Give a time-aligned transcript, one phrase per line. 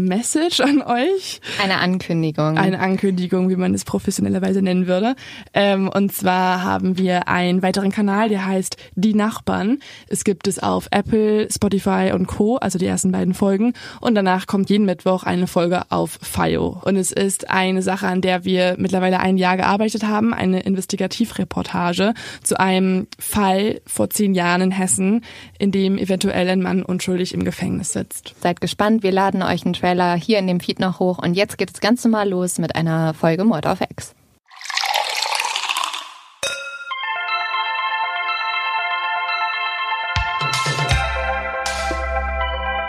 [0.00, 1.40] Message an euch.
[1.62, 2.58] Eine Ankündigung.
[2.58, 5.14] Eine Ankündigung, wie man es professionellerweise nennen würde.
[5.54, 9.78] Ähm, und zwar haben wir einen weiteren Kanal, der heißt Die Nachbarn.
[10.08, 13.74] Es gibt es auf Apple, Spotify und Co., also die ersten beiden Folgen.
[14.00, 16.80] Und danach kommt jeden Mittwoch eine Folge auf FIO.
[16.84, 22.14] Und es ist eine Sache, an der wir mittlerweile ein Jahr gearbeitet haben, eine Investigativreportage
[22.42, 25.24] zu einem Fall vor zehn Jahren in Hessen,
[25.58, 28.34] in dem eventuell ein Mann unschuldig im Gefängnis sitzt.
[28.40, 31.58] Seid gespannt, wir laden euch einen Trailer hier in dem Feed noch hoch und jetzt
[31.58, 34.14] geht es ganz normal los mit einer Folge Mord auf X.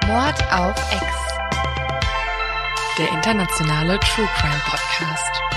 [0.08, 1.06] Mord auf X.
[2.98, 5.51] Der internationale True Crime Podcast.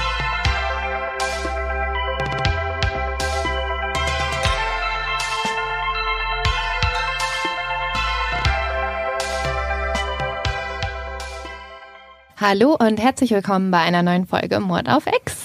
[12.47, 15.44] Hallo und herzlich willkommen bei einer neuen Folge Mord auf X.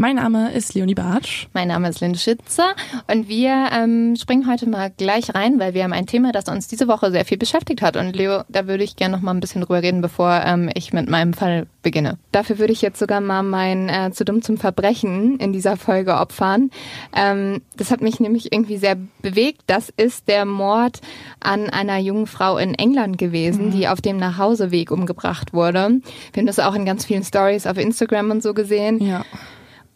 [0.00, 1.48] Mein Name ist Leonie Bartsch.
[1.54, 2.76] Mein Name ist Lynn Schitzer
[3.12, 6.68] und wir ähm, springen heute mal gleich rein, weil wir haben ein Thema, das uns
[6.68, 7.96] diese Woche sehr viel beschäftigt hat.
[7.96, 10.92] Und Leo, da würde ich gerne noch mal ein bisschen drüber reden, bevor ähm, ich
[10.92, 12.16] mit meinem Fall beginne.
[12.30, 16.14] Dafür würde ich jetzt sogar mal mein äh, zu dumm zum Verbrechen in dieser Folge
[16.14, 16.70] opfern.
[17.12, 19.62] Ähm, das hat mich nämlich irgendwie sehr bewegt.
[19.66, 21.00] Das ist der Mord
[21.40, 26.00] an einer jungen Frau in England gewesen, die auf dem Nachhauseweg umgebracht wurde.
[26.32, 29.04] Wir haben das auch in ganz vielen Stories auf Instagram und so gesehen.
[29.04, 29.24] Ja.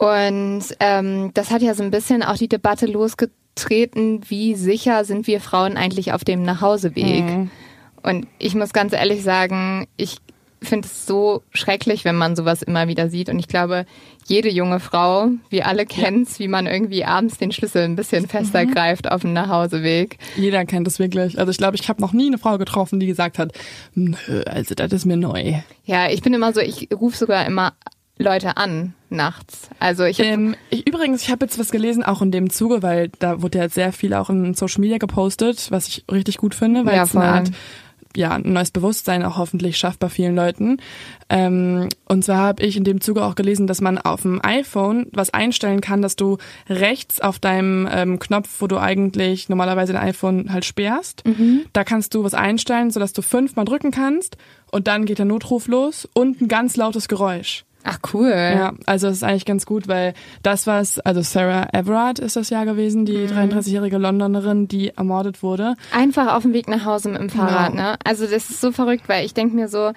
[0.03, 5.27] Und ähm, das hat ja so ein bisschen auch die Debatte losgetreten, wie sicher sind
[5.27, 7.23] wir Frauen eigentlich auf dem Nachhauseweg?
[7.23, 7.51] Mhm.
[8.01, 10.17] Und ich muss ganz ehrlich sagen, ich
[10.61, 13.29] finde es so schrecklich, wenn man sowas immer wieder sieht.
[13.29, 13.85] Und ich glaube,
[14.25, 18.65] jede junge Frau, wir alle kennen's, wie man irgendwie abends den Schlüssel ein bisschen fester
[18.65, 20.17] greift auf dem Nachhauseweg.
[20.35, 21.39] Jeder kennt es wirklich.
[21.39, 23.53] Also ich glaube, ich habe noch nie eine Frau getroffen, die gesagt hat,
[23.95, 25.61] nö, also das ist mir neu.
[25.85, 27.71] Ja, ich bin immer so, ich rufe sogar immer
[28.17, 29.69] Leute an nachts.
[29.79, 33.09] Also ich Ähm, ich, übrigens, ich habe jetzt was gelesen, auch in dem Zuge, weil
[33.19, 36.85] da wurde ja sehr viel auch in Social Media gepostet, was ich richtig gut finde,
[36.85, 37.25] weil Ja, es eine.
[37.25, 37.51] Art
[38.15, 40.77] ja, ein neues Bewusstsein auch hoffentlich schafft bei vielen Leuten.
[41.29, 45.07] Ähm, und zwar habe ich in dem Zuge auch gelesen, dass man auf dem iPhone
[45.13, 46.37] was einstellen kann, dass du
[46.69, 51.23] rechts auf deinem ähm, Knopf, wo du eigentlich normalerweise dein iPhone halt sperrst,
[51.73, 54.37] da kannst du was einstellen, sodass du fünfmal drücken kannst
[54.71, 57.65] und dann geht der Notruf los und ein ganz lautes Geräusch.
[57.83, 58.29] Ach cool.
[58.31, 62.49] Ja, also es ist eigentlich ganz gut, weil das was, also Sarah Everard ist das
[62.49, 65.75] Jahr gewesen, die 33-jährige Londonerin, die ermordet wurde.
[65.93, 67.83] Einfach auf dem Weg nach Hause mit dem Fahrrad, Genau.
[67.83, 67.95] ne?
[68.03, 69.91] Also das ist so verrückt, weil ich denke mir so,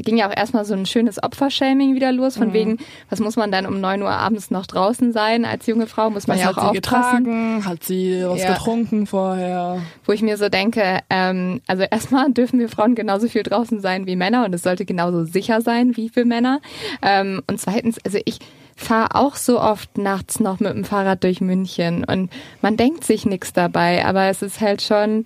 [0.00, 2.40] da ging ja auch erstmal so ein schönes Opfershaming wieder los, Mhm.
[2.42, 2.76] von wegen,
[3.10, 6.26] was muss man dann um 9 Uhr abends noch draußen sein als junge Frau, muss
[6.26, 7.24] man Was ja hat auch sie aufpassen.
[7.24, 7.64] getragen?
[7.66, 8.52] Hat sie was Ja.
[8.54, 9.82] getrunken vorher?
[10.06, 14.06] Wo ich mir so denke, ähm, also erstmal dürfen wir Frauen genauso viel draußen sein
[14.06, 16.60] wie Männer und es sollte genauso sicher sein wie für Männer.
[17.02, 18.38] Ähm, und zweitens, also ich
[18.76, 22.30] fahre auch so oft nachts noch mit dem Fahrrad durch München und
[22.62, 25.24] man denkt sich nichts dabei, aber es ist halt schon,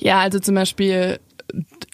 [0.00, 1.20] Ja, also zum Beispiel,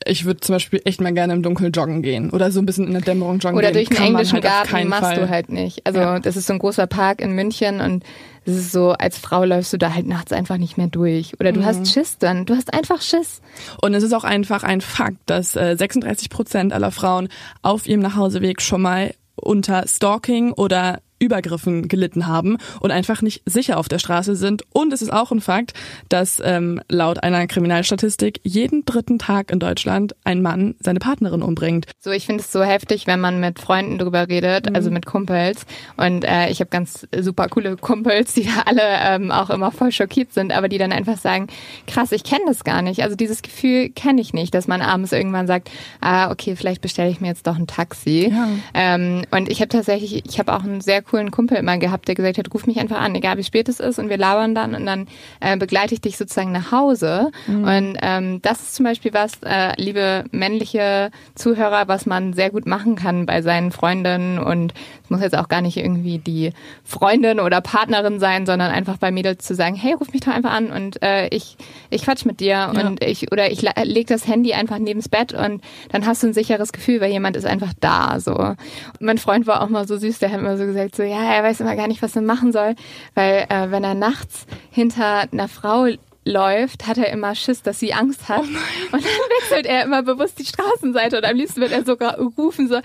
[0.04, 2.86] ich würde zum Beispiel echt mal gerne im Dunkeln joggen gehen oder so ein bisschen
[2.86, 3.86] in der Dämmerung joggen Oder gehen.
[3.86, 5.16] durch einen englischen halt Garten machst Fall.
[5.16, 5.86] du halt nicht.
[5.86, 6.18] Also Ja.
[6.18, 8.04] das ist so ein großer Park in München und
[8.44, 11.38] es ist so, als Frau läufst du da halt nachts einfach nicht mehr durch.
[11.38, 11.64] Oder du Mhm.
[11.66, 12.44] hast Schiss dann.
[12.44, 13.40] Du hast einfach Schiss.
[13.80, 17.28] Und es ist auch einfach ein Fakt, dass äh, 36 Prozent aller Frauen
[17.62, 23.78] auf ihrem Nachhauseweg schon mal unter Stalking oder Übergriffen gelitten haben und einfach nicht sicher
[23.78, 24.64] auf der Straße sind.
[24.72, 25.72] Und es ist auch ein Fakt,
[26.08, 31.86] dass ähm, laut einer Kriminalstatistik jeden dritten Tag in Deutschland ein Mann seine Partnerin umbringt.
[32.00, 34.74] So, ich finde es so heftig, wenn man mit Freunden drüber redet, mhm.
[34.74, 35.64] also mit Kumpels.
[35.96, 39.92] Und äh, ich habe ganz super coole Kumpels, die da alle ähm, auch immer voll
[39.92, 41.46] schockiert sind, aber die dann einfach sagen,
[41.86, 43.02] krass, ich kenne das gar nicht.
[43.02, 45.70] Also dieses Gefühl kenne ich nicht, dass man abends irgendwann sagt,
[46.00, 48.32] ah, okay, vielleicht bestelle ich mir jetzt doch ein Taxi.
[48.32, 48.48] Ja.
[48.74, 52.14] Ähm, und ich habe tatsächlich, ich habe auch einen sehr coolen Kumpel immer gehabt, der
[52.14, 54.74] gesagt hat, ruf mich einfach an, egal wie spät es ist und wir labern dann
[54.74, 55.06] und dann
[55.40, 57.30] äh, begleite ich dich sozusagen nach Hause.
[57.46, 57.64] Mhm.
[57.64, 62.66] Und ähm, das ist zum Beispiel was, äh, liebe männliche Zuhörer, was man sehr gut
[62.66, 64.72] machen kann bei seinen Freundinnen und
[65.04, 69.10] es muss jetzt auch gar nicht irgendwie die Freundin oder Partnerin sein, sondern einfach bei
[69.10, 71.58] Mädels zu sagen, hey, ruf mich doch einfach an und äh, ich,
[71.90, 72.70] ich quatsch mit dir ja.
[72.70, 75.60] und ich oder ich leg das Handy einfach neben's Bett und
[75.90, 78.18] dann hast du ein sicheres Gefühl, weil jemand ist einfach da.
[78.18, 78.34] So.
[78.34, 78.56] Und
[79.00, 81.42] mein Freund war auch mal so süß, der hat immer so gesagt, so ja, er
[81.42, 82.74] weiß immer gar nicht, was er machen soll,
[83.14, 85.88] weil äh, wenn er nachts hinter einer Frau
[86.24, 88.42] läuft, hat er immer Schiss, dass sie Angst hat.
[88.42, 92.18] Oh und dann wechselt er immer bewusst die Straßenseite und am liebsten wird er sogar
[92.18, 92.78] rufen so,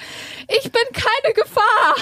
[0.48, 1.96] ich bin keine Gefahr.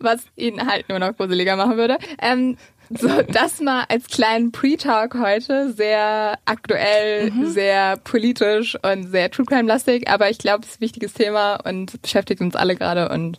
[0.00, 1.98] Was ihn halt nur noch gruseliger machen würde.
[2.20, 2.56] Ähm,
[2.90, 5.72] so, das mal als kleinen Pre-Talk heute.
[5.72, 7.46] Sehr aktuell, mhm.
[7.46, 10.08] sehr politisch und sehr True Crime-lastig.
[10.08, 13.08] Aber ich glaube, es ist ein wichtiges Thema und beschäftigt uns alle gerade.
[13.08, 13.36] Und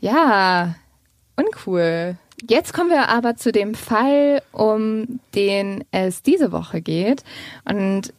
[0.00, 0.76] ja,
[1.36, 2.16] uncool.
[2.48, 7.24] Jetzt kommen wir aber zu dem Fall, um den es diese Woche geht.
[7.64, 8.12] Und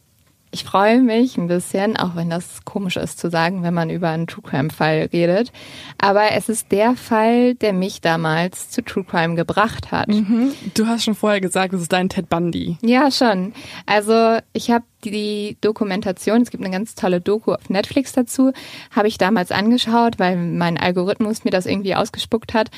[0.50, 4.08] ich freue mich ein bisschen, auch wenn das komisch ist zu sagen, wenn man über
[4.08, 5.52] einen True Crime Fall redet.
[5.98, 10.08] Aber es ist der Fall, der mich damals zu True Crime gebracht hat.
[10.08, 10.52] Mhm.
[10.74, 12.78] Du hast schon vorher gesagt, es ist dein Ted Bundy.
[12.80, 13.52] Ja, schon.
[13.84, 18.52] Also ich habe die Dokumentation, es gibt eine ganz tolle Doku auf Netflix dazu,
[18.94, 22.70] habe ich damals angeschaut, weil mein Algorithmus mir das irgendwie ausgespuckt hat.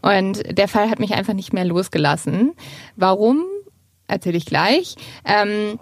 [0.00, 2.52] Und der Fall hat mich einfach nicht mehr losgelassen.
[2.94, 3.42] Warum?
[4.06, 4.94] Erzähle ich gleich.
[5.24, 5.80] Ähm,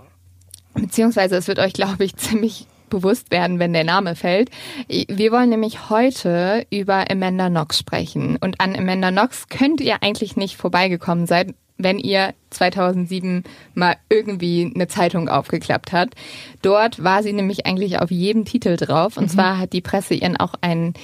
[0.74, 4.50] Beziehungsweise es wird euch, glaube ich, ziemlich bewusst werden, wenn der Name fällt.
[4.88, 8.36] Wir wollen nämlich heute über Amanda Knox sprechen.
[8.36, 13.42] Und an Amanda Knox könnt ihr eigentlich nicht vorbeigekommen sein, wenn ihr 2007
[13.74, 16.14] mal irgendwie eine Zeitung aufgeklappt habt.
[16.62, 19.16] Dort war sie nämlich eigentlich auf jedem Titel drauf.
[19.16, 19.30] Und mhm.
[19.30, 20.94] zwar hat die Presse ihren auch einen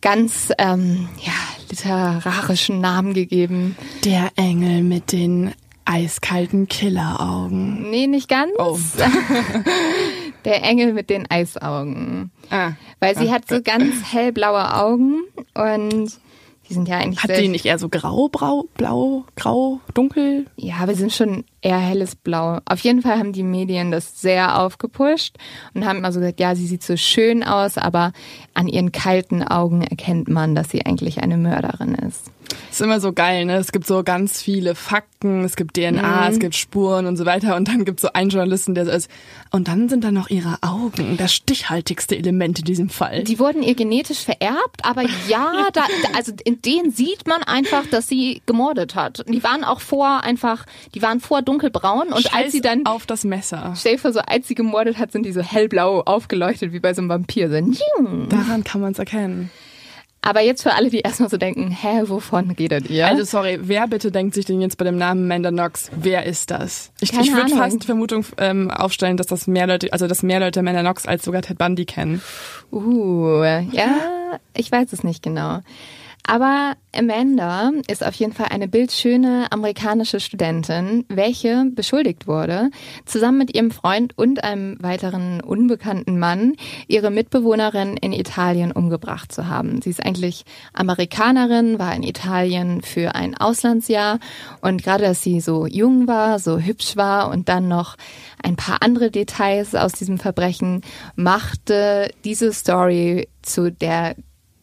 [0.00, 1.32] ganz ähm, ja,
[1.70, 3.76] literarischen Namen gegeben.
[4.04, 5.52] Der Engel mit den
[5.86, 7.90] eiskalten Killeraugen.
[7.90, 8.52] Nee, nicht ganz.
[8.58, 8.78] Oh.
[10.44, 12.30] Der Engel mit den Eisaugen.
[12.50, 12.72] Ah.
[13.00, 13.32] Weil sie ah.
[13.32, 15.22] hat so ganz hellblaue Augen
[15.54, 16.20] und
[16.68, 17.22] die sind ja eigentlich.
[17.22, 20.46] Hat die nicht eher so grau, brau, blau, grau, dunkel?
[20.56, 22.58] Ja, aber sind schon eher helles Blau.
[22.64, 25.36] Auf jeden Fall haben die Medien das sehr aufgepusht
[25.74, 28.12] und haben immer so gesagt, ja, sie sieht so schön aus, aber
[28.54, 32.32] an ihren kalten Augen erkennt man, dass sie eigentlich eine Mörderin ist.
[32.70, 33.56] Ist immer so geil, ne?
[33.56, 36.32] Es gibt so ganz viele Fakten, es gibt DNA, mhm.
[36.32, 38.90] es gibt Spuren und so weiter und dann gibt es so einen Journalisten, der so
[38.90, 39.10] ist.
[39.50, 43.24] Und dann sind da noch ihre Augen, das stichhaltigste Element in diesem Fall.
[43.24, 45.84] Die wurden ihr genetisch vererbt, aber ja, da,
[46.14, 49.24] also in denen sieht man einfach, dass sie gemordet hat.
[49.28, 53.06] Die waren auch vor einfach, die waren vor dunkelbraun und Scheiß als sie dann auf
[53.06, 53.74] das Messer.
[53.76, 57.08] Stell so als sie gemordet hat, sind die so hellblau aufgeleuchtet wie bei so einem
[57.08, 57.50] Vampir.
[57.50, 59.50] So, Daran kann man es erkennen.
[60.26, 63.06] Aber jetzt für alle, die erstmal so denken, hä, wovon redet ihr?
[63.06, 66.50] Also sorry, wer bitte denkt sich denn jetzt bei dem Namen Amanda Knox, wer ist
[66.50, 66.90] das?
[67.00, 70.40] Ich, ich würde fast die Vermutung ähm, aufstellen, dass das mehr Leute, also dass mehr
[70.40, 72.20] Leute Amanda Knox als sogar Ted Bundy kennen.
[72.72, 75.60] Uh, ja, ich weiß es nicht genau.
[76.28, 82.70] Aber Amanda ist auf jeden Fall eine bildschöne amerikanische Studentin, welche beschuldigt wurde,
[83.04, 86.54] zusammen mit ihrem Freund und einem weiteren unbekannten Mann
[86.88, 89.80] ihre Mitbewohnerin in Italien umgebracht zu haben.
[89.82, 94.18] Sie ist eigentlich Amerikanerin, war in Italien für ein Auslandsjahr
[94.60, 97.94] und gerade, dass sie so jung war, so hübsch war und dann noch
[98.42, 100.82] ein paar andere Details aus diesem Verbrechen
[101.14, 104.16] machte diese Story zu der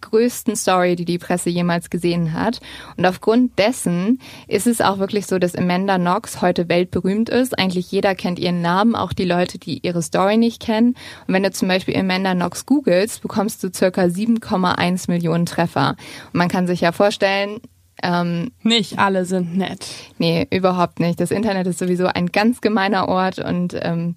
[0.04, 2.60] größten Story, die die Presse jemals gesehen hat.
[2.98, 7.58] Und aufgrund dessen ist es auch wirklich so, dass Amanda Knox heute weltberühmt ist.
[7.58, 10.96] Eigentlich jeder kennt ihren Namen, auch die Leute, die ihre Story nicht kennen.
[11.28, 15.96] Und wenn du zum Beispiel Amanda Knox googelst, bekommst du circa 7,1 Millionen Treffer.
[16.32, 17.60] Und man kann sich ja vorstellen,
[18.02, 19.88] ähm, nicht alle sind nett.
[20.18, 21.20] Nee, überhaupt nicht.
[21.20, 24.16] Das Internet ist sowieso ein ganz gemeiner Ort und ähm,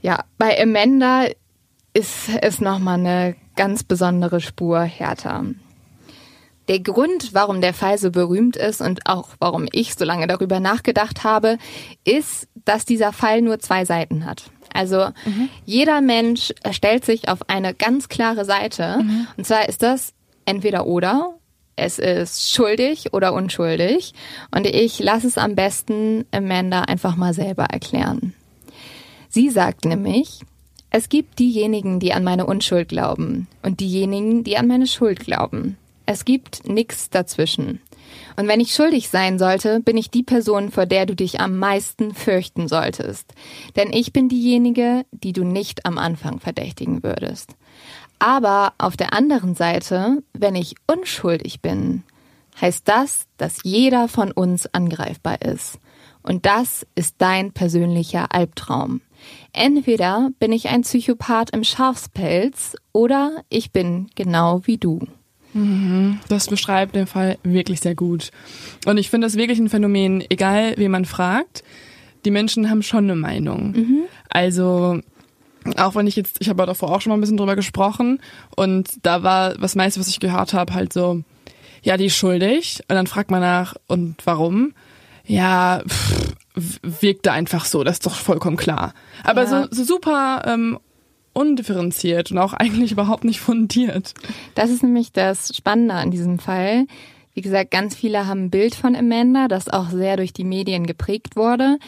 [0.00, 1.24] ja, bei Amanda
[1.98, 5.44] ist es nochmal eine ganz besondere Spur härter.
[6.68, 10.60] Der Grund, warum der Fall so berühmt ist und auch warum ich so lange darüber
[10.60, 11.58] nachgedacht habe,
[12.04, 14.44] ist, dass dieser Fall nur zwei Seiten hat.
[14.72, 15.48] Also mhm.
[15.64, 18.98] jeder Mensch stellt sich auf eine ganz klare Seite.
[19.02, 19.26] Mhm.
[19.36, 20.12] Und zwar ist das
[20.44, 21.34] entweder oder.
[21.74, 24.12] es ist schuldig oder unschuldig.
[24.52, 28.34] Und ich lasse es am besten Amanda einfach mal selber erklären.
[29.28, 30.40] Sie sagt nämlich,
[30.90, 35.76] es gibt diejenigen, die an meine Unschuld glauben und diejenigen, die an meine Schuld glauben.
[36.06, 37.80] Es gibt nichts dazwischen.
[38.36, 41.58] Und wenn ich schuldig sein sollte, bin ich die Person, vor der du dich am
[41.58, 43.34] meisten fürchten solltest.
[43.76, 47.54] Denn ich bin diejenige, die du nicht am Anfang verdächtigen würdest.
[48.18, 52.02] Aber auf der anderen Seite, wenn ich unschuldig bin,
[52.60, 55.78] heißt das, dass jeder von uns angreifbar ist.
[56.22, 59.00] Und das ist dein persönlicher Albtraum.
[59.52, 65.00] Entweder bin ich ein Psychopath im Schafspelz oder ich bin genau wie du.
[65.54, 66.18] Mhm.
[66.28, 68.30] Das beschreibt den Fall wirklich sehr gut.
[68.86, 71.62] Und ich finde das wirklich ein Phänomen, egal wen man fragt,
[72.24, 73.72] die Menschen haben schon eine Meinung.
[73.72, 74.00] Mhm.
[74.28, 75.00] Also
[75.76, 78.20] auch wenn ich jetzt, ich habe davor auch schon mal ein bisschen drüber gesprochen
[78.56, 81.22] und da war was meiste, was ich gehört habe, halt so,
[81.82, 84.72] ja, die ist schuldig und dann fragt man nach, und warum?
[85.26, 86.34] Ja, pff,
[86.82, 88.94] wirkte einfach so, das ist doch vollkommen klar.
[89.24, 89.48] Aber ja.
[89.48, 90.78] so, so super ähm,
[91.32, 94.14] undifferenziert und auch eigentlich überhaupt nicht fundiert.
[94.54, 96.86] Das ist nämlich das Spannende an diesem Fall.
[97.34, 100.86] Wie gesagt, ganz viele haben ein Bild von Amanda, das auch sehr durch die Medien
[100.86, 101.78] geprägt wurde.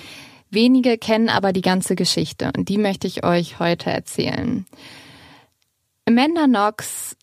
[0.50, 4.66] Wenige kennen aber die ganze Geschichte und die möchte ich euch heute erzählen.
[6.06, 7.16] Amanda Knox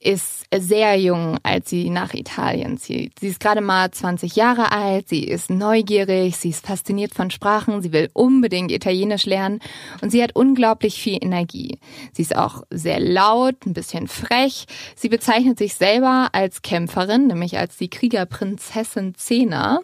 [0.00, 3.18] ist sehr jung, als sie nach Italien zieht.
[3.18, 7.82] Sie ist gerade mal 20 Jahre alt, sie ist neugierig, sie ist fasziniert von Sprachen,
[7.82, 9.60] sie will unbedingt Italienisch lernen
[10.00, 11.78] und sie hat unglaublich viel Energie.
[12.12, 14.66] Sie ist auch sehr laut, ein bisschen frech.
[14.94, 19.80] Sie bezeichnet sich selber als Kämpferin, nämlich als die Kriegerprinzessin Zena.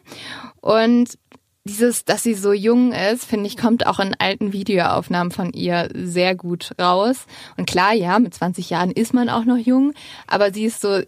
[0.61, 1.19] Und
[1.65, 5.89] dieses, dass sie so jung ist, finde ich, kommt auch in alten Videoaufnahmen von ihr
[5.95, 7.27] sehr gut raus.
[7.57, 9.95] Und klar, ja, mit 20 Jahren ist man auch noch jung,
[10.27, 11.01] aber sie ist so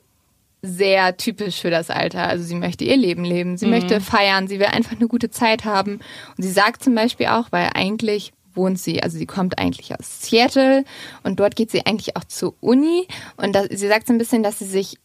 [0.62, 2.26] sehr typisch für das Alter.
[2.26, 3.72] Also sie möchte ihr Leben leben, sie mhm.
[3.72, 6.00] möchte feiern, sie will einfach eine gute Zeit haben.
[6.36, 10.22] Und sie sagt zum Beispiel auch, weil eigentlich wohnt sie, also sie kommt eigentlich aus
[10.22, 10.84] Seattle
[11.22, 13.06] und dort geht sie eigentlich auch zur Uni.
[13.36, 14.96] Und das, sie sagt so ein bisschen, dass sie sich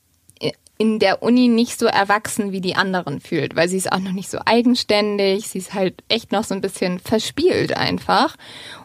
[0.82, 4.14] in der Uni nicht so erwachsen wie die anderen fühlt, weil sie ist auch noch
[4.14, 8.36] nicht so eigenständig, sie ist halt echt noch so ein bisschen verspielt einfach.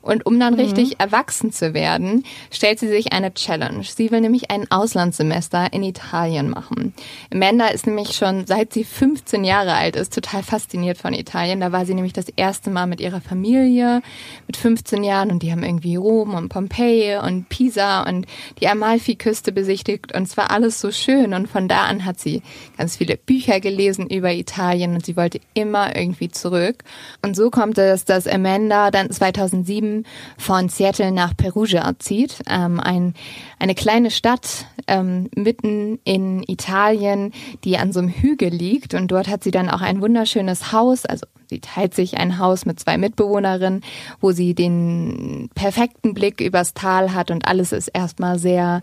[0.03, 0.61] Und um dann mhm.
[0.61, 3.83] richtig erwachsen zu werden, stellt sie sich eine Challenge.
[3.83, 6.93] Sie will nämlich ein Auslandssemester in Italien machen.
[7.33, 11.61] Amanda ist nämlich schon seit sie 15 Jahre alt ist, total fasziniert von Italien.
[11.61, 14.03] Da war sie nämlich das erste Mal mit ihrer Familie
[14.47, 18.27] mit 15 Jahren und die haben irgendwie Rom und Pompeji und Pisa und
[18.61, 22.43] die Amalfi-Küste besichtigt und es war alles so schön und von da an hat sie
[22.77, 26.85] ganz viele Bücher gelesen über Italien und sie wollte immer irgendwie zurück.
[27.23, 30.05] Und so kommt es, dass Amanda dann 2007
[30.39, 33.15] von Seattle nach Perugia zieht, ähm, ein,
[33.59, 37.33] eine kleine Stadt ähm, mitten in Italien,
[37.65, 38.95] die an so einem Hügel liegt.
[38.95, 42.67] Und dort hat sie dann auch ein wunderschönes Haus, also Sie teilt sich ein Haus
[42.67, 43.83] mit zwei Mitbewohnerinnen,
[44.21, 48.83] wo sie den perfekten Blick übers Tal hat und alles ist erstmal sehr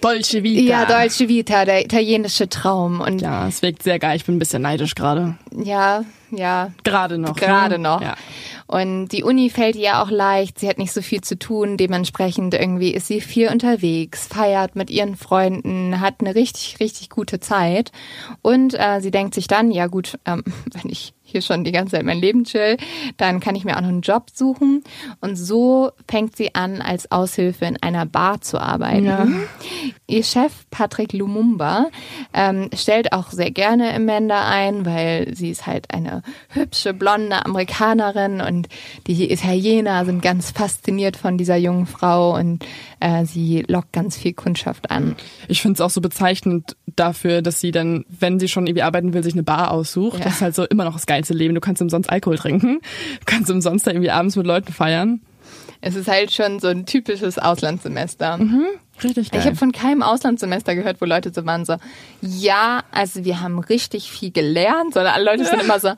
[0.00, 0.62] Dolce Vita.
[0.62, 3.00] Ja, Dolce Vita, der italienische Traum.
[3.00, 4.16] Und ja, es wirkt sehr geil.
[4.16, 5.36] Ich bin ein bisschen neidisch gerade.
[5.52, 6.72] Ja, ja.
[6.84, 7.34] Gerade noch.
[7.36, 7.88] Gerade ne?
[7.88, 8.00] noch.
[8.00, 8.14] Ja.
[8.66, 12.52] Und die Uni fällt ihr auch leicht, sie hat nicht so viel zu tun, dementsprechend
[12.52, 17.92] irgendwie ist sie viel unterwegs, feiert mit ihren Freunden, hat eine richtig, richtig gute Zeit.
[18.42, 21.96] Und äh, sie denkt sich dann, ja gut, ähm, wenn ich hier schon die ganze
[21.96, 22.76] Zeit mein Leben chill,
[23.16, 24.82] dann kann ich mir auch noch einen Job suchen.
[25.20, 29.04] Und so fängt sie an, als Aushilfe in einer Bar zu arbeiten.
[29.04, 29.26] Ja.
[30.06, 31.88] Ihr Chef Patrick Lumumba
[32.32, 38.40] ähm, stellt auch sehr gerne Amanda ein, weil sie ist halt eine hübsche, blonde Amerikanerin
[38.40, 38.68] und
[39.06, 42.64] die Italiener sind ganz fasziniert von dieser jungen Frau und
[43.00, 45.16] äh, sie lockt ganz viel Kundschaft an.
[45.48, 49.12] Ich finde es auch so bezeichnend dafür, dass sie dann, wenn sie schon irgendwie arbeiten
[49.12, 50.18] will, sich eine Bar aussucht.
[50.18, 50.24] Ja.
[50.24, 51.54] Das ist halt so immer noch das geilste Leben.
[51.54, 52.80] Du kannst umsonst Alkohol trinken,
[53.20, 55.20] du kannst umsonst da irgendwie abends mit Leuten feiern.
[55.80, 58.38] Es ist halt schon so ein typisches Auslandssemester.
[58.38, 58.66] Mhm.
[59.02, 59.40] Richtig geil.
[59.40, 61.76] Ich habe von keinem Auslandssemester gehört, wo Leute so waren so,
[62.20, 65.92] ja, also wir haben richtig viel gelernt, sondern alle Leute sind immer so,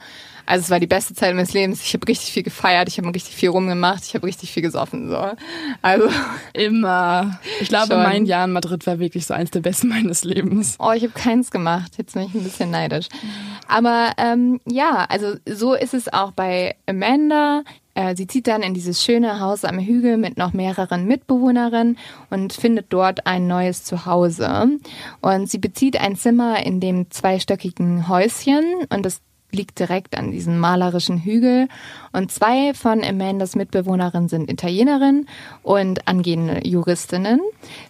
[0.51, 1.81] also es war die beste Zeit meines Lebens.
[1.85, 5.09] Ich habe richtig viel gefeiert, ich habe richtig viel rumgemacht, ich habe richtig viel gesoffen.
[5.09, 5.31] So.
[5.81, 6.09] Also
[6.55, 7.39] immer.
[7.61, 8.03] Ich glaube, schon.
[8.03, 10.75] mein Jahr in Madrid war wirklich so eins der besten meines Lebens.
[10.81, 11.93] Oh, ich habe keins gemacht.
[11.99, 13.07] Jetzt bin ich ein bisschen neidisch.
[13.69, 17.63] Aber ähm, ja, also so ist es auch bei Amanda.
[17.95, 21.97] Äh, sie zieht dann in dieses schöne Haus am Hügel mit noch mehreren Mitbewohnerinnen
[22.31, 24.81] und findet dort ein neues Zuhause.
[25.21, 29.21] Und sie bezieht ein Zimmer in dem zweistöckigen Häuschen und das
[29.53, 31.69] liegt direkt an diesem malerischen Hügel.
[32.13, 35.29] Und zwei von Amandas Mitbewohnerinnen sind Italienerinnen
[35.63, 37.41] und angehende Juristinnen.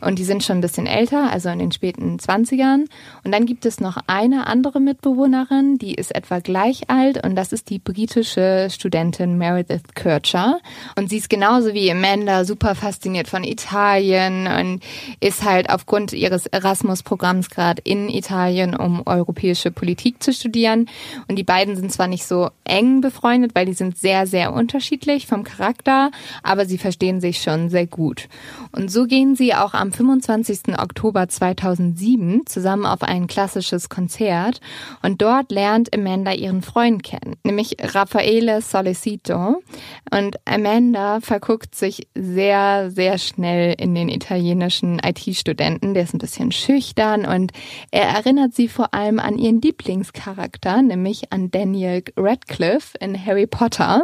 [0.00, 2.85] Und die sind schon ein bisschen älter, also in den späten 20ern.
[3.25, 7.25] Und dann gibt es noch eine andere Mitbewohnerin, die ist etwa gleich alt.
[7.25, 10.61] Und das ist die britische Studentin Meredith Kircher.
[10.97, 14.83] Und sie ist genauso wie Amanda super fasziniert von Italien und
[15.21, 20.89] ist halt aufgrund ihres Erasmus-Programms gerade in Italien, um europäische Politik zu studieren.
[21.29, 25.26] Und die beiden sind zwar nicht so eng befreundet, weil die sind sehr, sehr unterschiedlich
[25.26, 26.11] vom Charakter,
[26.43, 28.29] aber sie verstehen sich schon sehr gut.
[28.73, 30.79] Und so gehen sie auch am 25.
[30.79, 34.61] Oktober 2007 zusammen auf ein klassisches Konzert
[35.02, 39.62] und dort lernt Amanda ihren Freund kennen, nämlich Raffaele Solicito.
[40.11, 45.95] Und Amanda verguckt sich sehr, sehr schnell in den italienischen IT-Studenten.
[45.95, 47.52] Der ist ein bisschen schüchtern und
[47.90, 54.00] er erinnert sie vor allem an ihren Lieblingscharakter, nämlich an Daniel Radcliffe in Harry Potter.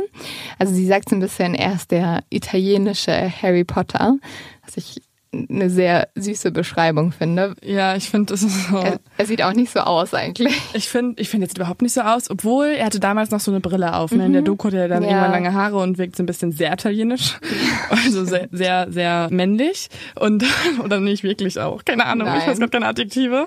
[0.58, 4.16] Also sie sagt so ein bisschen, er ist der italienische Harry Potter,
[4.64, 5.02] was ich
[5.50, 7.54] eine sehr süße Beschreibung finde.
[7.62, 8.78] Ja, ich finde, das ist so.
[8.78, 10.54] Er, er, sieht auch nicht so aus eigentlich.
[10.74, 13.50] Ich finde, ich finde jetzt überhaupt nicht so aus, obwohl er hatte damals noch so
[13.50, 14.12] eine Brille auf.
[14.12, 14.18] Mhm.
[14.18, 14.26] Ne?
[14.26, 14.46] In der mhm.
[14.46, 15.10] Doku hat er dann ja.
[15.10, 17.38] irgendwann lange Haare und wirkt so ein bisschen sehr italienisch.
[17.90, 19.88] also sehr, sehr, sehr männlich.
[20.18, 20.44] Und,
[20.84, 21.84] oder nicht wirklich auch.
[21.84, 22.40] Keine Ahnung, Nein.
[22.40, 23.46] ich weiß gerade keine Adjektive.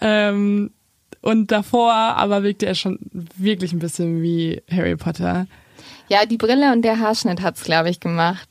[0.00, 0.70] Ähm,
[1.24, 2.98] und davor aber wirkte er schon
[3.36, 5.46] wirklich ein bisschen wie Harry Potter.
[6.08, 8.46] Ja, die Brille und der Haarschnitt hat's, glaube ich, gemacht.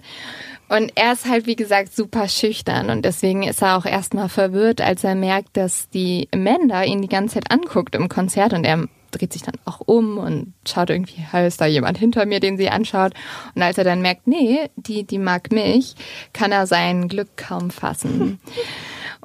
[0.70, 4.82] Und er ist halt, wie gesagt, super schüchtern und deswegen ist er auch erstmal verwirrt,
[4.82, 8.88] als er merkt, dass die Amanda ihn die ganze Zeit anguckt im Konzert und er
[9.12, 12.70] dreht sich dann auch um und schaut irgendwie, ist da jemand hinter mir, den sie
[12.70, 13.14] anschaut.
[13.54, 15.94] Und als er dann merkt, nee, die, die mag mich,
[16.34, 18.40] kann er sein Glück kaum fassen.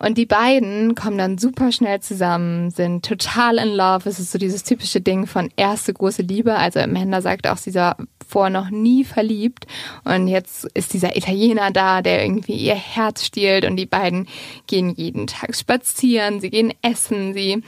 [0.01, 4.09] Und die beiden kommen dann super schnell zusammen, sind total in love.
[4.09, 6.55] Es ist so dieses typische Ding von erste große Liebe.
[6.55, 9.67] Also Amanda sagt auch, sie war vor noch nie verliebt.
[10.05, 13.65] Und jetzt ist dieser Italiener da, der irgendwie ihr Herz stiehlt.
[13.65, 14.29] Und die beiden
[14.69, 17.63] gehen jeden Tag spazieren, sie gehen essen, sie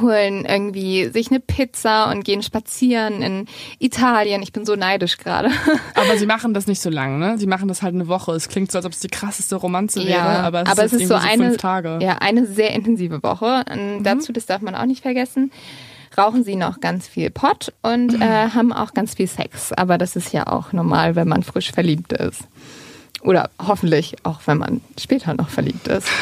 [0.00, 3.46] holen irgendwie sich eine Pizza und gehen spazieren in
[3.78, 4.42] Italien.
[4.42, 5.50] Ich bin so neidisch gerade.
[5.94, 7.38] Aber sie machen das nicht so lang, ne?
[7.38, 8.32] Sie machen das halt eine Woche.
[8.32, 10.92] Es klingt so, als ob es die krasseste Romanze wäre, ja, aber es aber ist,
[10.92, 11.98] es ist so, eine, fünf Tage.
[12.00, 13.64] Ja, eine sehr intensive Woche.
[13.70, 14.02] Mhm.
[14.02, 15.50] dazu, das darf man auch nicht vergessen,
[16.16, 18.22] rauchen sie noch ganz viel Pott und mhm.
[18.22, 19.72] äh, haben auch ganz viel Sex.
[19.72, 22.42] Aber das ist ja auch normal, wenn man frisch verliebt ist.
[23.22, 26.08] Oder hoffentlich auch, wenn man später noch verliebt ist.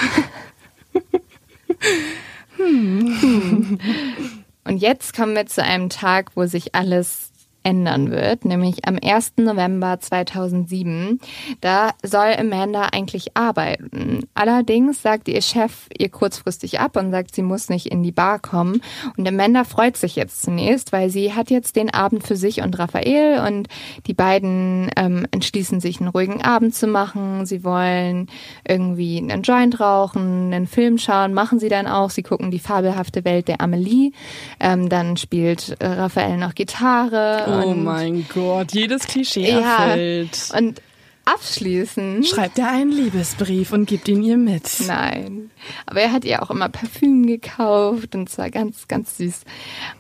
[2.59, 3.79] Hm.
[4.65, 7.31] Und jetzt kommen wir zu einem Tag, wo sich alles
[7.63, 9.35] ändern wird, nämlich am 1.
[9.37, 11.21] November 2007.
[11.61, 14.27] Da soll Amanda eigentlich arbeiten.
[14.35, 18.39] Allerdings sagt ihr Chef ihr kurzfristig ab und sagt, sie muss nicht in die Bar
[18.39, 18.81] kommen.
[19.17, 22.79] Und Amanda freut sich jetzt zunächst, weil sie hat jetzt den Abend für sich und
[22.79, 23.69] Raphael und
[24.07, 27.45] die beiden ähm, entschließen sich, einen ruhigen Abend zu machen.
[27.45, 28.29] Sie wollen
[28.67, 32.11] irgendwie einen Joint rauchen, einen Film schauen, machen sie dann auch.
[32.11, 34.13] Sie gucken die fabelhafte Welt der Amelie.
[34.61, 37.45] Ähm, dann spielt äh, Raphael noch Gitarre.
[37.49, 40.51] Oh mein Gott, jedes Klischee ja, erfüllt.
[40.57, 40.83] Und
[41.29, 42.27] abschließend.
[42.27, 44.71] Schreibt er einen Liebesbrief und gibt ihn ihr mit.
[44.87, 45.51] Nein.
[45.87, 49.43] Aber er hat ihr auch immer Parfüm gekauft und zwar ganz, ganz süß.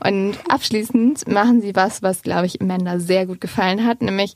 [0.04, 4.34] Und abschließend machen sie was, was, glaube ich, Amanda sehr gut gefallen hat, nämlich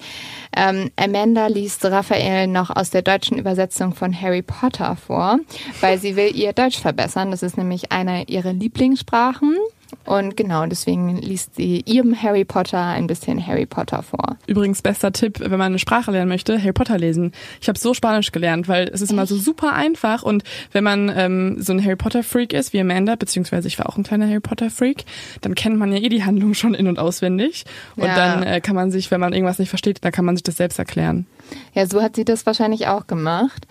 [0.54, 5.38] ähm, Amanda liest Raphael noch aus der deutschen Übersetzung von Harry Potter vor,
[5.80, 7.30] weil sie will ihr Deutsch verbessern.
[7.30, 9.56] Das ist nämlich eine ihrer Lieblingssprachen.
[10.04, 14.36] Und genau, deswegen liest sie ihrem Harry Potter ein bisschen Harry Potter vor.
[14.46, 17.32] Übrigens, bester Tipp, wenn man eine Sprache lernen möchte, Harry Potter lesen.
[17.60, 19.12] Ich habe so Spanisch gelernt, weil es ist Echt?
[19.12, 20.22] immer so super einfach.
[20.22, 23.88] Und wenn man ähm, so ein Harry Potter Freak ist wie Amanda, beziehungsweise ich war
[23.88, 25.04] auch ein kleiner Harry Potter Freak,
[25.40, 27.64] dann kennt man ja eh die Handlung schon in- und auswendig.
[27.96, 28.14] Und ja.
[28.14, 30.56] dann äh, kann man sich, wenn man irgendwas nicht versteht, dann kann man sich das
[30.56, 31.26] selbst erklären.
[31.74, 33.66] Ja, so hat sie das wahrscheinlich auch gemacht.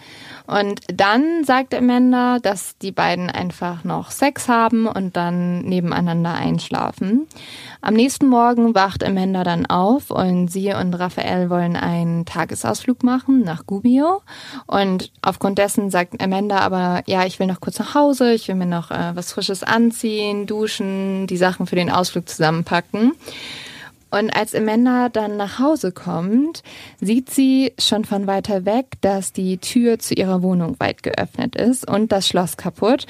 [0.48, 7.28] Und dann sagt Amanda, dass die beiden einfach noch Sex haben und dann nebeneinander einschlafen.
[7.82, 13.44] Am nächsten Morgen wacht Amanda dann auf und sie und Raphael wollen einen Tagesausflug machen
[13.44, 14.22] nach Gubbio.
[14.68, 18.56] Und aufgrund dessen sagt Amanda aber, ja, ich will noch kurz nach Hause, ich will
[18.56, 23.14] mir noch äh, was Frisches anziehen, duschen, die Sachen für den Ausflug zusammenpacken.
[24.12, 26.64] Und als Amanda dann nach Hause kommt,
[27.00, 31.90] sieht sie schon von weiter weg, dass die Tür zu ihrer Wohnung weit geöffnet ist
[31.90, 33.08] und das Schloss kaputt.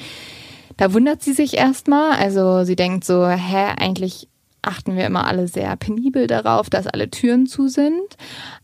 [0.76, 2.12] Da wundert sie sich erstmal.
[2.12, 4.28] Also sie denkt so, hä, eigentlich
[4.62, 8.16] achten wir immer alle sehr penibel darauf, dass alle Türen zu sind.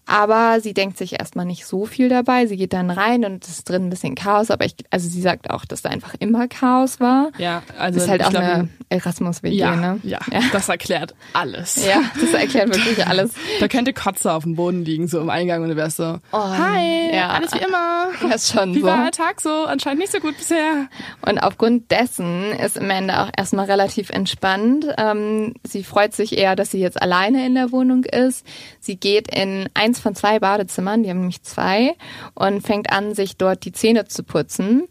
[0.09, 2.47] Aber sie denkt sich erstmal nicht so viel dabei.
[2.47, 4.51] Sie geht dann rein und es ist drin ein bisschen Chaos.
[4.51, 7.31] Aber ich, also sie sagt auch, dass da einfach immer Chaos war.
[7.37, 10.01] Ja, also ist halt auch glaub, eine Erasmus-WG, ja, ne?
[10.03, 11.85] ja, ja, das erklärt alles.
[11.87, 13.33] Ja, das erklärt wirklich alles.
[13.61, 16.38] Da könnte Kotze auf dem Boden liegen, so im Eingang und du wärst so, Oh,
[16.49, 17.29] hi, ja.
[17.29, 18.09] alles wie immer.
[18.29, 18.87] Ja, ist schon Wie so.
[18.87, 19.64] war der Tag so?
[19.66, 20.88] Anscheinend nicht so gut bisher.
[21.27, 24.87] Und aufgrund dessen ist Amanda auch erstmal relativ entspannt.
[24.97, 28.47] Ähm, sie freut sich eher, dass sie jetzt alleine in der Wohnung ist.
[28.81, 31.95] Sie geht in eins von zwei Badezimmern, die haben nämlich zwei,
[32.35, 34.89] und fängt an, sich dort die Zähne zu putzen.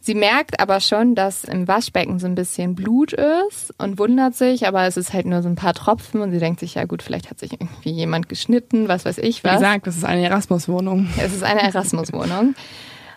[0.00, 4.66] Sie merkt aber schon, dass im Waschbecken so ein bisschen Blut ist und wundert sich,
[4.66, 7.02] aber es ist halt nur so ein paar Tropfen und sie denkt sich, ja gut,
[7.02, 9.56] vielleicht hat sich irgendwie jemand geschnitten, was weiß ich Wie was.
[9.56, 11.08] gesagt, das ist eine Erasmus-Wohnung.
[11.18, 12.54] Es ist eine Erasmus-Wohnung.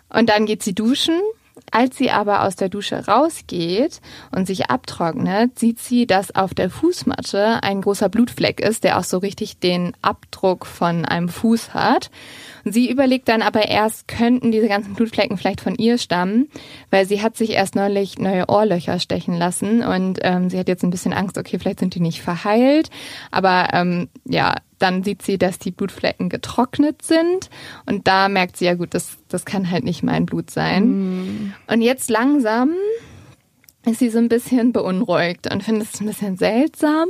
[0.10, 1.16] Und dann geht sie duschen.
[1.72, 6.70] Als sie aber aus der Dusche rausgeht und sich abtrocknet, sieht sie, dass auf der
[6.70, 12.12] Fußmatte ein großer Blutfleck ist, der auch so richtig den Abdruck von einem Fuß hat.
[12.66, 16.50] Und sie überlegt dann aber erst, könnten diese ganzen Blutflecken vielleicht von ihr stammen,
[16.90, 20.84] weil sie hat sich erst neulich neue Ohrlöcher stechen lassen und ähm, sie hat jetzt
[20.84, 22.90] ein bisschen Angst, okay, vielleicht sind die nicht verheilt.
[23.32, 27.50] Aber ähm, ja, dann sieht sie, dass die Blutflecken getrocknet sind
[27.86, 31.54] und da merkt sie ja gut, das, das kann halt nicht mein Blut sein.
[31.68, 32.72] Und jetzt langsam
[33.86, 37.10] ist sie so ein bisschen beunruhigt und findet es ein bisschen seltsam.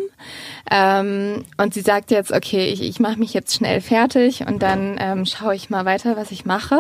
[0.70, 4.96] Ähm, und sie sagt jetzt, okay, ich, ich mache mich jetzt schnell fertig und dann
[5.00, 6.80] ähm, schaue ich mal weiter, was ich mache.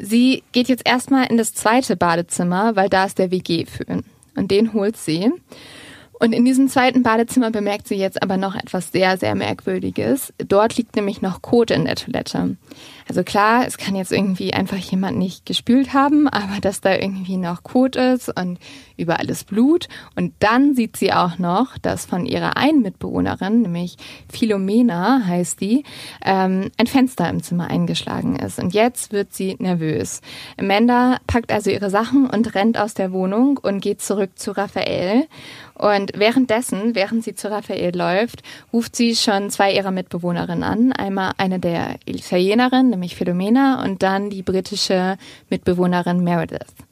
[0.00, 4.04] Sie geht jetzt erstmal in das zweite Badezimmer, weil da ist der WG-Föhn.
[4.36, 5.32] Und den holt sie.
[6.20, 10.32] Und in diesem zweiten Badezimmer bemerkt sie jetzt aber noch etwas sehr, sehr Merkwürdiges.
[10.38, 12.56] Dort liegt nämlich noch Kot in der Toilette.
[13.08, 17.36] Also klar, es kann jetzt irgendwie einfach jemand nicht gespült haben, aber dass da irgendwie
[17.36, 18.58] noch Kot ist und
[18.98, 19.88] überall ist Blut.
[20.16, 23.96] Und dann sieht sie auch noch, dass von ihrer einen Mitbewohnerin, nämlich
[24.30, 25.84] Philomena heißt die,
[26.24, 28.58] ähm, ein Fenster im Zimmer eingeschlagen ist.
[28.58, 30.20] Und jetzt wird sie nervös.
[30.58, 35.26] Amanda packt also ihre Sachen und rennt aus der Wohnung und geht zurück zu Raphael.
[35.74, 40.92] Und währenddessen, während sie zu Raphael läuft, ruft sie schon zwei ihrer Mitbewohnerinnen an.
[40.92, 45.16] Einmal eine der Italienerin, nämlich Philomena, und dann die britische
[45.48, 46.87] Mitbewohnerin Meredith.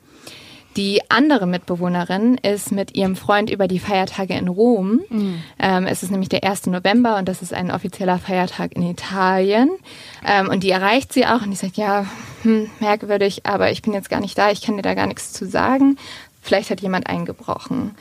[0.77, 5.01] Die andere Mitbewohnerin ist mit ihrem Freund über die Feiertage in Rom.
[5.59, 6.67] Ähm, es ist nämlich der 1.
[6.67, 9.71] November und das ist ein offizieller Feiertag in Italien.
[10.27, 12.05] Ähm, und die erreicht sie auch und die sagt, ja,
[12.43, 15.33] hm, merkwürdig, aber ich bin jetzt gar nicht da, ich kann dir da gar nichts
[15.33, 15.97] zu sagen.
[16.43, 17.95] Vielleicht hat jemand eingebrochen.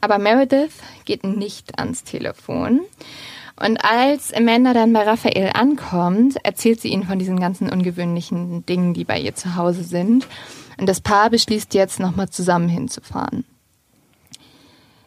[0.00, 2.80] Aber Meredith geht nicht ans Telefon.
[3.56, 8.94] Und als Amanda dann bei Raphael ankommt, erzählt sie ihnen von diesen ganzen ungewöhnlichen Dingen,
[8.94, 10.26] die bei ihr zu Hause sind.
[10.78, 13.44] Und das Paar beschließt jetzt nochmal zusammen hinzufahren.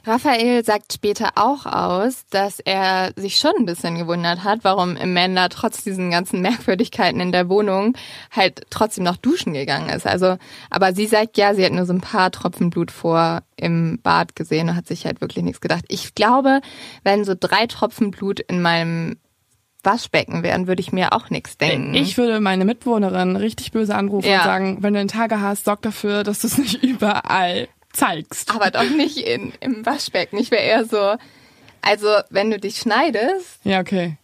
[0.08, 5.49] Raphael sagt später auch aus, dass er sich schon ein bisschen gewundert hat, warum Amanda
[5.49, 7.93] trotz diesen ganzen Merkwürdigkeiten in der Wohnung
[8.32, 10.08] halt trotzdem noch duschen gegangen ist.
[10.08, 10.38] Also,
[10.69, 14.34] aber sie sagt ja, sie hat nur so ein paar Tropfen Blut vor im Bad
[14.38, 15.84] gesehen und hat sich halt wirklich nichts gedacht.
[15.89, 16.62] Ich glaube,
[17.03, 19.17] wenn so drei Tropfen Blut in meinem
[19.88, 21.95] Waschbecken wären, würde ich mir auch nichts denken.
[21.95, 24.38] Ich würde meine Mitbewohnerin richtig böse anrufen Ja.
[24.39, 28.54] und sagen, wenn du einen Tage hast, sorg dafür, dass du es nicht überall zeigst.
[28.54, 30.38] aber doch nicht in, im Waschbecken.
[30.38, 31.15] Ich wäre eher so,
[31.82, 34.17] also wenn du dich schneidest, Ja, okay.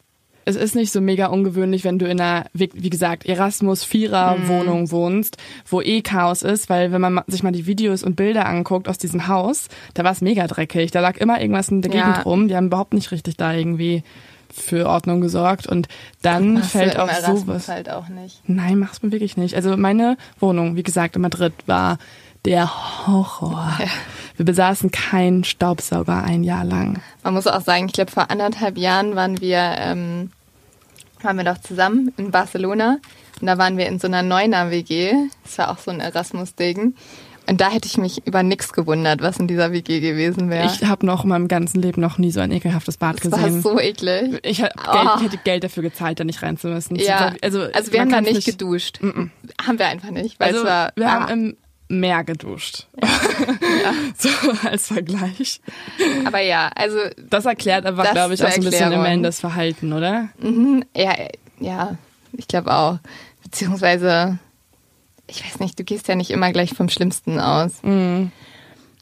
[0.45, 5.38] Es ist nicht so mega ungewöhnlich, wenn du in einer, wie gesagt, Erasmus-Vierer-Wohnung wohnst,
[5.69, 8.89] wo eh Chaos ist, weil wenn man ma- sich mal die Videos und Bilder anguckt
[8.89, 10.91] aus diesem Haus, da war es mega dreckig.
[10.91, 12.08] Da lag immer irgendwas in der Ja.
[12.10, 12.47] Gegend rum.
[12.47, 14.04] Die haben überhaupt nicht richtig da irgendwie
[14.53, 15.67] für Ordnung gesorgt.
[15.67, 15.87] Und
[16.21, 17.67] dann machst fällt auch Erasmus sowas.
[17.67, 18.41] halt auch nicht.
[18.47, 19.55] Nein, mach's mir wirklich nicht.
[19.55, 21.97] Also meine Wohnung, wie gesagt, in Madrid war
[22.45, 23.77] der Horror.
[24.35, 27.01] Wir besaßen keinen Staubsauger ein Jahr lang.
[27.23, 30.31] Man muss auch sagen, ich glaube, vor anderthalb Jahren waren wir, ähm,
[31.21, 32.97] waren wir doch zusammen in Barcelona
[33.39, 35.13] und da waren wir in so einer Neuner-WG.
[35.43, 36.95] Das war auch so ein Erasmus-Ding.
[37.45, 40.65] Und da hätte ich mich über nichts gewundert, was in dieser WG gewesen wäre.
[40.65, 43.39] Ich habe noch in meinem ganzen Leben noch nie so ein ekelhaftes Bad das war
[43.43, 43.62] gesehen.
[43.62, 44.39] so eklig.
[44.43, 44.91] ich, hätte Oh.
[44.93, 46.95] Geld, ich hätte Geld dafür gezahlt, da nicht rein zu müssen.
[46.95, 48.99] Ja, also, also, wir haben da kann's nicht, geduscht.
[49.01, 50.91] Haben wir einfach nicht, weil Also es war.
[50.95, 51.56] wir ah, haben
[51.89, 52.88] im Meer geduscht.
[54.17, 54.29] so
[54.67, 55.60] als Vergleich.
[56.25, 56.97] aber ja, also
[57.29, 59.06] Das erklärt aber, Das glaube ich, auch so ein bisschen Erklärung.
[59.06, 60.29] Amandas Verhalten, oder?
[60.41, 61.13] Mhm, ja,
[61.60, 61.97] ja,
[62.32, 62.99] ich glaube auch.
[63.43, 64.39] Beziehungsweise,
[65.27, 67.81] ich weiß nicht, du gehst ja nicht immer gleich vom Schlimmsten aus.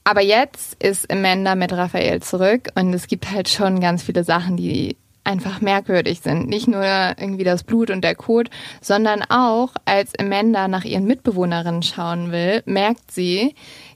[0.03, 4.57] Aber jetzt ist Amanda mit Raphael zurück und es gibt halt schon ganz viele Sachen,
[4.57, 6.47] die einfach merkwürdig sind.
[6.47, 8.49] Nicht nur irgendwie das Blut und der Kot,
[8.81, 13.53] sondern auch, als Amanda nach ihren Mitbewohnerinnen schauen will, merkt sie,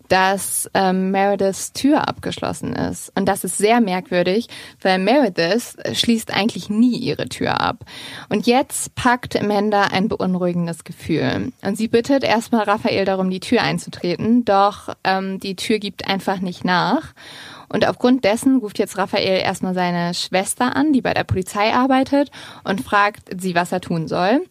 [0.09, 3.11] dass ähm, Merediths Tür abgeschlossen ist.
[3.15, 4.47] Und das ist sehr merkwürdig,
[4.81, 7.85] weil Meredith schließt eigentlich nie ihre Tür ab.
[8.29, 11.51] Und jetzt packt Amanda ein beunruhigendes Gefühl.
[11.61, 16.39] Und sie bittet erstmal Raphael darum, die Tür einzutreten, doch ähm, die Tür gibt einfach
[16.39, 17.13] nicht nach.
[17.67, 22.31] Und aufgrund dessen ruft jetzt Raphael erstmal seine Schwester an, die bei der Polizei arbeitet,
[22.63, 24.41] und fragt sie, was er tun soll.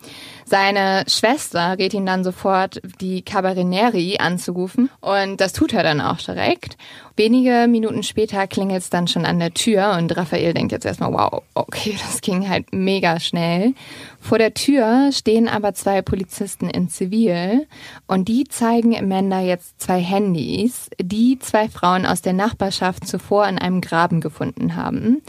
[0.44, 6.18] Seine Schwester rät ihn dann sofort, die Cabarineri anzurufen und das tut er dann auch
[6.18, 6.76] direkt.
[7.16, 11.12] Wenige Minuten später klingelt es dann schon an der Tür und Raphael denkt jetzt erstmal,
[11.12, 13.74] wow, okay, das ging halt mega schnell.
[14.20, 17.68] Vor der Tür stehen aber zwei Polizisten in Zivil
[18.08, 23.58] und die zeigen Amanda jetzt zwei Handys, die zwei Frauen aus der Nachbarschaft zuvor in
[23.58, 25.22] einem Graben gefunden haben.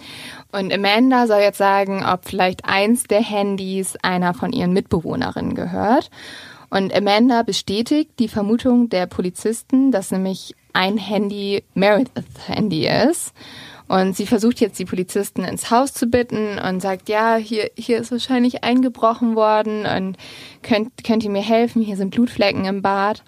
[0.58, 6.10] Und Amanda soll jetzt sagen, ob vielleicht eins der Handys einer von ihren Mitbewohnerinnen gehört.
[6.70, 13.34] Und Amanda bestätigt die Vermutung der Polizisten, dass nämlich ein Handy Merediths Handy ist.
[13.88, 18.00] Und sie versucht jetzt die Polizisten ins Haus zu bitten und sagt, ja, hier, hier
[18.00, 20.18] ist wahrscheinlich eingebrochen worden und
[20.64, 21.82] könnt, könnt ihr mir helfen?
[21.82, 23.24] Hier sind Blutflecken im Bad.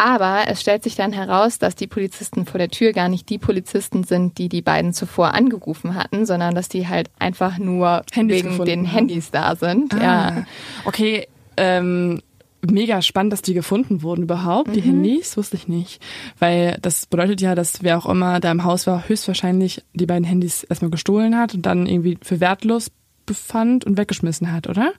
[0.00, 3.38] Aber es stellt sich dann heraus, dass die Polizisten vor der Tür gar nicht die
[3.38, 8.44] Polizisten sind, die die beiden zuvor angerufen hatten, sondern dass die halt einfach nur Handys
[8.44, 9.92] wegen den Handys da sind.
[9.94, 10.00] Ah.
[10.00, 10.46] Ja.
[10.84, 12.22] Okay, ähm,
[12.62, 15.02] mega spannend, dass die gefunden wurden überhaupt, die mhm.
[15.02, 16.00] Handys, wusste ich nicht.
[16.38, 20.24] Weil das bedeutet ja, dass wer auch immer da im Haus war, höchstwahrscheinlich die beiden
[20.24, 22.92] Handys erstmal gestohlen hat und dann irgendwie für wertlos
[23.26, 24.92] befand und weggeschmissen hat, oder?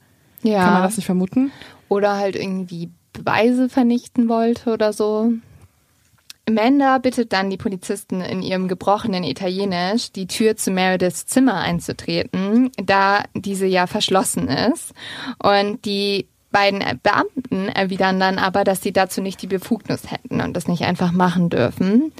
[0.43, 0.63] Ja.
[0.63, 1.51] Kann man das nicht vermuten?
[1.87, 5.33] Oder halt irgendwie Beweise vernichten wollte oder so.
[6.49, 12.71] Amanda bittet dann die Polizisten in ihrem gebrochenen Italienisch, die Tür zu Merediths Zimmer einzutreten,
[12.83, 14.93] da diese ja verschlossen ist.
[15.37, 20.55] Und die beiden Beamten erwidern dann aber, dass sie dazu nicht die Befugnis hätten und
[20.55, 22.11] das nicht einfach machen dürfen.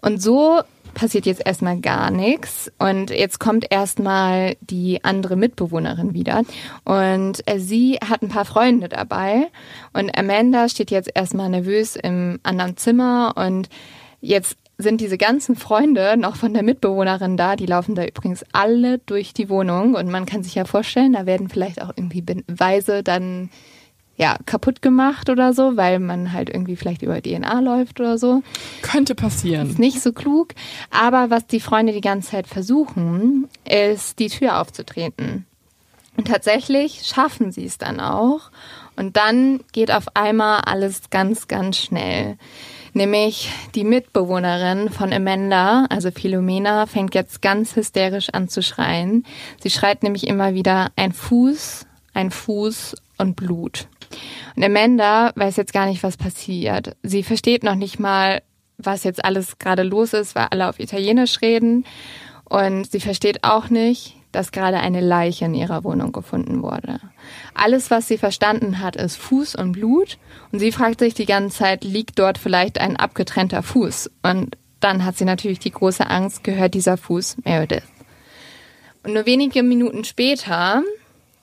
[0.00, 0.62] Und so
[0.94, 6.42] passiert jetzt erstmal gar nichts und jetzt kommt erstmal die andere Mitbewohnerin wieder.
[6.84, 9.48] Und äh, sie hat ein paar Freunde dabei.
[9.92, 13.34] Und Amanda steht jetzt erstmal nervös im anderen Zimmer.
[13.36, 13.68] Und
[14.20, 17.56] jetzt sind diese ganzen Freunde noch von der Mitbewohnerin da.
[17.56, 19.94] Die laufen da übrigens alle durch die Wohnung.
[19.94, 23.50] Und man kann sich ja vorstellen, da werden vielleicht auch irgendwie Beweise dann
[24.20, 28.42] ja, kaputt gemacht oder so, weil man halt irgendwie vielleicht über DNA läuft oder so.
[28.82, 29.70] Könnte passieren.
[29.70, 30.48] Ist nicht so klug.
[30.90, 35.46] Aber was die Freunde die ganze Zeit versuchen, ist die Tür aufzutreten.
[36.18, 38.50] Und tatsächlich schaffen sie es dann auch.
[38.94, 42.36] Und dann geht auf einmal alles ganz, ganz schnell.
[42.92, 49.24] Nämlich die Mitbewohnerin von Amanda, also Philomena, fängt jetzt ganz hysterisch an zu schreien.
[49.62, 53.88] Sie schreit nämlich immer wieder ein Fuß, ein Fuß und Blut.
[54.56, 56.96] Und Amanda weiß jetzt gar nicht, was passiert.
[57.02, 58.42] Sie versteht noch nicht mal,
[58.78, 61.84] was jetzt alles gerade los ist, weil alle auf Italienisch reden.
[62.44, 67.00] Und sie versteht auch nicht, dass gerade eine Leiche in ihrer Wohnung gefunden wurde.
[67.54, 70.18] Alles, was sie verstanden hat, ist Fuß und Blut.
[70.52, 74.10] Und sie fragt sich die ganze Zeit, liegt dort vielleicht ein abgetrennter Fuß?
[74.22, 77.84] Und dann hat sie natürlich die große Angst, gehört dieser Fuß Meredith.
[79.02, 80.82] Und nur wenige Minuten später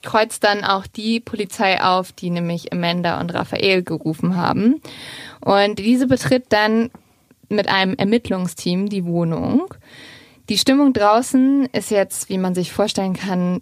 [0.08, 4.82] kreuzt dann auch die Polizei auf, die nämlich Amanda und Raphael gerufen haben.
[5.42, 6.90] Und diese betritt dann
[7.50, 9.74] mit einem Ermittlungsteam die Wohnung.
[10.48, 13.62] Die Stimmung draußen ist jetzt, wie man sich vorstellen kann,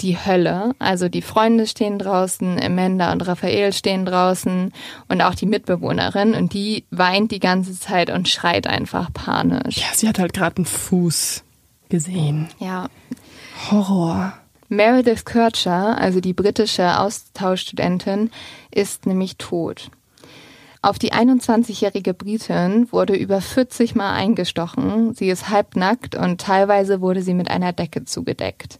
[0.00, 0.72] die Hölle.
[0.78, 4.72] Also die Freunde stehen draußen, Amanda und Raphael stehen draußen
[5.08, 9.78] und auch die Mitbewohnerin und die weint die ganze Zeit und schreit einfach panisch.
[9.78, 11.42] Ja, sie hat halt gerade einen Fuß
[11.88, 12.50] gesehen.
[12.60, 12.88] Ja.
[13.70, 14.32] Horror.
[14.68, 18.30] Meredith Kircher, also die britische Austauschstudentin,
[18.70, 19.90] ist nämlich tot.
[20.82, 25.14] Auf die 21-jährige Britin wurde über 40 Mal eingestochen.
[25.14, 28.78] Sie ist halbnackt und teilweise wurde sie mit einer Decke zugedeckt.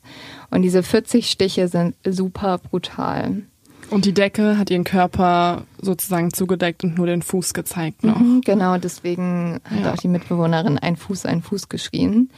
[0.51, 3.43] Und diese 40 Stiche sind super brutal.
[3.91, 8.19] Und die Decke hat ihren Körper sozusagen zugedeckt und nur den Fuß gezeigt noch.
[8.19, 9.93] Mhm, genau, deswegen hat ja.
[9.93, 12.31] auch die Mitbewohnerin ein Fuß, ein Fuß geschrien.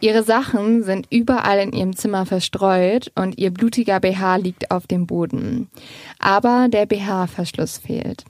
[0.00, 5.06] Ihre Sachen sind überall in ihrem Zimmer verstreut und ihr blutiger BH liegt auf dem
[5.06, 5.68] Boden.
[6.20, 8.24] Aber der BH-Verschluss fehlt.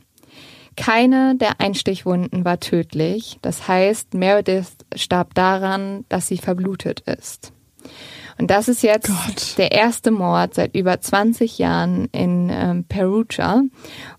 [0.77, 3.39] Keine der Einstichwunden war tödlich.
[3.43, 7.53] Das heißt, Meredith starb daran, dass sie verblutet ist.
[8.39, 9.59] Und das ist jetzt Gott.
[9.59, 13.63] der erste Mord seit über 20 Jahren in ähm, Perugia.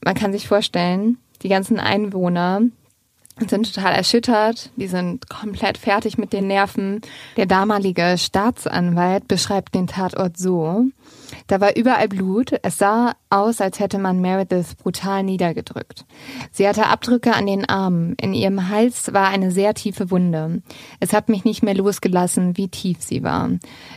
[0.03, 2.62] Man kann sich vorstellen, die ganzen Einwohner
[3.47, 7.02] sind total erschüttert, die sind komplett fertig mit den Nerven.
[7.38, 10.86] Der damalige Staatsanwalt beschreibt den Tatort so.
[11.47, 12.54] Da war überall Blut.
[12.63, 16.06] Es sah aus, als hätte man Meredith brutal niedergedrückt.
[16.52, 18.15] Sie hatte Abdrücke an den Armen.
[18.15, 20.62] In ihrem Hals war eine sehr tiefe Wunde.
[20.99, 23.49] Es hat mich nicht mehr losgelassen, wie tief sie war.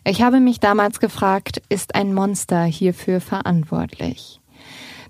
[0.04, 4.41] Ich habe mich damals gefragt, ist ein Monster hierfür verantwortlich?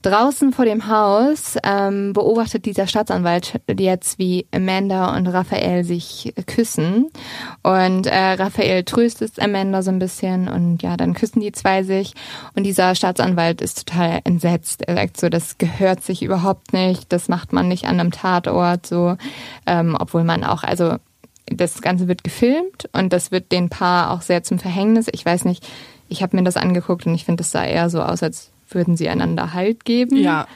[0.03, 7.11] Draußen vor dem Haus ähm, beobachtet dieser Staatsanwalt jetzt, wie Amanda und Raphael sich küssen.
[7.63, 12.15] Und äh, Raphael tröstet Amanda so ein bisschen und ja, dann küssen die zwei sich.
[12.57, 14.83] Und dieser Staatsanwalt ist total entsetzt.
[14.89, 18.87] Er sagt so, das gehört sich überhaupt nicht, das macht man nicht an einem Tatort
[18.87, 19.17] so,
[19.67, 20.97] ähm, obwohl man auch, also
[21.47, 25.07] das Ganze wird gefilmt und das wird den Paar auch sehr zum Verhängnis.
[25.13, 25.67] Ich weiß nicht,
[26.09, 28.97] ich habe mir das angeguckt und ich finde, das sah eher so aus, als würden
[28.97, 30.17] sie einander Halt geben.
[30.17, 30.47] Ja,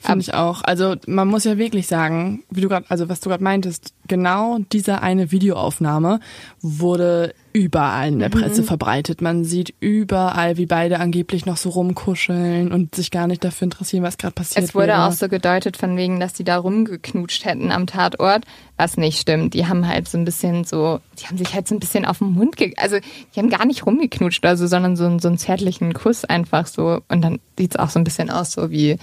[0.00, 0.62] finde ich auch.
[0.62, 4.58] Also man muss ja wirklich sagen, wie du gerade, also was du gerade meintest, genau
[4.72, 6.20] diese eine Videoaufnahme
[6.60, 8.66] wurde überall in der Presse mhm.
[8.66, 9.20] verbreitet.
[9.20, 14.04] Man sieht überall, wie beide angeblich noch so rumkuscheln und sich gar nicht dafür interessieren,
[14.04, 14.64] was gerade passiert.
[14.64, 15.06] Es wurde wäre.
[15.06, 18.44] auch so gedeutet von wegen, dass die da rumgeknutscht hätten am Tatort,
[18.76, 19.54] was nicht stimmt.
[19.54, 22.18] Die haben halt so ein bisschen so, die haben sich halt so ein bisschen auf
[22.18, 22.98] den Mund, ge also
[23.34, 27.00] die haben gar nicht rumgeknutscht, also sondern so, so einen zärtlichen Kuss einfach so.
[27.08, 28.98] Und dann sieht es auch so ein bisschen aus so wie,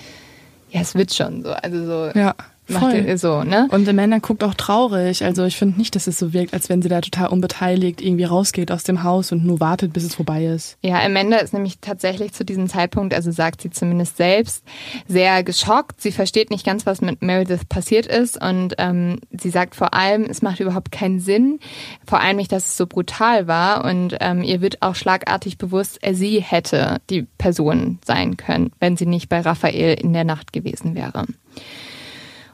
[0.72, 2.18] ja, es wird schon so, also so.
[2.18, 2.36] Ja
[2.68, 3.18] Voll.
[3.18, 3.68] so, ne?
[3.72, 5.24] Und Amanda guckt auch traurig.
[5.24, 8.24] Also ich finde nicht, dass es so wirkt, als wenn sie da total unbeteiligt irgendwie
[8.24, 10.78] rausgeht aus dem Haus und nur wartet, bis es vorbei ist.
[10.82, 14.64] Ja, Amanda ist nämlich tatsächlich zu diesem Zeitpunkt, also sagt sie zumindest selbst,
[15.08, 16.02] sehr geschockt.
[16.02, 20.24] Sie versteht nicht ganz, was mit Meredith passiert ist und ähm, sie sagt vor allem,
[20.24, 21.60] es macht überhaupt keinen Sinn.
[22.08, 26.00] Vor allem nicht, dass es so brutal war und ähm, ihr wird auch schlagartig bewusst,
[26.14, 30.96] sie hätte die Person sein können, wenn sie nicht bei Raphael in der Nacht gewesen
[30.96, 31.26] wäre.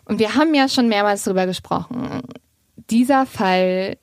[0.06, 2.22] Und wir haben ja schon mehrmals darüber gesprochen.
[2.90, 3.98] Dieser Fall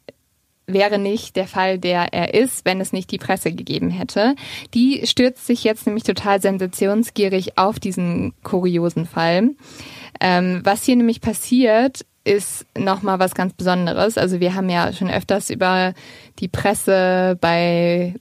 [0.69, 4.35] wäre nicht der Fall, der er ist, wenn es nicht die Presse gegeben hätte.
[4.75, 9.51] Die stürzt sich jetzt nämlich total sensationsgierig auf diesen kuriosen Fall.
[10.21, 14.19] Ähm, was hier nämlich passiert, ist nochmal was ganz Besonderes.
[14.19, 15.95] Also wir haben ja schon öfters über
[16.39, 18.15] die Presse bei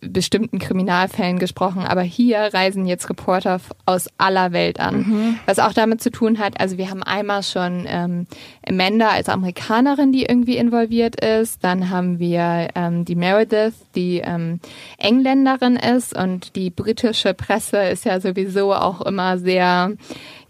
[0.00, 4.96] bestimmten Kriminalfällen gesprochen, aber hier reisen jetzt Reporter aus aller Welt an.
[4.96, 5.38] Mhm.
[5.46, 8.26] Was auch damit zu tun hat, also wir haben einmal schon ähm,
[8.66, 14.60] Amanda als Amerikanerin, die irgendwie involviert ist, dann haben wir ähm, die Meredith, die ähm,
[14.98, 19.92] Engländerin ist und die britische Presse ist ja sowieso auch immer sehr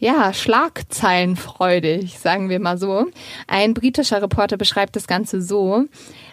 [0.01, 3.07] ja, schlagzeilenfreudig, sagen wir mal so.
[3.47, 5.85] Ein britischer Reporter beschreibt das Ganze so.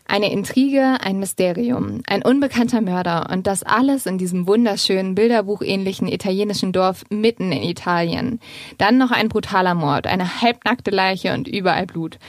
[0.09, 6.71] Eine Intrige, ein Mysterium, ein unbekannter Mörder und das alles in diesem wunderschönen, bilderbuchähnlichen italienischen
[6.71, 8.39] Dorf mitten in Italien.
[8.77, 12.19] Dann noch ein brutaler Mord, eine halbnackte Leiche und überall Blut.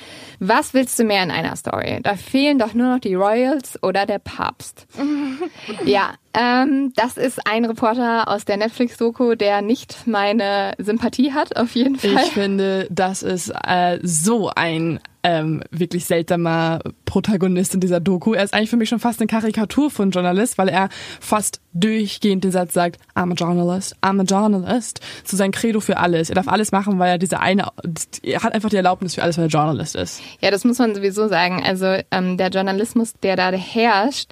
[0.41, 2.01] Was willst du mehr in einer Story?
[2.03, 4.87] Da fehlen doch nur noch die Royals oder der Papst.
[5.85, 11.75] ja, ähm, das ist ein Reporter aus der Netflix-Doku, der nicht meine Sympathie hat, auf
[11.75, 12.23] jeden Fall.
[12.25, 18.35] Ich finde, das ist äh, so ein ähm, wirklich seltsamer Protagonist in dieser Doku.
[18.35, 20.89] Er ist eigentlich für mich schon fast eine Karikatur von Journalist, weil er
[21.21, 25.99] fast durchgehend den Satz sagt, I'm a journalist, I'm a journalist, zu sein Credo für
[25.99, 26.29] alles.
[26.31, 27.69] Er darf alles machen, weil er diese eine,
[28.23, 30.21] er hat einfach die Erlaubnis für alles, weil er Journalist ist.
[30.41, 31.63] Ja, das muss man sowieso sagen.
[31.65, 34.31] Also ähm, der Journalismus, der da herrscht,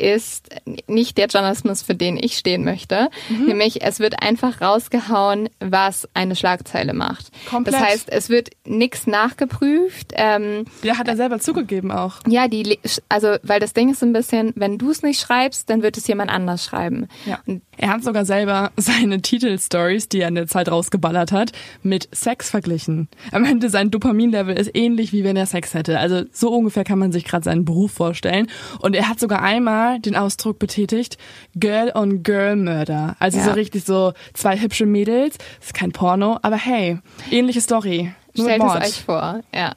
[0.00, 0.48] ist
[0.86, 3.08] nicht der Journalismus, für den ich stehen möchte.
[3.28, 3.46] Mhm.
[3.46, 7.30] Nämlich, es wird einfach rausgehauen, was eine Schlagzeile macht.
[7.48, 7.74] Komplett.
[7.74, 10.12] Das heißt, es wird nichts nachgeprüft.
[10.14, 12.16] Ähm, der hat er selber zugegeben auch.
[12.26, 12.78] Ja, die,
[13.08, 15.96] also, weil das Ding ist so ein bisschen, wenn du es nicht schreibst, dann wird
[15.96, 17.08] es jemand anders schreiben.
[17.24, 17.40] Ja.
[17.46, 22.08] Und er hat sogar selber seine Titelstories, die er in der Zeit rausgeballert hat, mit
[22.12, 23.08] Sex verglichen.
[23.32, 25.98] Am Ende sein Dopaminlevel ist ähnlich wie wenn er Sex hätte.
[25.98, 28.48] Also so ungefähr kann man sich gerade seinen Beruf vorstellen.
[28.80, 31.18] Und er hat sogar einmal den Ausdruck betätigt,
[31.54, 33.16] Girl on Girl Murder.
[33.18, 33.44] Also ja.
[33.44, 35.38] so richtig so zwei hübsche Mädels.
[35.58, 36.98] Das ist kein Porno, aber hey,
[37.30, 38.12] ähnliche Story.
[38.34, 39.74] Stellt es euch vor, ja.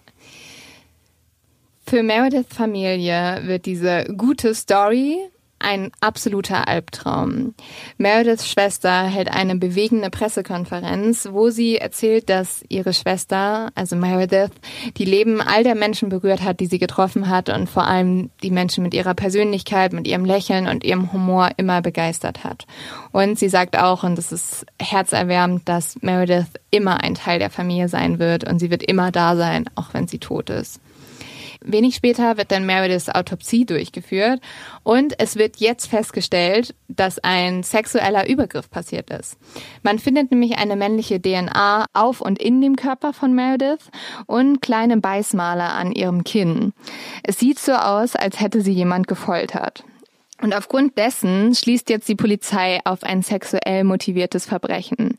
[1.86, 5.18] Für Merediths Familie wird diese gute Story
[5.60, 7.54] ein absoluter Albtraum.
[7.98, 14.52] Merediths Schwester hält eine bewegende Pressekonferenz, wo sie erzählt, dass ihre Schwester, also Meredith,
[14.98, 18.52] die Leben all der Menschen berührt hat, die sie getroffen hat und vor allem die
[18.52, 22.66] Menschen mit ihrer Persönlichkeit, mit ihrem Lächeln und ihrem Humor immer begeistert hat.
[23.12, 27.90] Und sie sagt auch, und das ist herzerwärmend, dass Meredith immer ein Teil der Familie
[27.90, 30.80] sein wird und sie wird immer da sein, auch wenn sie tot ist.
[31.62, 34.40] Wenig später wird dann Merediths Autopsie durchgeführt
[34.84, 39.38] und es wird jetzt festgestellt, dass ein sexueller Übergriff passiert ist.
[39.84, 43.90] Man findet nämlich eine männliche DNA auf und in dem Körper von Meredith
[44.26, 46.74] und kleine Beißmale an ihrem Kinn.
[47.24, 49.84] Es sieht so aus, als hätte sie jemand gefoltert.
[50.42, 55.18] Und aufgrund dessen schließt jetzt die Polizei auf ein sexuell motiviertes Verbrechen.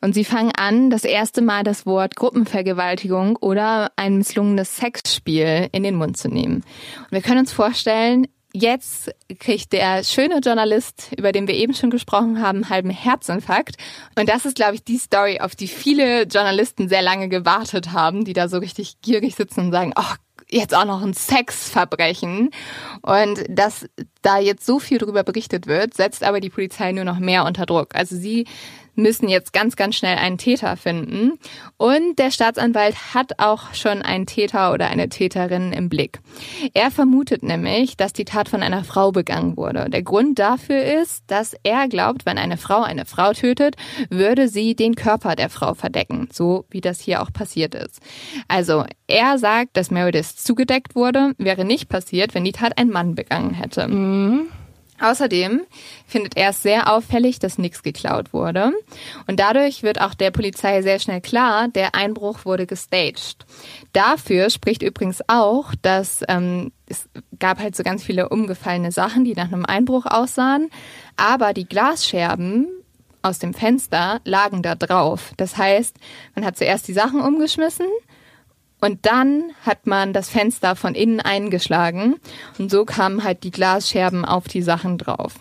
[0.00, 5.82] Und sie fangen an, das erste Mal das Wort Gruppenvergewaltigung oder ein misslungenes Sexspiel in
[5.82, 6.56] den Mund zu nehmen.
[6.56, 11.90] Und wir können uns vorstellen, jetzt kriegt der schöne Journalist, über den wir eben schon
[11.90, 13.76] gesprochen haben, halben Herzinfarkt.
[14.16, 18.24] Und das ist, glaube ich, die Story, auf die viele Journalisten sehr lange gewartet haben,
[18.24, 20.14] die da so richtig gierig sitzen und sagen, oh
[20.50, 22.50] jetzt auch noch ein Sexverbrechen.
[23.02, 23.86] Und dass
[24.22, 27.66] da jetzt so viel drüber berichtet wird, setzt aber die Polizei nur noch mehr unter
[27.66, 27.94] Druck.
[27.94, 28.46] Also sie
[28.98, 31.38] müssen jetzt ganz, ganz schnell einen Täter finden.
[31.76, 36.18] Und der Staatsanwalt hat auch schon einen Täter oder eine Täterin im Blick.
[36.74, 39.88] Er vermutet nämlich, dass die Tat von einer Frau begangen wurde.
[39.88, 43.76] Der Grund dafür ist, dass er glaubt, wenn eine Frau eine Frau tötet,
[44.10, 48.00] würde sie den Körper der Frau verdecken, so wie das hier auch passiert ist.
[48.48, 53.14] Also er sagt, dass Meredith zugedeckt wurde, wäre nicht passiert, wenn die Tat ein Mann
[53.14, 53.86] begangen hätte.
[53.86, 54.48] Mhm.
[55.00, 55.62] Außerdem
[56.06, 58.72] findet er es sehr auffällig, dass nichts geklaut wurde.
[59.26, 63.46] Und dadurch wird auch der Polizei sehr schnell klar, der Einbruch wurde gestaged.
[63.92, 69.34] Dafür spricht übrigens auch, dass ähm, es gab halt so ganz viele umgefallene Sachen, die
[69.34, 70.70] nach einem Einbruch aussahen.
[71.16, 72.68] Aber die Glasscherben
[73.22, 75.32] aus dem Fenster lagen da drauf.
[75.36, 75.96] Das heißt,
[76.34, 77.86] man hat zuerst die Sachen umgeschmissen
[78.80, 82.16] und dann hat man das Fenster von innen eingeschlagen
[82.58, 85.34] und so kamen halt die Glasscherben auf die Sachen drauf.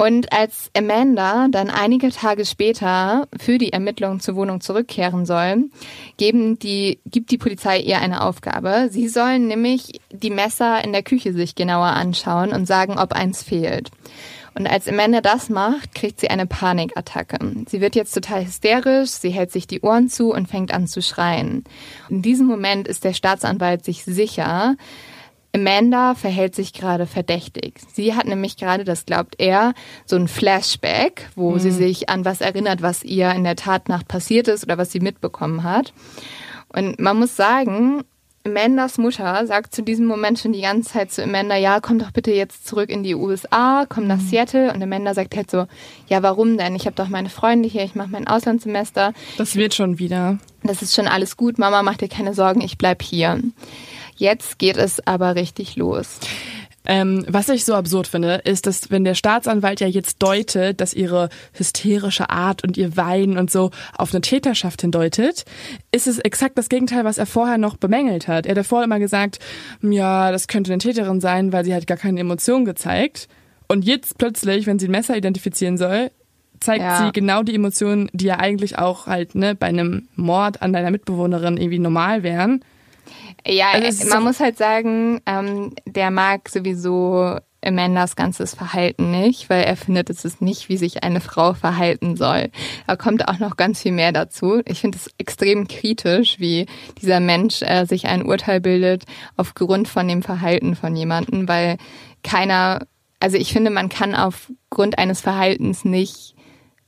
[0.00, 5.70] Und als Amanda dann einige Tage später für die Ermittlungen zur Wohnung zurückkehren soll,
[6.16, 8.90] geben die, gibt die Polizei ihr eine Aufgabe.
[8.92, 13.42] Sie sollen nämlich die Messer in der Küche sich genauer anschauen und sagen, ob eins
[13.42, 13.90] fehlt.
[14.54, 17.38] Und als Amanda das macht, kriegt sie eine Panikattacke.
[17.68, 21.02] Sie wird jetzt total hysterisch, sie hält sich die Ohren zu und fängt an zu
[21.02, 21.64] schreien.
[22.08, 24.76] In diesem Moment ist der Staatsanwalt sich sicher,
[25.54, 27.80] Amanda verhält sich gerade verdächtig.
[27.92, 29.72] Sie hat nämlich gerade, das glaubt er,
[30.04, 31.58] so ein Flashback, wo mhm.
[31.58, 35.00] sie sich an was erinnert, was ihr in der Tatnacht passiert ist oder was sie
[35.00, 35.94] mitbekommen hat.
[36.68, 38.04] Und man muss sagen,
[38.48, 42.10] Amandas Mutter sagt zu diesem Moment schon die ganze Zeit zu Amanda, ja, komm doch
[42.10, 44.28] bitte jetzt zurück in die USA, komm nach mhm.
[44.28, 44.72] Seattle.
[44.72, 45.66] Und Amanda sagt halt so,
[46.08, 46.74] ja, warum denn?
[46.74, 49.12] Ich habe doch meine Freunde hier, ich mache mein Auslandssemester.
[49.36, 50.38] Das wird schon wieder.
[50.62, 53.40] Das ist schon alles gut, Mama, mach dir keine Sorgen, ich bleib hier.
[54.16, 56.18] Jetzt geht es aber richtig los.
[56.90, 60.94] Ähm, was ich so absurd finde, ist, dass wenn der Staatsanwalt ja jetzt deutet, dass
[60.94, 65.44] ihre hysterische Art und ihr Weinen und so auf eine Täterschaft hindeutet,
[65.92, 68.46] ist es exakt das Gegenteil, was er vorher noch bemängelt hat.
[68.46, 69.38] Er hat davor immer gesagt,
[69.82, 73.28] ja, das könnte eine Täterin sein, weil sie hat gar keine Emotionen gezeigt.
[73.68, 76.10] Und jetzt plötzlich, wenn sie ein Messer identifizieren soll,
[76.58, 77.04] zeigt ja.
[77.04, 80.90] sie genau die Emotionen, die ja eigentlich auch halt ne, bei einem Mord an deiner
[80.90, 82.64] Mitbewohnerin irgendwie normal wären.
[83.46, 89.64] Ja, also man muss halt sagen, ähm, der mag sowieso Amandas ganzes Verhalten nicht, weil
[89.64, 92.50] er findet, es ist nicht, wie sich eine Frau verhalten soll.
[92.86, 94.60] Da kommt auch noch ganz viel mehr dazu.
[94.64, 96.66] Ich finde es extrem kritisch, wie
[97.02, 99.04] dieser Mensch äh, sich ein Urteil bildet
[99.36, 101.78] aufgrund von dem Verhalten von jemandem, weil
[102.22, 102.86] keiner,
[103.18, 106.36] also ich finde, man kann aufgrund eines Verhaltens nicht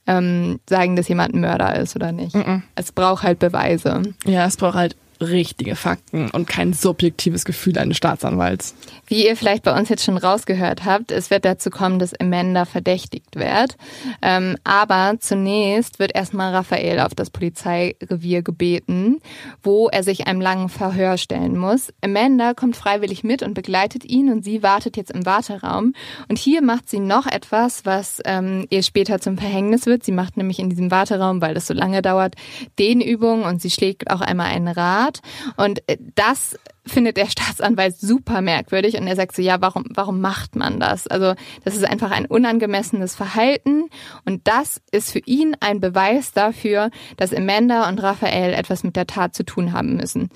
[0.07, 2.35] ähm, sagen, dass jemand ein Mörder ist oder nicht.
[2.35, 2.63] Mm -mm.
[2.77, 4.03] Es braucht halt Beweise.
[4.25, 8.75] Ja, es braucht halt richtige Fakten und kein subjektives Gefühl eines Staatsanwalts.
[9.07, 12.65] Wie ihr vielleicht bei uns jetzt schon rausgehört habt, es wird dazu kommen, dass Amanda
[12.65, 13.77] verdächtigt wird.
[14.23, 19.19] Ähm, aber zunächst wird erstmal Raphael auf das Polizeirevier gebeten,
[19.63, 21.93] wo er sich einem langen Verhör stellen muss.
[22.03, 25.95] Amanda kommt freiwillig mit und begleitet ihn und sie wartet jetzt im Warteraum.
[26.29, 30.05] Und hier macht sie noch etwas, was ähm, ihr später zum Verhängnis wird.
[30.05, 32.37] Sie macht nämlich in diesem Warteraum, weil das so lange dauert,
[32.79, 35.21] Dehnübungen und sie schlägt auch einmal einen Rad hat.
[35.57, 36.57] Und äh, das
[36.87, 41.07] findet der Staatsanwalt super merkwürdig und er sagt so, ja, warum, warum macht man das?
[41.07, 41.35] Also
[41.65, 43.91] das ist einfach ein unangemessenes Verhalten
[44.25, 49.07] und das ist für ihn ein Beweis dafür, dass Amanda und Raphael etwas mit der
[49.07, 50.31] Tat zu tun haben müssen.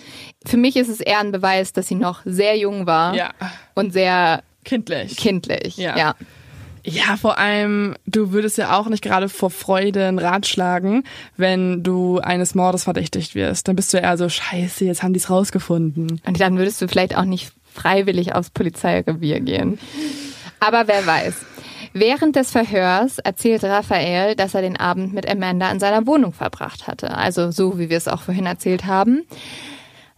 [0.47, 3.31] Für mich ist es eher ein Beweis, dass sie noch sehr jung war ja.
[3.75, 5.16] und sehr kindlich.
[5.16, 5.97] Kindlich, ja.
[5.97, 6.14] ja.
[6.87, 11.05] Ja, vor allem, du würdest ja auch nicht gerade vor Freude einen Rat schlagen,
[11.37, 13.68] wenn du eines Mordes verdächtigt wirst.
[13.68, 16.20] Dann bist du eher so, scheiße, jetzt haben die es rausgefunden.
[16.26, 19.78] Und dann würdest du vielleicht auch nicht freiwillig aufs Polizeirevier gehen.
[20.61, 21.35] Aber wer weiß.
[21.95, 26.87] Während des Verhörs erzählt Raphael, dass er den Abend mit Amanda in seiner Wohnung verbracht
[26.87, 27.16] hatte.
[27.16, 29.24] Also so, wie wir es auch vorhin erzählt haben.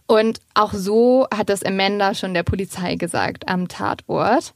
[0.05, 4.53] Und auch so hat das Amanda schon der Polizei gesagt am Tatort.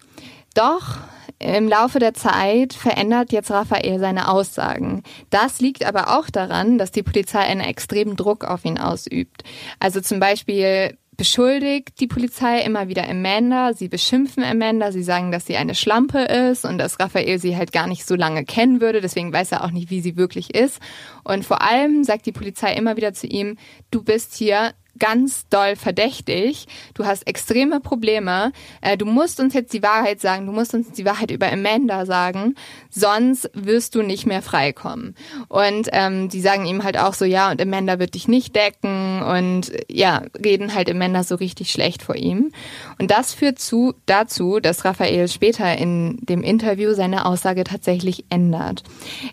[0.55, 0.97] Doch
[1.41, 5.03] im Laufe der Zeit verändert jetzt Raphael seine Aussagen.
[5.29, 9.43] Das liegt aber auch daran, dass die Polizei einen extremen Druck auf ihn ausübt.
[9.79, 15.45] Also zum Beispiel beschuldigt die Polizei immer wieder Amanda, sie beschimpfen Amanda, sie sagen, dass
[15.45, 19.01] sie eine Schlampe ist und dass Raphael sie halt gar nicht so lange kennen würde,
[19.01, 20.79] deswegen weiß er auch nicht, wie sie wirklich ist.
[21.23, 23.57] Und vor allem sagt die Polizei immer wieder zu ihm,
[23.91, 26.67] du bist hier ganz doll verdächtig.
[26.93, 28.51] Du hast extreme Probleme.
[28.81, 30.45] Äh, du musst uns jetzt die Wahrheit sagen.
[30.45, 32.55] Du musst uns die Wahrheit über Amanda sagen.
[32.89, 35.15] Sonst wirst du nicht mehr freikommen.
[35.47, 39.23] Und ähm, die sagen ihm halt auch so, ja, und Amanda wird dich nicht decken.
[39.23, 42.51] Und ja, reden halt Amanda so richtig schlecht vor ihm.
[42.99, 48.83] Und das führt zu, dazu, dass Raphael später in dem Interview seine Aussage tatsächlich ändert.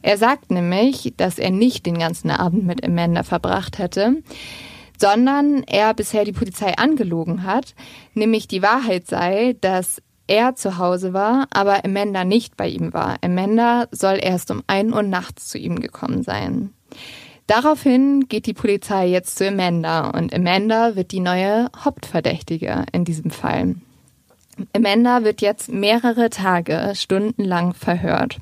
[0.03, 4.23] Er sagt nämlich, dass er nicht den ganzen Abend mit Amanda verbracht hätte
[5.01, 7.75] sondern er bisher die Polizei angelogen hat,
[8.15, 13.17] nämlich die Wahrheit sei, dass er zu Hause war, aber Amanda nicht bei ihm war.
[13.23, 16.75] Amanda soll erst um ein Uhr nachts zu ihm gekommen sein.
[17.47, 23.31] Daraufhin geht die Polizei jetzt zu Amanda und Amanda wird die neue Hauptverdächtige in diesem
[23.31, 23.77] Fall.
[24.75, 28.39] Amanda wird jetzt mehrere Tage stundenlang verhört.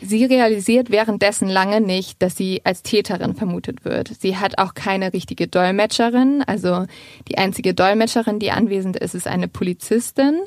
[0.00, 4.10] Sie realisiert währenddessen lange nicht, dass sie als Täterin vermutet wird.
[4.18, 6.42] Sie hat auch keine richtige Dolmetscherin.
[6.46, 6.86] Also
[7.28, 10.40] die einzige Dolmetscherin, die anwesend ist, ist eine Polizistin.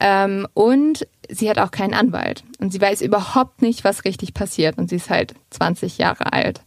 [0.00, 2.44] Ähm, und sie hat auch keinen Anwalt.
[2.58, 4.76] Und sie weiß überhaupt nicht, was richtig passiert.
[4.78, 6.60] Und sie ist halt 20 Jahre alt.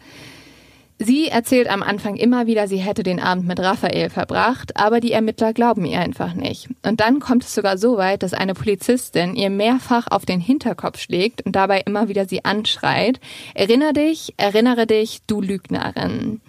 [0.99, 5.11] Sie erzählt am Anfang immer wieder, sie hätte den Abend mit Raphael verbracht, aber die
[5.11, 6.69] Ermittler glauben ihr einfach nicht.
[6.85, 10.99] Und dann kommt es sogar so weit, dass eine Polizistin ihr mehrfach auf den Hinterkopf
[10.99, 13.19] schlägt und dabei immer wieder sie anschreit,
[13.55, 16.41] erinnere dich, erinnere dich, du Lügnerin.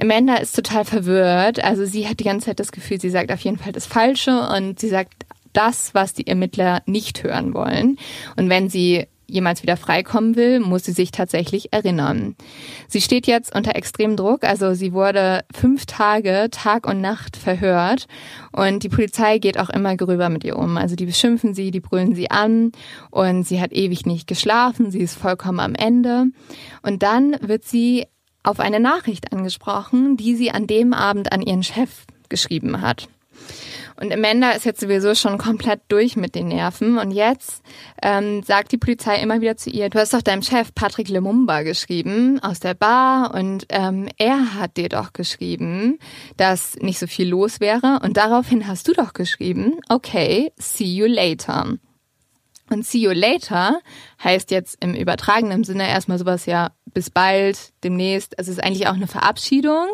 [0.00, 3.40] Amanda ist total verwirrt, also sie hat die ganze Zeit das Gefühl, sie sagt auf
[3.40, 7.98] jeden Fall das Falsche und sie sagt das, was die Ermittler nicht hören wollen.
[8.36, 12.36] Und wenn sie jemals wieder freikommen will, muss sie sich tatsächlich erinnern.
[12.88, 18.06] Sie steht jetzt unter extremem Druck, also sie wurde fünf Tage, Tag und Nacht verhört
[18.52, 20.76] und die Polizei geht auch immer gröber mit ihr um.
[20.76, 22.72] Also die beschimpfen sie, die brüllen sie an
[23.10, 26.26] und sie hat ewig nicht geschlafen, sie ist vollkommen am Ende
[26.82, 28.06] und dann wird sie
[28.42, 33.08] auf eine Nachricht angesprochen, die sie an dem Abend an ihren Chef geschrieben hat.
[34.04, 36.98] Und Amanda ist jetzt sowieso schon komplett durch mit den Nerven.
[36.98, 37.62] Und jetzt
[38.02, 41.62] ähm, sagt die Polizei immer wieder zu ihr, du hast doch deinem Chef Patrick Lumumba
[41.62, 45.98] geschrieben aus der Bar und ähm, er hat dir doch geschrieben,
[46.36, 48.00] dass nicht so viel los wäre.
[48.02, 51.78] Und daraufhin hast du doch geschrieben, okay, see you later.
[52.68, 53.80] Und see you later
[54.22, 58.38] heißt jetzt im übertragenen Sinne erstmal sowas ja bis bald, demnächst.
[58.38, 59.88] Also es ist eigentlich auch eine Verabschiedung.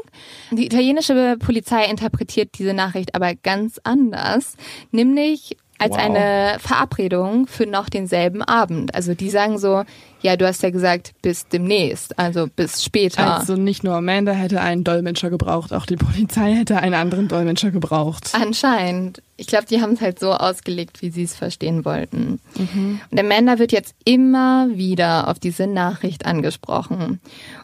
[0.51, 4.57] Die italienische Polizei interpretiert diese Nachricht aber ganz anders,
[4.93, 5.99] nämlich als wow.
[5.99, 8.95] eine Verabredung für noch denselben Abend.
[8.95, 9.85] Also die sagen so,
[10.23, 13.39] ja, du hast ja gesagt, bis demnächst, also bis später.
[13.39, 17.71] Also nicht nur Amanda hätte einen Dolmetscher gebraucht, auch die Polizei hätte einen anderen Dolmetscher
[17.71, 18.31] gebraucht.
[18.33, 19.23] Anscheinend.
[19.37, 22.41] Ich glaube, die haben es halt so ausgelegt, wie sie es verstehen wollten.
[22.59, 23.01] Mhm.
[23.11, 27.21] Und Amanda wird jetzt immer wieder auf diese Nachricht angesprochen.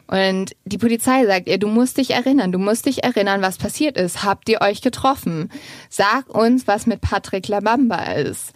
[0.07, 3.95] Und die Polizei sagt ihr, du musst dich erinnern, du musst dich erinnern, was passiert
[3.95, 4.23] ist.
[4.23, 5.51] Habt ihr euch getroffen?
[5.89, 8.53] Sag uns, was mit Patrick Labamba ist.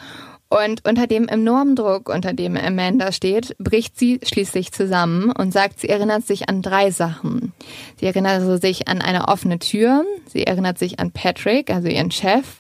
[0.52, 5.80] Und unter dem enormen Druck, unter dem Amanda steht, bricht sie schließlich zusammen und sagt,
[5.80, 7.54] sie erinnert sich an drei Sachen.
[7.98, 12.58] Sie erinnert sich an eine offene Tür, sie erinnert sich an Patrick, also ihren Chef,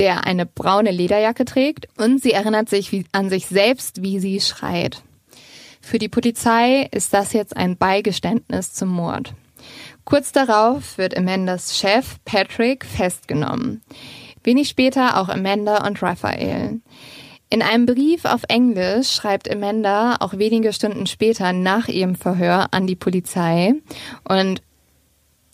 [0.00, 4.40] der eine braune Lederjacke trägt und sie erinnert sich wie, an sich selbst, wie sie
[4.40, 5.00] schreit.
[5.80, 9.34] Für die Polizei ist das jetzt ein Beigeständnis zum Mord.
[10.04, 13.82] Kurz darauf wird Amandas Chef Patrick festgenommen.
[14.42, 16.80] Wenig später auch Amanda und Raphael.
[17.52, 22.86] In einem Brief auf Englisch schreibt Amanda auch wenige Stunden später nach ihrem Verhör an
[22.86, 23.74] die Polizei.
[24.22, 24.62] Und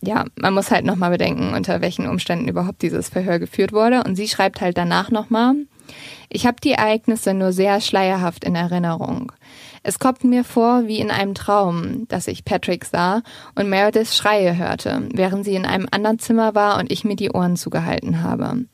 [0.03, 4.05] ja, man muss halt nochmal bedenken, unter welchen Umständen überhaupt dieses Verhör geführt wurde.
[4.05, 5.55] Und sie schreibt halt danach nochmal,
[6.29, 9.33] ich habe die Ereignisse nur sehr schleierhaft in Erinnerung.
[9.83, 13.23] Es kommt mir vor wie in einem Traum, dass ich Patrick sah
[13.55, 17.31] und Meredith Schreie hörte, während sie in einem anderen Zimmer war und ich mir die
[17.31, 18.67] Ohren zugehalten habe.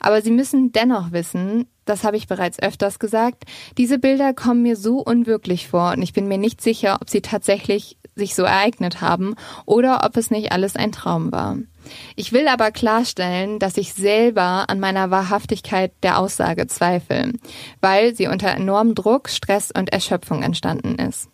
[0.00, 3.44] Aber Sie müssen dennoch wissen, das habe ich bereits öfters gesagt,
[3.76, 7.20] diese Bilder kommen mir so unwirklich vor und ich bin mir nicht sicher, ob sie
[7.20, 9.34] tatsächlich sich so ereignet haben
[9.66, 11.56] oder ob es nicht alles ein Traum war.
[12.14, 17.32] Ich will aber klarstellen, dass ich selber an meiner Wahrhaftigkeit der Aussage zweifle,
[17.80, 21.28] weil sie unter enormem Druck, Stress und Erschöpfung entstanden ist.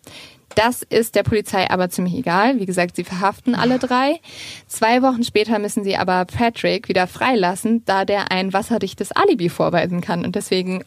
[0.57, 2.59] Das ist der Polizei aber ziemlich egal.
[2.59, 4.19] Wie gesagt, sie verhaften alle drei.
[4.65, 10.01] Zwei Wochen später müssen sie aber Patrick wieder freilassen, da der ein wasserdichtes Alibi vorweisen
[10.01, 10.83] kann und deswegen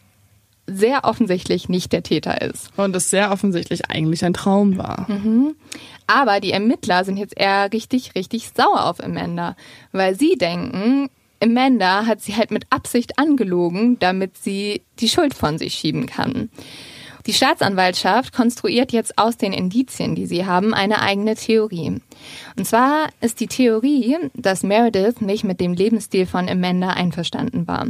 [0.67, 2.69] sehr offensichtlich nicht der Täter ist.
[2.75, 5.09] Und es sehr offensichtlich eigentlich ein Traum war.
[5.09, 5.55] Mhm.
[6.05, 9.55] Aber die Ermittler sind jetzt eher richtig, richtig sauer auf Amanda,
[9.93, 11.09] weil sie denken,
[11.41, 16.49] Amanda hat sie halt mit Absicht angelogen, damit sie die Schuld von sich schieben kann.
[17.25, 22.01] Die Staatsanwaltschaft konstruiert jetzt aus den Indizien, die sie haben, eine eigene Theorie.
[22.57, 27.87] Und zwar ist die Theorie, dass Meredith nicht mit dem Lebensstil von Amanda einverstanden war.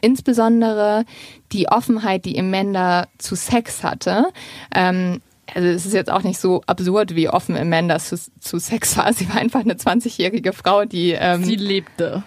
[0.00, 1.04] Insbesondere
[1.52, 4.26] die Offenheit, die Amanda zu Sex hatte.
[4.74, 5.20] Ähm,
[5.52, 9.12] also es ist jetzt auch nicht so absurd, wie offen Amanda zu, zu Sex war.
[9.12, 11.12] Sie war einfach eine 20-jährige Frau, die...
[11.12, 12.22] Ähm, sie lebte.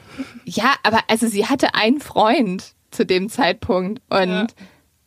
[0.46, 4.02] Ja, aber also sie hatte einen Freund zu dem Zeitpunkt.
[4.10, 4.48] Und ja.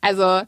[0.01, 0.43] also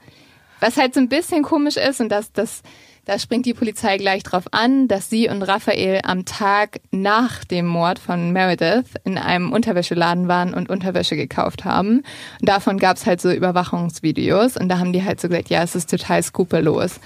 [0.63, 2.63] was halt so ein bisschen komisch ist, und das, das,
[3.05, 7.67] da springt die Polizei gleich drauf an, dass sie und Raphael am Tag nach dem
[7.67, 12.05] Mord von Meredith in einem Unterwäscheladen waren und Unterwäsche gekauft haben.
[12.41, 15.65] Und davon gab es halt so Überwachungsvideos und da haben die halt so gesagt, ja,
[15.65, 17.01] es ist total skrupellos.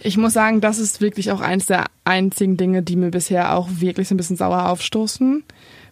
[0.00, 3.68] Ich muss sagen, das ist wirklich auch eins der einzigen Dinge, die mir bisher auch
[3.70, 5.42] wirklich so ein bisschen sauer aufstoßen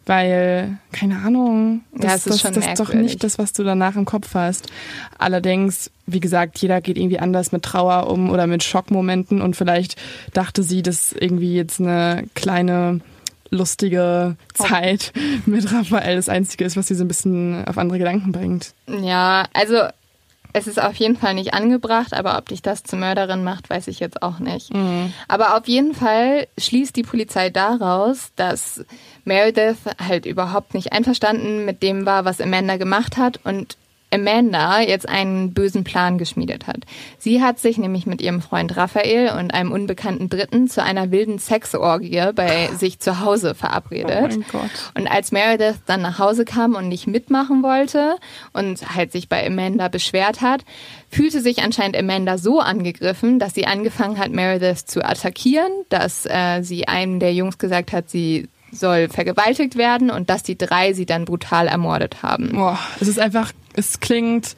[0.07, 3.96] weil, keine Ahnung, das, ja, ist, das, das ist doch nicht das, was du danach
[3.96, 4.68] im Kopf hast.
[5.18, 9.96] Allerdings, wie gesagt, jeder geht irgendwie anders mit Trauer um oder mit Schockmomenten und vielleicht
[10.32, 13.00] dachte sie, dass irgendwie jetzt eine kleine
[13.50, 15.12] lustige Zeit
[15.46, 18.72] mit Raphael das Einzige ist, was sie so ein bisschen auf andere Gedanken bringt.
[18.88, 19.76] Ja, also
[20.53, 23.88] es ist auf jeden Fall nicht angebracht, aber ob dich das zur Mörderin macht, weiß
[23.88, 24.72] ich jetzt auch nicht.
[24.72, 25.12] Mhm.
[25.28, 28.84] Aber auf jeden Fall schließt die Polizei daraus, dass
[29.24, 33.76] Meredith halt überhaupt nicht einverstanden mit dem war, was Amanda gemacht hat und
[34.12, 36.80] Amanda jetzt einen bösen Plan geschmiedet hat.
[37.18, 41.38] Sie hat sich nämlich mit ihrem Freund Raphael und einem unbekannten Dritten zu einer wilden
[41.38, 44.38] Sexorgie bei sich zu Hause verabredet.
[44.52, 44.58] Oh
[44.94, 48.16] und als Meredith dann nach Hause kam und nicht mitmachen wollte
[48.52, 50.64] und halt sich bei Amanda beschwert hat,
[51.08, 56.62] fühlte sich anscheinend Amanda so angegriffen, dass sie angefangen hat, Meredith zu attackieren, dass äh,
[56.62, 61.06] sie einem der Jungs gesagt hat, sie soll vergewaltigt werden und dass die drei sie
[61.06, 62.52] dann brutal ermordet haben.
[62.52, 64.56] Boah, es ist einfach, es klingt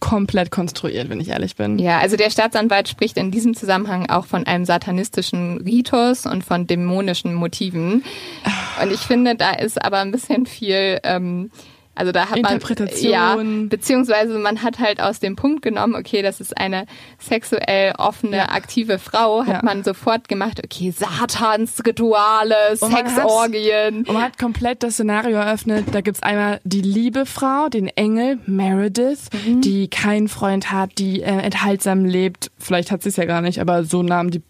[0.00, 1.78] komplett konstruiert, wenn ich ehrlich bin.
[1.78, 6.66] Ja, also der Staatsanwalt spricht in diesem Zusammenhang auch von einem satanistischen Ritus und von
[6.66, 8.02] dämonischen Motiven.
[8.82, 11.50] Und ich finde, da ist aber ein bisschen viel ähm,
[11.94, 12.60] also da hat man
[13.00, 13.36] ja,
[13.68, 16.86] beziehungsweise man hat halt aus dem Punkt genommen, okay, das ist eine
[17.18, 18.48] sexuell offene, ja.
[18.50, 19.60] aktive Frau, hat ja.
[19.62, 24.04] man sofort gemacht, okay, Satansrituale, Sexorgien.
[24.06, 25.86] Und man hat komplett das Szenario eröffnet.
[25.92, 29.60] Da gibt's einmal die liebe Frau, den Engel, Meredith, mhm.
[29.60, 32.50] die keinen Freund hat, die äh, enthaltsam lebt.
[32.58, 34.42] Vielleicht hat sie es ja gar nicht, aber so nahm die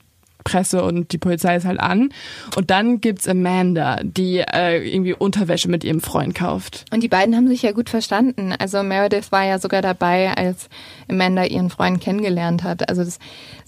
[0.50, 2.10] Presse und die Polizei ist halt an.
[2.56, 6.84] Und dann gibt's Amanda, die äh, irgendwie Unterwäsche mit ihrem Freund kauft.
[6.92, 8.52] Und die beiden haben sich ja gut verstanden.
[8.58, 10.68] Also Meredith war ja sogar dabei, als
[11.08, 12.88] Amanda ihren Freund kennengelernt hat.
[12.88, 13.18] Also es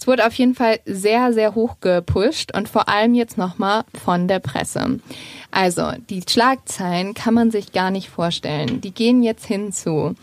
[0.06, 4.40] wurde auf jeden Fall sehr, sehr hoch gepusht und vor allem jetzt nochmal von der
[4.40, 4.98] Presse.
[5.52, 8.80] Also die Schlagzeilen kann man sich gar nicht vorstellen.
[8.80, 10.16] Die gehen jetzt hinzu.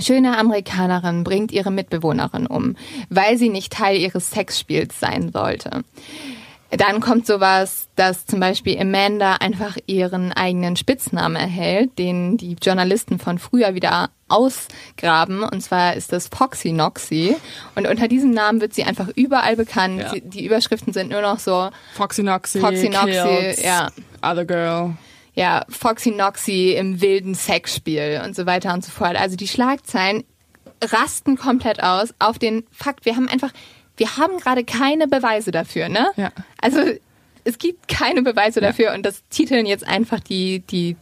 [0.00, 2.76] Schöne Amerikanerin bringt ihre Mitbewohnerin um,
[3.10, 5.84] weil sie nicht Teil ihres Sexspiels sein sollte.
[6.76, 13.18] Dann kommt sowas, dass zum Beispiel Amanda einfach ihren eigenen Spitznamen erhält, den die Journalisten
[13.18, 15.44] von früher wieder ausgraben.
[15.44, 17.36] Und zwar ist das Foxy Noxy.
[17.76, 20.00] Und unter diesem Namen wird sie einfach überall bekannt.
[20.00, 20.14] Ja.
[20.20, 23.90] Die Überschriften sind nur noch so Foxy Noxy, Foxy Noxy, ja.
[24.22, 24.94] Other Girl
[25.34, 29.16] ja, Foxy Noxy im wilden Sexspiel und so weiter und so fort.
[29.16, 30.24] Also die Schlagzeilen
[30.82, 33.52] rasten komplett aus auf den Fakt, wir haben einfach,
[33.96, 36.08] wir haben gerade keine Beweise dafür, ne?
[36.16, 36.30] Ja.
[36.60, 36.80] Also
[37.44, 38.68] es gibt keine Beweise ja.
[38.68, 40.96] dafür und das titeln jetzt einfach die, die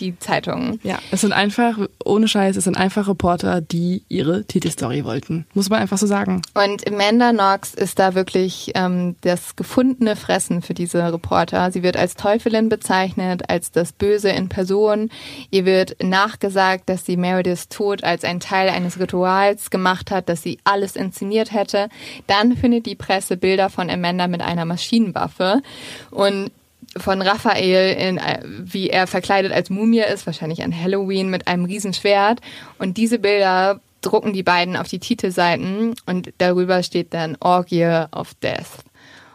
[0.00, 0.80] die Zeitungen.
[0.82, 5.46] Ja, es sind einfach, ohne Scheiß, es sind einfach Reporter, die ihre Titelstory wollten.
[5.54, 6.42] Muss man einfach so sagen.
[6.54, 11.70] Und Amanda Knox ist da wirklich ähm, das gefundene Fressen für diese Reporter.
[11.70, 15.10] Sie wird als Teufelin bezeichnet, als das Böse in Person.
[15.50, 20.42] Ihr wird nachgesagt, dass sie Merediths Tod als ein Teil eines Rituals gemacht hat, dass
[20.42, 21.88] sie alles inszeniert hätte.
[22.26, 25.62] Dann findet die Presse Bilder von Amanda mit einer Maschinenwaffe.
[26.10, 26.50] Und
[26.96, 31.64] von Raphael, in, äh, wie er verkleidet als Mumie ist, wahrscheinlich an Halloween mit einem
[31.64, 32.40] Riesenschwert.
[32.78, 38.34] Und diese Bilder drucken die beiden auf die Titelseiten und darüber steht dann Orgie of
[38.34, 38.84] Death.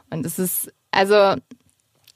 [0.10, 1.36] Und es ist, also,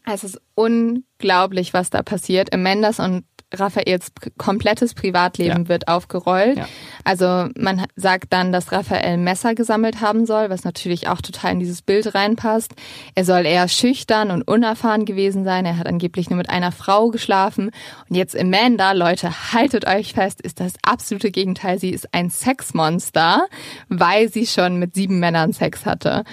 [0.06, 2.54] es ist unglaublich, was da passiert.
[2.54, 5.70] Amandas und Raphaels komplettes Privatleben Ja.
[5.70, 6.58] wird aufgerollt.
[6.58, 6.68] Ja.
[7.04, 11.60] Also man sagt dann, dass Raphael Messer gesammelt haben soll, was natürlich auch total in
[11.60, 12.74] dieses Bild reinpasst.
[13.16, 15.66] Er soll eher schüchtern und unerfahren gewesen sein.
[15.66, 17.72] Er hat angeblich nur mit einer Frau geschlafen.
[18.10, 21.80] Und jetzt Amanda, Leute, haltet euch fest, ist das absolute Gegenteil.
[21.80, 23.46] Sie ist ein Sexmonster,
[23.90, 26.24] weil sie schon mit sieben Männern Sex hatte.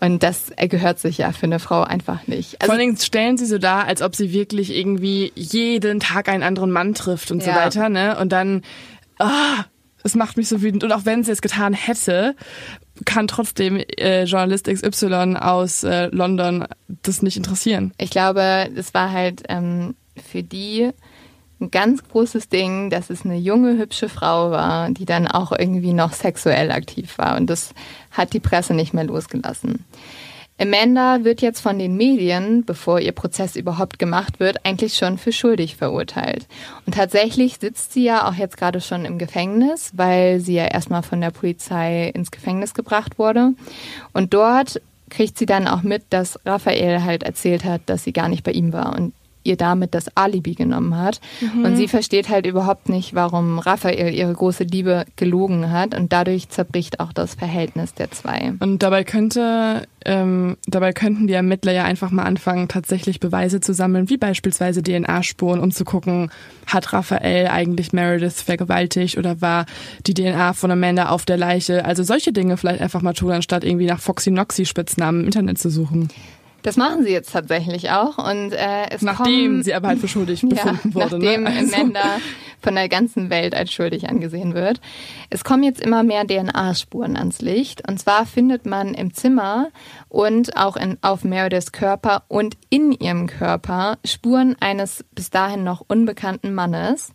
[0.00, 2.52] Und das gehört sich ja für eine Frau einfach nicht.
[2.52, 6.28] Vor Also, allen Dingen stellen sie so dar, als ob sie wirklich irgendwie jeden Tag
[6.28, 7.56] einen anderen Mann trifft und so Ja.
[7.56, 8.18] weiter, ne?
[8.18, 8.62] Und dann,
[9.18, 9.64] ah,
[10.02, 10.82] es macht mich so wütend.
[10.84, 12.34] Und auch wenn sie es getan hätte,
[13.04, 16.66] kann trotzdem äh, Journalist XY aus äh, London
[17.02, 17.92] das nicht interessieren.
[17.98, 20.90] ich glaube, es war halt ähm, für die
[21.62, 25.92] ein ganz großes Ding, dass es eine junge, hübsche Frau war, die dann auch irgendwie
[25.92, 27.36] noch sexuell aktiv war.
[27.36, 27.74] Und das
[28.10, 29.84] hat die Presse nicht mehr losgelassen.
[30.60, 35.32] Amanda wird jetzt von den Medien, bevor ihr Prozess überhaupt gemacht wird, eigentlich schon für
[35.32, 36.46] schuldig verurteilt.
[36.84, 41.02] Und tatsächlich sitzt sie ja auch jetzt gerade schon im Gefängnis, weil sie ja erstmal
[41.02, 43.54] von der Polizei ins Gefängnis gebracht wurde.
[44.12, 48.28] Und dort kriegt sie dann auch mit, dass Raphael halt erzählt hat, dass sie gar
[48.28, 51.20] nicht bei ihm war und ihr damit das Alibi genommen hat.
[51.64, 55.94] Und sie versteht halt überhaupt nicht, warum Raphael ihre große Liebe gelogen hat.
[55.94, 58.52] Und dadurch zerbricht auch das Verhältnis der zwei.
[58.60, 63.72] Und dabei könnte, ähm, dabei könnten die Ermittler ja einfach mal anfangen, tatsächlich Beweise zu
[63.72, 66.30] sammeln, wie beispielsweise DNA-Spuren, um zu gucken,
[66.66, 69.66] hat Raphael eigentlich Meredith vergewaltigt oder war
[70.06, 71.84] die DNA von Amanda auf der Leiche?
[71.84, 75.58] Also solche Dinge vielleicht einfach mal tun, anstatt irgendwie nach Foxy Noxy Spitznamen im Internet
[75.58, 76.08] zu suchen.
[76.62, 78.18] Das machen sie jetzt tatsächlich auch.
[78.18, 81.18] Und äh, es Nachdem kommen, sie aber halt für schuldig ja, befunden wurde.
[81.18, 81.50] nachdem ne?
[81.50, 82.18] Also- Amanda
[82.62, 84.80] von der ganzen Welt als schuldig angesehen wird.
[85.30, 87.88] Es kommen jetzt immer mehr DNA-Spuren ans Licht.
[87.88, 89.68] Und zwar findet man im Zimmer
[90.08, 95.82] und auch in, auf Merediths Körper und in ihrem Körper Spuren eines bis dahin noch
[95.88, 97.12] unbekannten Mannes.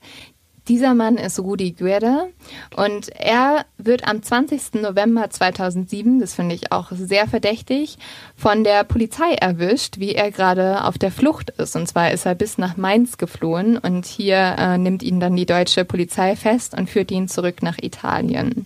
[0.67, 2.29] Dieser Mann ist Rudi Guerre
[2.75, 4.81] und er wird am 20.
[4.81, 7.99] November 2007, das finde ich auch sehr verdächtig,
[8.35, 11.75] von der Polizei erwischt, wie er gerade auf der Flucht ist.
[11.75, 15.45] Und zwar ist er bis nach Mainz geflohen und hier äh, nimmt ihn dann die
[15.45, 18.65] deutsche Polizei fest und führt ihn zurück nach Italien.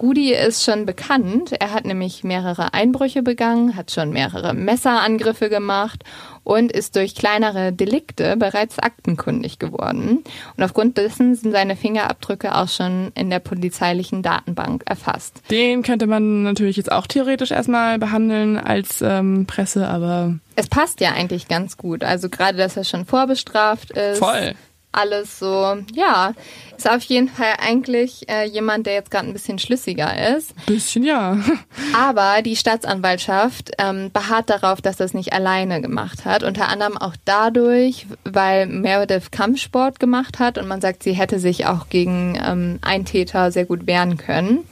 [0.00, 1.52] Rudi ist schon bekannt.
[1.58, 6.04] Er hat nämlich mehrere Einbrüche begangen, hat schon mehrere Messerangriffe gemacht
[6.44, 10.22] und ist durch kleinere Delikte bereits aktenkundig geworden.
[10.56, 15.42] Und aufgrund dessen sind seine Fingerabdrücke auch schon in der polizeilichen Datenbank erfasst.
[15.50, 21.00] Den könnte man natürlich jetzt auch theoretisch erstmal behandeln als ähm, Presse, aber Es passt
[21.00, 22.04] ja eigentlich ganz gut.
[22.04, 24.18] Also gerade, dass er schon vorbestraft ist.
[24.18, 24.54] Voll.
[24.96, 26.32] Alles so, ja,
[26.74, 30.54] ist auf jeden Fall eigentlich äh, jemand, der jetzt gerade ein bisschen schlüssiger ist.
[30.64, 31.38] bisschen ja.
[31.94, 36.42] Aber die Staatsanwaltschaft ähm, beharrt darauf, dass das nicht alleine gemacht hat.
[36.42, 41.66] Unter anderem auch dadurch, weil Meredith Kampfsport gemacht hat und man sagt, sie hätte sich
[41.66, 44.64] auch gegen ähm, Eintäter sehr gut wehren können.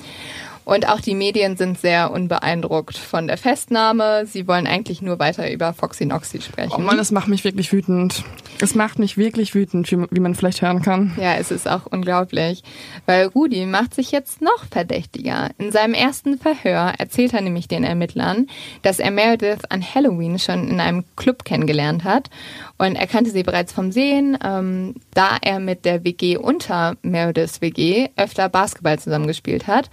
[0.65, 4.27] Und auch die Medien sind sehr unbeeindruckt von der Festnahme.
[4.27, 6.75] Sie wollen eigentlich nur weiter über Foxy Noxy sprechen.
[6.77, 8.25] Oh Mann, es macht mich wirklich wütend.
[8.61, 11.13] Es macht mich wirklich wütend, wie, wie man vielleicht hören kann.
[11.21, 12.63] Ja, es ist auch unglaublich,
[13.05, 15.51] weil Rudi macht sich jetzt noch verdächtiger.
[15.59, 18.47] In seinem ersten Verhör erzählt er nämlich den Ermittlern,
[18.83, 22.31] dass er Meredith an Halloween schon in einem Club kennengelernt hat
[22.79, 27.61] und er kannte sie bereits vom Sehen, ähm, da er mit der WG unter Merediths
[27.61, 29.91] WG öfter Basketball zusammengespielt hat.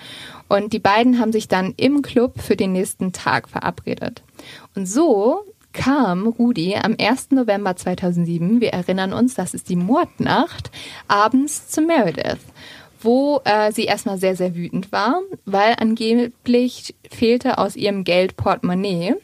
[0.52, 4.22] Und die beiden haben sich dann im Club für den nächsten Tag verabredet.
[4.76, 7.32] Und so kam Rudi am 1.
[7.32, 10.70] November 2007, wir erinnern uns, das ist die Mordnacht,
[11.08, 12.42] abends zu Meredith,
[13.00, 19.16] wo äh, sie erstmal sehr, sehr wütend war, weil angeblich fehlte aus ihrem Geld Portemonnaie.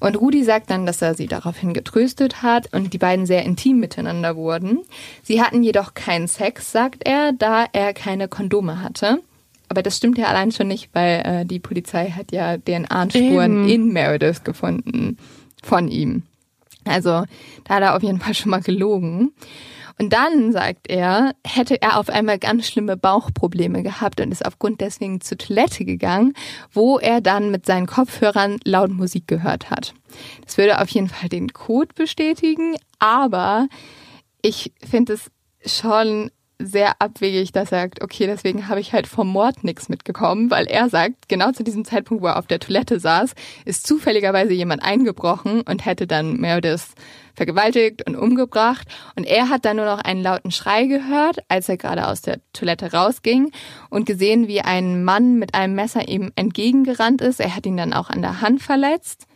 [0.00, 3.78] Und Rudi sagt dann, dass er sie daraufhin getröstet hat und die beiden sehr intim
[3.78, 4.80] miteinander wurden.
[5.22, 9.20] Sie hatten jedoch keinen Sex, sagt er, da er keine Kondome hatte.
[9.68, 13.92] Aber das stimmt ja allein schon nicht, weil äh, die Polizei hat ja DNA-Spuren in
[13.92, 15.18] Meredith gefunden
[15.62, 16.22] von ihm.
[16.84, 17.24] Also
[17.64, 19.32] da hat er auf jeden Fall schon mal gelogen.
[20.00, 24.80] Und dann, sagt er, hätte er auf einmal ganz schlimme Bauchprobleme gehabt und ist aufgrund
[24.80, 26.34] deswegen zur Toilette gegangen,
[26.72, 29.94] wo er dann mit seinen Kopfhörern laut Musik gehört hat.
[30.44, 33.68] Das würde auf jeden Fall den Code bestätigen, aber
[34.40, 35.30] ich finde es
[35.66, 40.50] schon sehr abwegig, dass er sagt, okay, deswegen habe ich halt vom Mord nichts mitgekommen,
[40.50, 43.34] weil er sagt, genau zu diesem Zeitpunkt, wo er auf der Toilette saß,
[43.64, 46.94] ist zufälligerweise jemand eingebrochen und hätte dann Meredith
[47.34, 48.88] vergewaltigt und umgebracht.
[49.14, 52.40] Und er hat dann nur noch einen lauten Schrei gehört, als er gerade aus der
[52.52, 53.52] Toilette rausging
[53.88, 57.38] und gesehen, wie ein Mann mit einem Messer ihm entgegengerannt ist.
[57.38, 59.26] Er hat ihn dann auch an der Hand verletzt.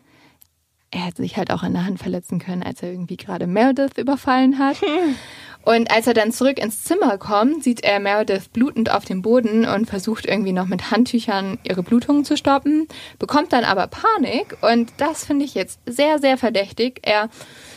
[0.93, 3.97] Er hätte sich halt auch an der Hand verletzen können, als er irgendwie gerade Meredith
[3.97, 4.77] überfallen hat.
[5.65, 9.65] Und als er dann zurück ins Zimmer kommt, sieht er Meredith blutend auf dem Boden
[9.65, 12.89] und versucht irgendwie noch mit Handtüchern ihre Blutungen zu stoppen,
[13.21, 16.99] bekommt dann aber Panik und das finde ich jetzt sehr, sehr verdächtig.
[17.03, 17.29] Er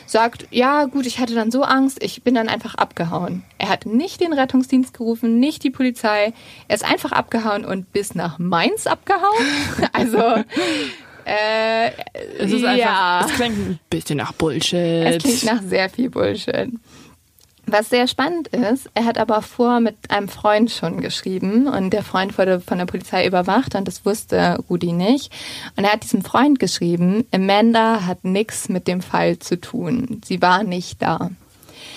[0.07, 3.43] sagt, ja gut, ich hatte dann so Angst, ich bin dann einfach abgehauen.
[3.59, 6.34] Er hat nicht den Rettungsdienst gerufen, nicht die Polizei,
[6.68, 9.45] er ist einfach abgehauen und bis nach Mainz abgehauen.
[9.93, 10.43] also
[11.26, 11.91] äh,
[12.39, 13.26] es ist einfach, ja.
[13.26, 15.05] es klingt ein bisschen nach Bullshit.
[15.05, 16.69] Es klingt nach sehr viel Bullshit.
[17.67, 22.03] Was sehr spannend ist, er hat aber vor mit einem Freund schon geschrieben und der
[22.03, 25.34] Freund wurde von der Polizei überwacht und das wusste Rudi nicht.
[25.76, 30.21] Und er hat diesem Freund geschrieben, Amanda hat nichts mit dem Fall zu tun.
[30.23, 31.32] Sie war nicht da.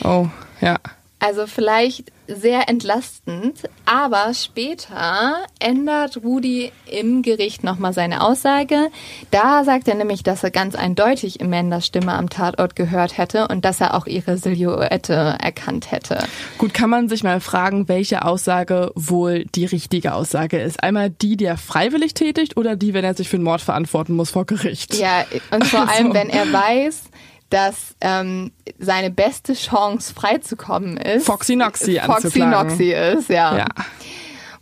[0.03, 0.29] Oh,
[0.63, 0.79] ja.
[1.19, 8.91] Also vielleicht sehr entlastend, aber später ändert Rudi im Gericht nochmal seine Aussage.
[9.31, 13.65] Da sagt er nämlich, dass er ganz eindeutig Amandas Stimme am Tatort gehört hätte und
[13.65, 16.19] dass er auch ihre Silhouette erkannt hätte.
[16.59, 20.83] Gut, kann man sich mal fragen, welche Aussage wohl die richtige Aussage ist.
[20.83, 24.15] Einmal die, die er freiwillig tätigt oder die, wenn er sich für den Mord verantworten
[24.15, 24.95] muss vor Gericht?
[24.95, 25.93] Ja, und vor also.
[25.93, 27.05] allem, wenn er weiß,
[27.51, 31.27] dass ähm, seine beste Chance freizukommen ist.
[31.27, 33.59] Foxy Noxy Foxy Noxy ist, ja.
[33.59, 33.67] ja.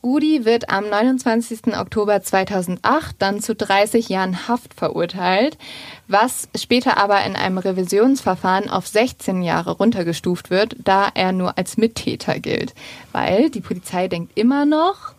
[0.06, 1.76] Rudi wird am 29.
[1.76, 5.58] Oktober 2008 dann zu 30 Jahren Haft verurteilt,
[6.06, 11.76] was später aber in einem Revisionsverfahren auf 16 Jahre runtergestuft wird, da er nur als
[11.76, 12.72] Mittäter gilt.
[13.10, 15.14] Weil die Polizei denkt immer noch,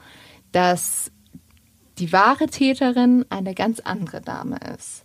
[0.53, 1.11] dass
[1.99, 5.03] die wahre Täterin eine ganz andere Dame ist.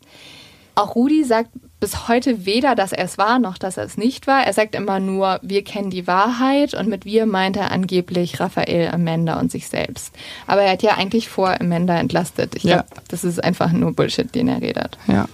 [0.74, 1.50] Auch Rudi sagt
[1.80, 4.44] bis heute weder, dass er es war, noch dass er es nicht war.
[4.44, 8.88] Er sagt immer nur, wir kennen die Wahrheit und mit wir meint er angeblich Raphael,
[8.92, 10.14] Amanda und sich selbst.
[10.46, 12.54] Aber er hat ja eigentlich vor Amanda entlastet.
[12.54, 13.02] Ich glaube, ja.
[13.08, 14.96] das ist einfach nur Bullshit, den er redet.
[15.08, 15.26] Ja.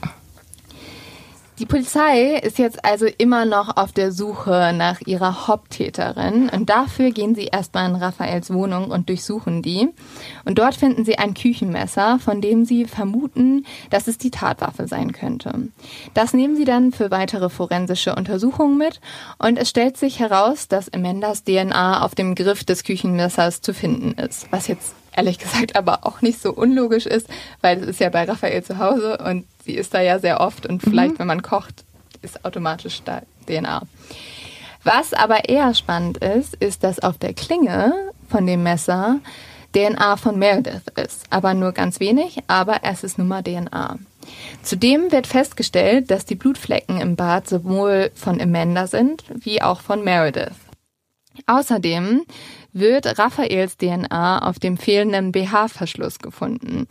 [1.58, 7.10] Die Polizei ist jetzt also immer noch auf der Suche nach ihrer Haupttäterin und dafür
[7.10, 9.88] gehen sie erstmal in Raphaels Wohnung und durchsuchen die.
[10.44, 15.10] Und dort finden sie ein Küchenmesser, von dem sie vermuten, dass es die Tatwaffe sein
[15.10, 15.68] könnte.
[16.14, 19.00] Das nehmen sie dann für weitere forensische Untersuchungen mit
[19.38, 24.12] und es stellt sich heraus, dass Amandas DNA auf dem Griff des Küchenmessers zu finden
[24.12, 27.28] ist, was jetzt ehrlich gesagt aber auch nicht so unlogisch ist,
[27.60, 30.64] weil es ist ja bei Raphael zu Hause und sie ist da ja sehr oft
[30.64, 31.18] und vielleicht, mhm.
[31.18, 31.84] wenn man kocht,
[32.22, 33.82] ist automatisch da DNA.
[34.84, 37.92] Was aber eher spannend ist, ist, dass auf der Klinge
[38.28, 39.18] von dem Messer
[39.74, 41.24] DNA von Meredith ist.
[41.30, 43.98] Aber nur ganz wenig, aber es ist nun mal DNA.
[44.62, 50.04] Zudem wird festgestellt, dass die Blutflecken im Bad sowohl von Amanda sind, wie auch von
[50.04, 50.52] Meredith.
[51.46, 52.22] Außerdem
[52.72, 56.86] wird Raphaels DNA auf dem fehlenden BH-Verschluss gefunden.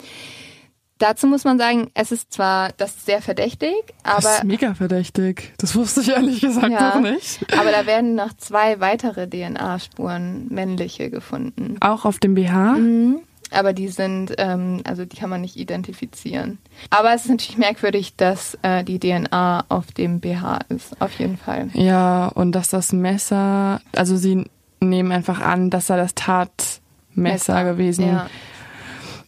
[0.99, 4.21] Dazu muss man sagen, es ist zwar das ist sehr verdächtig, aber.
[4.21, 5.53] Das ist mega verdächtig.
[5.59, 7.45] Das wusste ich ehrlich gesagt ja, noch nicht.
[7.57, 11.77] Aber da werden noch zwei weitere DNA-Spuren, männliche, gefunden.
[11.81, 12.73] Auch auf dem BH?
[12.73, 13.19] Mhm.
[13.51, 16.57] Aber die sind, ähm, also die kann man nicht identifizieren.
[16.89, 21.37] Aber es ist natürlich merkwürdig, dass äh, die DNA auf dem BH ist, auf jeden
[21.37, 21.69] Fall.
[21.73, 24.45] Ja, und dass das Messer, also sie
[24.79, 26.81] nehmen einfach an, dass da das Tatmesser
[27.13, 28.07] Messer, gewesen.
[28.07, 28.27] Ja.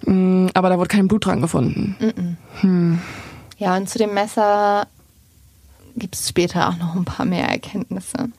[0.05, 1.95] Mm, aber da wurde kein Blut dran gefunden.
[1.99, 2.35] Mm -mm.
[2.61, 2.99] Hm.
[3.57, 4.87] Ja, und zu dem Messer
[5.99, 8.29] gibt es später auch noch ein paar mehr Erkenntnisse.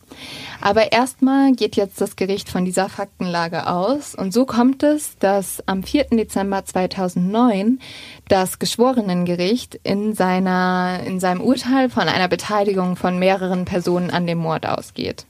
[0.60, 4.14] Aber erstmal geht jetzt das Gericht von dieser Faktenlage aus.
[4.14, 6.06] Und so kommt es, dass am 4.
[6.10, 7.80] Dezember 2009
[8.28, 14.38] das Geschworenengericht in, seiner, in seinem Urteil von einer Beteiligung von mehreren Personen an dem
[14.38, 15.26] Mord ausgeht.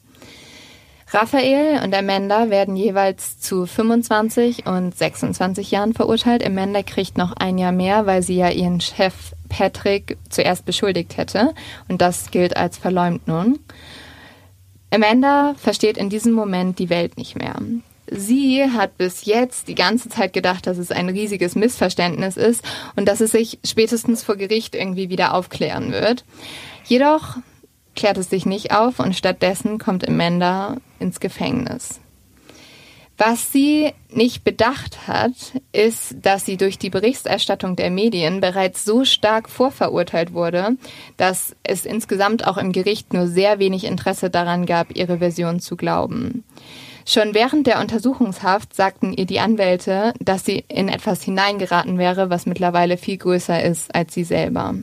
[1.13, 6.47] Raphael und Amanda werden jeweils zu 25 und 26 Jahren verurteilt.
[6.47, 9.15] Amanda kriegt noch ein Jahr mehr, weil sie ja ihren Chef
[9.49, 11.53] Patrick zuerst beschuldigt hätte.
[11.89, 13.59] Und das gilt als Verleumdung.
[14.93, 17.57] Amanda versteht in diesem Moment die Welt nicht mehr.
[18.13, 23.07] Sie hat bis jetzt die ganze Zeit gedacht, dass es ein riesiges Missverständnis ist und
[23.07, 26.25] dass es sich spätestens vor Gericht irgendwie wieder aufklären wird.
[26.85, 27.37] Jedoch
[28.01, 32.01] klärt es sich nicht auf und stattdessen kommt Amanda ins Gefängnis.
[33.19, 35.33] Was sie nicht bedacht hat,
[35.73, 40.79] ist, dass sie durch die Berichterstattung der Medien bereits so stark vorverurteilt wurde,
[41.19, 45.77] dass es insgesamt auch im Gericht nur sehr wenig Interesse daran gab, ihre Version zu
[45.77, 46.43] glauben.
[47.05, 52.47] Schon während der Untersuchungshaft sagten ihr die Anwälte, dass sie in etwas hineingeraten wäre, was
[52.47, 54.75] mittlerweile viel größer ist als sie selber.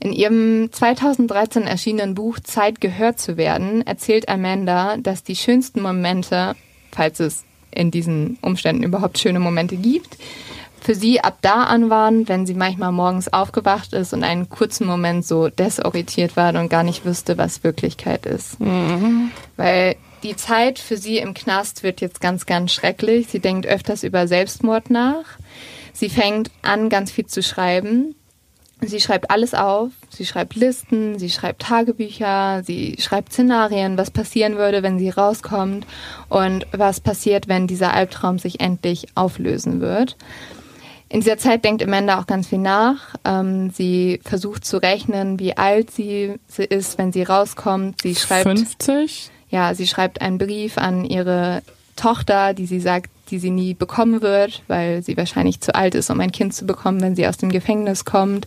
[0.00, 6.56] In ihrem 2013 erschienenen Buch Zeit gehört zu werden erzählt Amanda, dass die schönsten Momente,
[6.90, 10.16] falls es in diesen Umständen überhaupt schöne Momente gibt,
[10.80, 14.86] für sie ab da an waren, wenn sie manchmal morgens aufgewacht ist und einen kurzen
[14.86, 18.58] Moment so desorientiert war und gar nicht wüsste, was Wirklichkeit ist.
[18.58, 19.30] Mhm.
[19.56, 23.28] Weil die Zeit für sie im Knast wird jetzt ganz, ganz schrecklich.
[23.28, 25.24] Sie denkt öfters über Selbstmord nach.
[25.92, 28.14] Sie fängt an, ganz viel zu schreiben.
[28.82, 29.90] Sie schreibt alles auf.
[30.08, 35.86] Sie schreibt Listen, sie schreibt Tagebücher, sie schreibt Szenarien, was passieren würde, wenn sie rauskommt
[36.28, 40.16] und was passiert, wenn dieser Albtraum sich endlich auflösen wird.
[41.08, 43.16] In dieser Zeit denkt Amanda auch ganz viel nach.
[43.24, 48.02] Ähm, sie versucht zu rechnen, wie alt sie, sie ist, wenn sie rauskommt.
[48.02, 49.30] Sie schreibt 50?
[49.48, 51.62] Ja, sie schreibt einen Brief an ihre
[51.96, 56.10] Tochter, die sie sagt, die sie nie bekommen wird, weil sie wahrscheinlich zu alt ist,
[56.10, 58.46] um ein Kind zu bekommen, wenn sie aus dem Gefängnis kommt.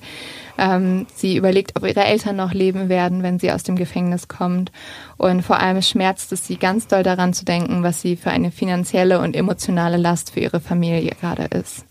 [0.57, 4.71] Ähm, sie überlegt, ob ihre Eltern noch leben werden, wenn sie aus dem Gefängnis kommt.
[5.17, 8.51] Und vor allem schmerzt es sie ganz doll daran zu denken, was sie für eine
[8.51, 11.85] finanzielle und emotionale Last für ihre Familie gerade ist.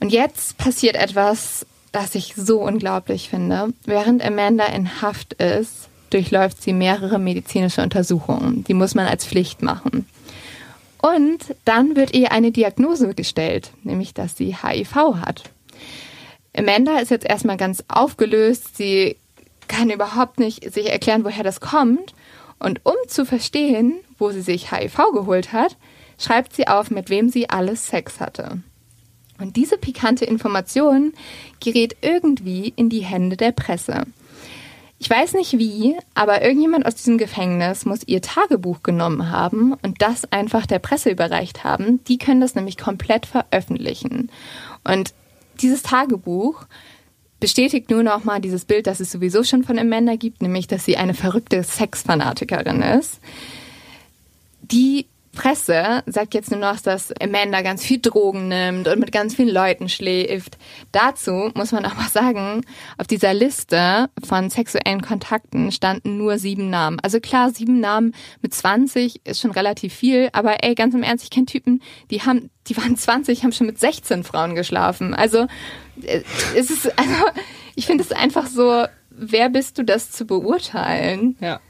[0.00, 3.72] Und jetzt passiert etwas, das ich so unglaublich finde.
[3.84, 8.64] Während Amanda in Haft ist, durchläuft sie mehrere medizinische Untersuchungen.
[8.64, 10.06] Die muss man als Pflicht machen.
[11.06, 15.44] Und dann wird ihr eine Diagnose gestellt, nämlich dass sie HIV hat.
[16.56, 18.76] Amanda ist jetzt erstmal ganz aufgelöst.
[18.76, 19.16] Sie
[19.68, 22.14] kann überhaupt nicht sich erklären, woher das kommt.
[22.58, 25.76] Und um zu verstehen, wo sie sich HIV geholt hat,
[26.18, 28.62] schreibt sie auf, mit wem sie alles Sex hatte.
[29.38, 31.12] Und diese pikante Information
[31.60, 34.04] gerät irgendwie in die Hände der Presse.
[34.98, 40.00] Ich weiß nicht wie, aber irgendjemand aus diesem Gefängnis muss ihr Tagebuch genommen haben und
[40.00, 42.02] das einfach der Presse überreicht haben.
[42.04, 44.30] Die können das nämlich komplett veröffentlichen.
[44.84, 45.12] Und
[45.60, 46.64] dieses Tagebuch
[47.40, 50.86] bestätigt nur noch mal dieses Bild, das es sowieso schon von Amanda gibt, nämlich, dass
[50.86, 53.20] sie eine verrückte Sexfanatikerin ist.
[54.62, 55.06] Die
[55.36, 59.50] Presse sagt jetzt nur noch, dass Amanda ganz viel Drogen nimmt und mit ganz vielen
[59.50, 60.56] Leuten schläft.
[60.92, 62.62] Dazu muss man aber sagen,
[62.98, 66.98] auf dieser Liste von sexuellen Kontakten standen nur sieben Namen.
[67.00, 71.24] Also klar, sieben Namen mit 20 ist schon relativ viel, aber ey, ganz im Ernst,
[71.24, 75.14] ich kenne Typen, die haben, die waren 20, haben schon mit 16 Frauen geschlafen.
[75.14, 75.46] Also
[76.02, 76.22] äh,
[76.56, 77.14] es ist, also
[77.74, 81.36] ich finde es einfach so, wer bist du, das zu beurteilen?
[81.40, 81.60] Ja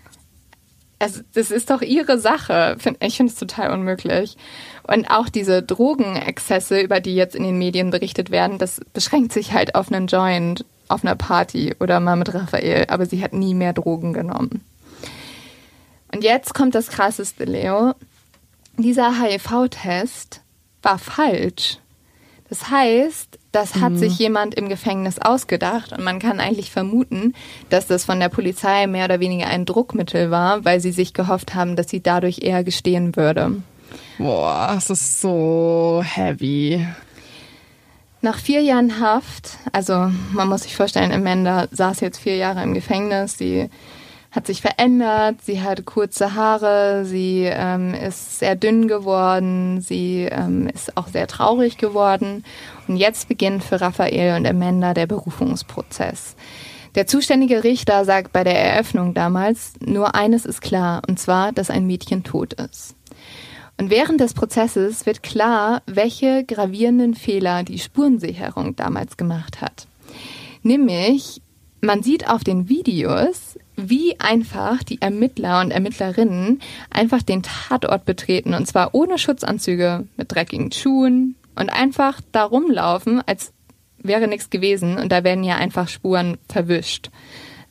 [0.98, 2.76] also das ist doch ihre Sache.
[3.00, 4.36] Ich finde es total unmöglich.
[4.82, 9.52] Und auch diese Drogenexzesse, über die jetzt in den Medien berichtet werden, das beschränkt sich
[9.52, 12.86] halt auf einen Joint, auf einer Party oder mal mit Raphael.
[12.88, 14.64] Aber sie hat nie mehr Drogen genommen.
[16.12, 17.94] Und jetzt kommt das Krasseste, Leo.
[18.78, 20.40] Dieser HIV-Test
[20.82, 21.78] war falsch.
[22.48, 23.96] Das heißt, das hat mhm.
[23.96, 27.32] sich jemand im Gefängnis ausgedacht und man kann eigentlich vermuten,
[27.70, 31.54] dass das von der Polizei mehr oder weniger ein Druckmittel war, weil sie sich gehofft
[31.54, 33.62] haben, dass sie dadurch eher gestehen würde.
[34.18, 36.86] Boah, das ist so heavy.
[38.20, 42.74] Nach vier Jahren Haft, also man muss sich vorstellen, Amanda saß jetzt vier Jahre im
[42.74, 43.70] Gefängnis, sie
[44.36, 50.68] hat sich verändert, sie hat kurze Haare, sie ähm, ist sehr dünn geworden, sie ähm,
[50.68, 52.44] ist auch sehr traurig geworden.
[52.86, 56.36] Und jetzt beginnt für Raphael und Amanda der Berufungsprozess.
[56.94, 61.70] Der zuständige Richter sagt bei der Eröffnung damals, nur eines ist klar, und zwar, dass
[61.70, 62.94] ein Mädchen tot ist.
[63.78, 69.86] Und während des Prozesses wird klar, welche gravierenden Fehler die Spurensicherung damals gemacht hat.
[70.62, 71.42] Nämlich,
[71.82, 76.60] man sieht auf den Videos, wie einfach die Ermittler und Ermittlerinnen
[76.90, 83.22] einfach den Tatort betreten und zwar ohne Schutzanzüge, mit dreckigen Schuhen und einfach da rumlaufen,
[83.26, 83.52] als
[83.98, 87.10] wäre nichts gewesen und da werden ja einfach Spuren verwischt.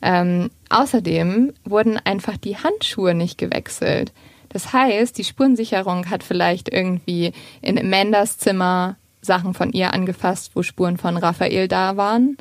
[0.02, 4.12] Ähm, außerdem wurden einfach die Handschuhe nicht gewechselt.
[4.50, 7.32] Das heißt, die Spurensicherung hat vielleicht irgendwie
[7.62, 12.36] in Amandas Zimmer Sachen von ihr angefasst, wo Spuren von Raphael da waren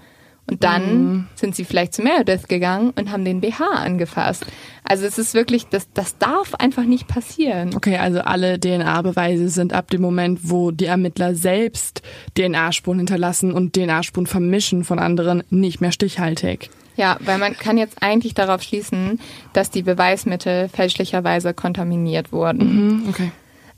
[0.48, 1.28] und dann mhm.
[1.36, 4.46] sind sie vielleicht zu Meredith gegangen und haben den BH angefasst.
[4.84, 7.76] Also es ist wirklich, das, das darf einfach nicht passieren.
[7.76, 12.04] Okay, also alle DNA-Beweise sind ab dem Moment, wo die Ermittler selbst
[12.38, 16.70] DNA-Spuren hinterlassen und DNA-Spuren vermischen von anderen, nicht mehr stichhaltig.
[16.96, 19.20] Ja, weil man kann jetzt eigentlich darauf schließen,
[19.54, 23.02] dass die Beweismittel fälschlicherweise kontaminiert wurden.
[23.02, 23.32] Mhm, okay.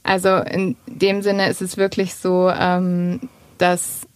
[0.03, 3.21] Also in dem Sinne ist es wirklich so, ähm,
[3.57, 4.06] dass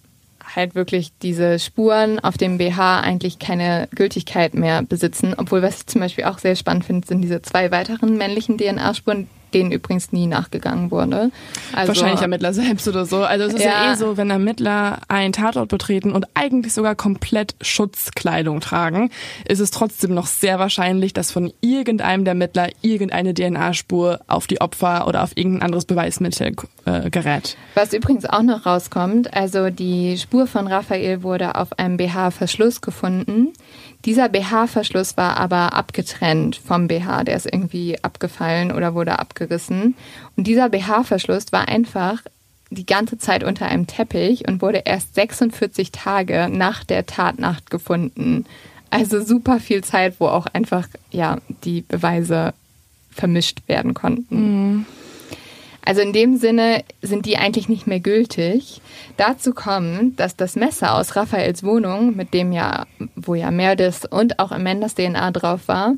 [0.56, 5.34] halt wirklich diese Spuren auf dem BH eigentlich keine Gültigkeit mehr besitzen.
[5.38, 9.28] Obwohl, was ich zum Beispiel auch sehr spannend finde, sind diese zwei weiteren männlichen DNA-Spuren,
[9.54, 11.32] denen übrigens nie nachgegangen wurde.
[11.74, 13.24] Also, Wahrscheinlich Ermittler selbst oder so.
[13.24, 13.86] Also es ist ja.
[13.86, 19.10] ja eh so, wenn Ermittler einen Tatort betreten und eigentlich sogar komplett Schutzkleidung tragen,
[19.47, 24.62] ist es trotzdem noch sehr wahrscheinlich, dass von irgendeinem der Ermittler irgendeine DNA-Spur auf die
[24.62, 27.58] Opfer oder auf irgendein anderes Beweismittel äh, gerät.
[27.76, 33.54] Was übrigens auch noch rauskommt, also die Spur von Raphael wurde auf einem BH-Verschluss gefunden.
[34.06, 39.95] Dieser BH-Verschluss war aber abgetrennt vom BH, der ist irgendwie abgefallen oder wurde abgerissen.
[40.36, 42.24] Und dieser BH-Verschluss war einfach
[42.72, 48.45] die ganze Zeit unter einem Teppich und wurde erst 46 Tage nach der Tatnacht gefunden.
[48.89, 52.54] Also super viel Zeit, wo auch einfach ja die Beweise
[53.12, 54.36] vermischt werden konnten.
[54.76, 54.86] Mhm.
[55.84, 58.82] Also in dem Sinne sind die eigentlich nicht mehr gültig.
[59.17, 64.39] Dazu kommt, dass das Messer aus Raphaels Wohnung, mit dem ja, wo ja Meredith und
[64.39, 65.95] auch Amandas DNA drauf war,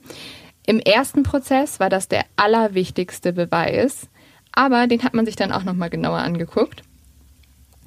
[0.65, 4.07] im ersten Prozess war das der allerwichtigste Beweis.
[4.53, 6.83] Aber den hat man sich dann auch nochmal genauer angeguckt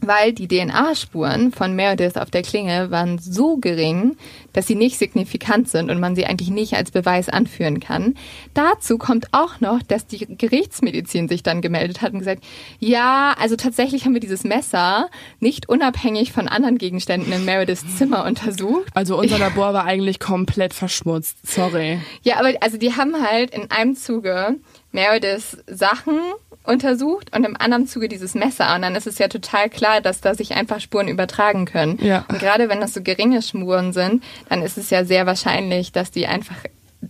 [0.01, 4.17] weil die DNA-Spuren von Meredith auf der Klinge waren so gering,
[4.53, 8.15] dass sie nicht signifikant sind und man sie eigentlich nicht als Beweis anführen kann.
[8.55, 12.45] Dazu kommt auch noch, dass die Gerichtsmedizin sich dann gemeldet hat und gesagt,
[12.79, 15.09] ja, also tatsächlich haben wir dieses Messer
[15.41, 18.87] nicht unabhängig von anderen Gegenständen in Merediths Zimmer untersucht.
[18.95, 21.39] Also unser Labor war eigentlich komplett verschmutzt.
[21.47, 22.01] Sorry.
[22.23, 24.57] Ja, aber also die haben halt in einem Zuge
[24.93, 26.19] Merediths Sachen
[26.67, 28.75] untersucht und im anderen Zuge dieses Messer.
[28.75, 31.99] Und dann ist es ja total klar, dass da sich einfach Spuren übertragen können.
[32.03, 32.25] Ja.
[32.29, 36.11] Und gerade wenn das so geringe Spuren sind, dann ist es ja sehr wahrscheinlich, dass
[36.11, 36.57] die einfach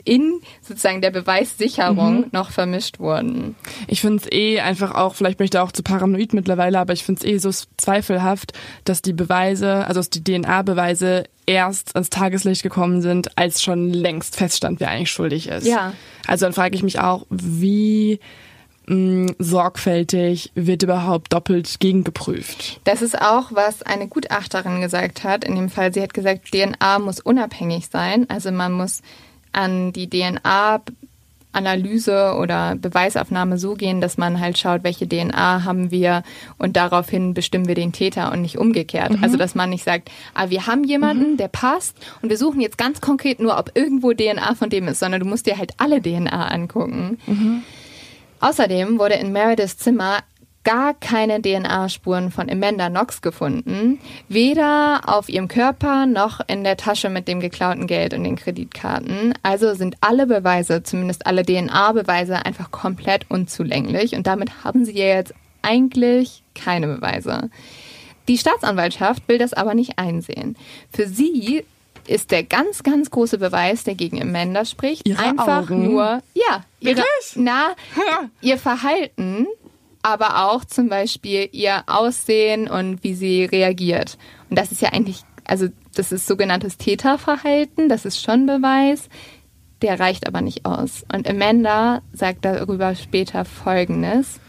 [0.05, 2.27] in sozusagen der Beweissicherung mhm.
[2.33, 3.57] noch vermischt wurden.
[3.87, 6.93] Ich finde es eh einfach auch, vielleicht bin ich da auch zu paranoid mittlerweile, aber
[6.93, 8.53] ich finde es eh so zweifelhaft,
[8.85, 14.37] dass die Beweise, also dass die DNA-Beweise erst ans Tageslicht gekommen sind, als schon längst
[14.37, 15.67] feststand, wer eigentlich schuldig ist.
[15.67, 15.93] Ja.
[16.27, 18.19] Also dann frage ich mich auch, wie
[18.87, 22.81] mh, sorgfältig wird überhaupt doppelt gegengeprüft.
[22.85, 25.45] Das ist auch, was eine Gutachterin gesagt hat.
[25.45, 28.29] In dem Fall, sie hat gesagt, DNA muss unabhängig sein.
[28.29, 29.03] Also man muss
[29.53, 30.81] an die DNA
[31.57, 36.23] Analyse oder Beweisaufnahme so gehen, dass man halt schaut, welche DNA haben wir
[36.59, 39.13] und daraufhin bestimmen wir den Täter und nicht umgekehrt.
[39.13, 39.25] Mhm.
[39.25, 41.37] Also dass man nicht sagt, ah, wir haben jemanden, mhm.
[41.39, 45.01] der passt und wir suchen jetzt ganz konkret nur, ob irgendwo DNA von dem ist,
[45.01, 47.19] sondern du musst dir halt alle DNA angucken.
[47.27, 47.63] Mhm.
[48.41, 50.21] Außerdem wurde in Merediths Zimmer
[50.67, 57.09] gar keine DNA-Spuren von Amanda Knox gefunden, weder auf ihrem Körper noch in der Tasche
[57.09, 59.33] mit dem geklauten Geld und den Kreditkarten.
[59.45, 65.33] Also sind alle Beweise, zumindest alle DNA-Beweise, einfach komplett unzulänglich und damit haben sie jetzt
[65.63, 67.49] eigentlich keine Beweise.
[68.27, 70.57] Die Staatsanwaltschaft will das aber nicht einsehen.
[70.93, 71.65] Für sie
[72.09, 75.85] ist der ganz, ganz große Beweis, der gegen Amanda spricht, ihre einfach Augen.
[75.85, 77.03] nur, ja, ihre,
[77.35, 77.75] na,
[78.41, 79.47] ihr Verhalten,
[80.03, 84.19] aber auch zum Beispiel ihr Aussehen und wie sie reagiert.
[84.49, 89.09] Und das ist ja eigentlich, also das ist sogenanntes Täterverhalten, das ist schon Beweis,
[89.83, 91.05] der reicht aber nicht aus.
[91.13, 94.41] Und Amanda sagt darüber später Folgendes.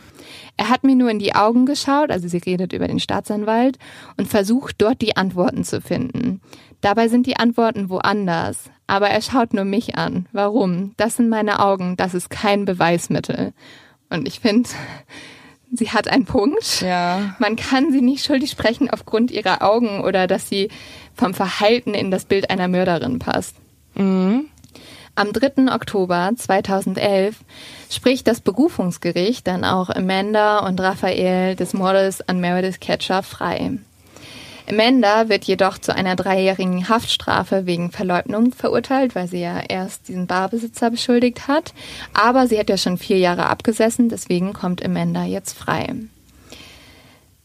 [0.57, 3.77] Er hat mir nur in die Augen geschaut, also sie redet über den Staatsanwalt,
[4.17, 6.41] und versucht dort die Antworten zu finden.
[6.81, 8.69] Dabei sind die Antworten woanders.
[8.87, 10.27] Aber er schaut nur mich an.
[10.31, 10.93] Warum?
[10.97, 11.97] Das sind meine Augen.
[11.97, 13.53] Das ist kein Beweismittel.
[14.09, 14.69] Und ich finde,
[15.73, 16.81] sie hat einen Punkt.
[16.81, 17.35] Ja.
[17.39, 20.69] Man kann sie nicht schuldig sprechen aufgrund ihrer Augen oder dass sie
[21.13, 23.55] vom Verhalten in das Bild einer Mörderin passt.
[23.95, 24.45] Mhm.
[25.15, 25.73] Am 3.
[25.73, 27.37] Oktober 2011
[27.89, 33.79] spricht das Berufungsgericht dann auch Amanda und Raphael des Mordes an Meredith Catcher frei.
[34.69, 40.27] Amanda wird jedoch zu einer dreijährigen Haftstrafe wegen Verleugnung verurteilt, weil sie ja erst diesen
[40.27, 41.73] Barbesitzer beschuldigt hat.
[42.13, 45.93] Aber sie hat ja schon vier Jahre abgesessen, deswegen kommt Amanda jetzt frei.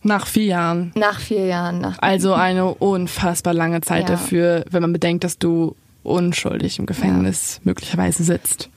[0.02, 0.92] Nach vier Jahren.
[0.96, 1.80] Nach vier Jahren.
[1.80, 4.16] Nach also eine unfassbar lange Zeit ja.
[4.16, 7.60] dafür, wenn man bedenkt, dass du unschuldig im Gefängnis ja.
[7.64, 8.68] möglicherweise sitzt.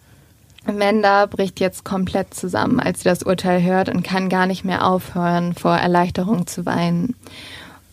[0.68, 4.86] Amanda bricht jetzt komplett zusammen, als sie das Urteil hört und kann gar nicht mehr
[4.86, 7.16] aufhören, vor Erleichterung zu weinen.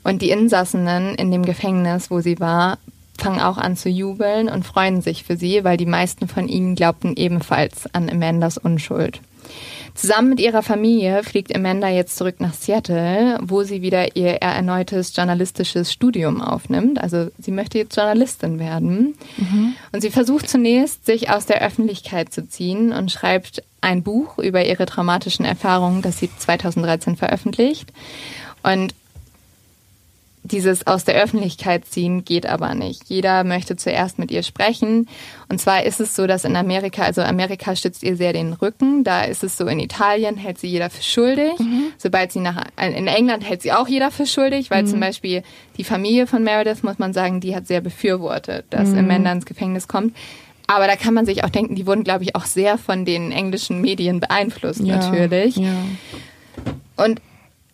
[0.05, 2.78] Und die Insassenen in dem Gefängnis, wo sie war,
[3.18, 6.74] fangen auch an zu jubeln und freuen sich für sie, weil die meisten von ihnen
[6.74, 9.20] glaubten ebenfalls an Amandas Unschuld.
[9.94, 15.14] Zusammen mit ihrer Familie fliegt Amanda jetzt zurück nach Seattle, wo sie wieder ihr erneutes
[15.14, 16.98] journalistisches Studium aufnimmt.
[16.98, 19.14] Also sie möchte jetzt Journalistin werden.
[19.36, 19.74] Mhm.
[19.92, 24.64] Und sie versucht zunächst, sich aus der Öffentlichkeit zu ziehen und schreibt ein Buch über
[24.64, 27.92] ihre traumatischen Erfahrungen, das sie 2013 veröffentlicht.
[28.62, 28.94] Und
[30.45, 33.05] dieses aus der Öffentlichkeit ziehen geht aber nicht.
[33.09, 35.09] Jeder möchte zuerst mit ihr sprechen.
[35.49, 39.05] Und zwar ist es so, dass in Amerika, also Amerika stützt ihr sehr den Rücken.
[39.05, 41.59] Da ist es so, in Italien hält sie jeder für schuldig.
[41.61, 41.93] Mhm.
[41.97, 44.88] Sobald sie nach, in England hält sie auch jeder für schuldig, weil mhm.
[44.88, 45.43] zum Beispiel
[45.76, 48.99] die Familie von Meredith, muss man sagen, die hat sehr befürwortet, dass mhm.
[48.99, 50.16] Amanda ins Gefängnis kommt.
[50.66, 53.30] Aber da kann man sich auch denken, die wurden, glaube ich, auch sehr von den
[53.30, 55.57] englischen Medien beeinflusst, ja, natürlich.
[55.57, 55.72] Ja.
[56.97, 57.20] Und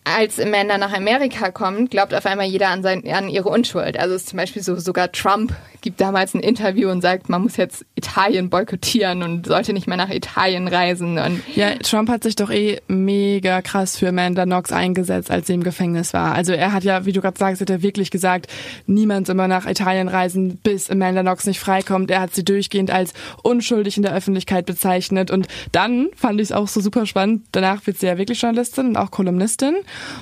[0.03, 3.99] als Amanda nach Amerika kommt, glaubt auf einmal jeder an, sein, an ihre Unschuld.
[3.99, 7.41] Also es ist zum Beispiel so, sogar Trump gibt damals ein Interview und sagt, man
[7.41, 11.17] muss jetzt Italien boykottieren und sollte nicht mehr nach Italien reisen.
[11.17, 15.53] Und ja, Trump hat sich doch eh mega krass für Amanda Knox eingesetzt, als sie
[15.53, 16.33] im Gefängnis war.
[16.33, 18.47] Also er hat ja, wie du gerade sagst, hat er wirklich gesagt,
[18.87, 22.11] niemand soll mehr nach Italien reisen, bis Amanda Knox nicht freikommt.
[22.11, 23.13] Er hat sie durchgehend als
[23.43, 25.31] unschuldig in der Öffentlichkeit bezeichnet.
[25.31, 27.43] Und dann fand ich es auch so super spannend.
[27.51, 29.75] Danach wird sie ja wirklich Journalistin und auch Kolumnistin.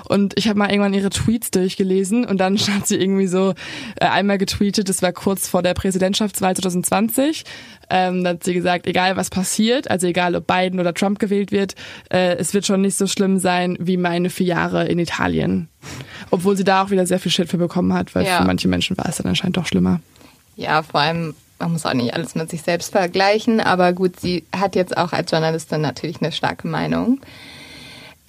[0.07, 3.53] Und ich habe mal irgendwann ihre Tweets durchgelesen und dann hat sie irgendwie so
[3.99, 7.43] äh, einmal getweetet, das war kurz vor der Präsidentschaftswahl 2020.
[7.89, 11.51] Ähm, da hat sie gesagt, egal was passiert, also egal ob Biden oder Trump gewählt
[11.51, 11.75] wird,
[12.11, 15.69] äh, es wird schon nicht so schlimm sein wie meine vier Jahre in Italien.
[16.31, 18.39] Obwohl sie da auch wieder sehr viel Shit für bekommen hat, weil ja.
[18.39, 20.01] für manche Menschen war es dann anscheinend doch schlimmer.
[20.57, 24.45] Ja, vor allem man muss auch nicht alles mit sich selbst vergleichen, aber gut, sie
[24.55, 27.19] hat jetzt auch als Journalistin natürlich eine starke Meinung.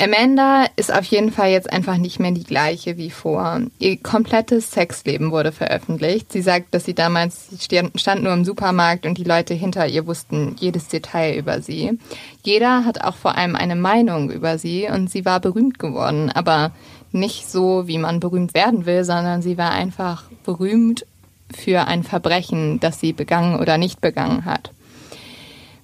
[0.00, 3.62] Amanda ist auf jeden Fall jetzt einfach nicht mehr die gleiche wie vor.
[3.80, 6.30] Ihr komplettes Sexleben wurde veröffentlicht.
[6.30, 7.48] Sie sagt, dass sie damals
[7.96, 11.98] stand nur im Supermarkt und die Leute hinter ihr wussten jedes Detail über sie.
[12.44, 16.70] Jeder hat auch vor allem eine Meinung über sie und sie war berühmt geworden, aber
[17.10, 21.06] nicht so, wie man berühmt werden will, sondern sie war einfach berühmt
[21.52, 24.70] für ein Verbrechen, das sie begangen oder nicht begangen hat.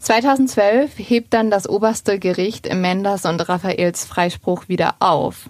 [0.04, 5.48] 2012 hebt dann das oberste Gericht Mendas und Raffaels Freispruch wieder auf.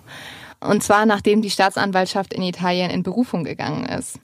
[0.60, 4.20] Und zwar nachdem die Staatsanwaltschaft in Italien in Berufung gegangen ist.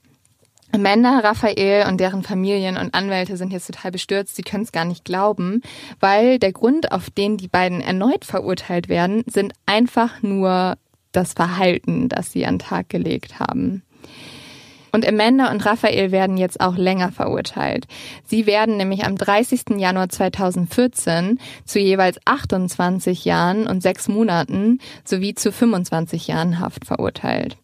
[0.72, 4.36] Amanda, Raphael und deren Familien und Anwälte sind jetzt total bestürzt.
[4.36, 5.62] Sie können es gar nicht glauben,
[5.98, 10.76] weil der Grund, auf den die beiden erneut verurteilt werden, sind einfach nur
[11.10, 13.82] das Verhalten, das sie an Tag gelegt haben.
[14.92, 17.86] Und Amanda und Raphael werden jetzt auch länger verurteilt.
[18.24, 19.76] Sie werden nämlich am 30.
[19.76, 27.56] Januar 2014 zu jeweils 28 Jahren und sechs Monaten sowie zu 25 Jahren Haft verurteilt.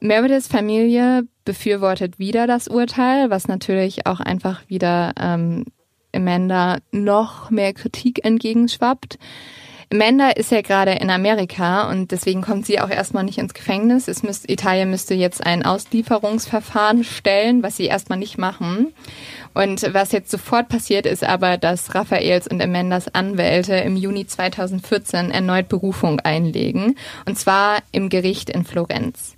[0.00, 5.66] Merediths Familie befürwortet wieder das Urteil, was natürlich auch einfach wieder ähm,
[6.14, 9.18] Amanda noch mehr Kritik entgegenschwappt.
[9.92, 14.06] Amanda ist ja gerade in Amerika und deswegen kommt sie auch erstmal nicht ins Gefängnis.
[14.06, 18.94] Es müsst, Italien müsste jetzt ein Auslieferungsverfahren stellen, was sie erstmal nicht machen.
[19.52, 25.32] Und was jetzt sofort passiert ist aber, dass Raphaels und Amandas Anwälte im Juni 2014
[25.32, 26.96] erneut Berufung einlegen.
[27.26, 29.36] Und zwar im Gericht in Florenz.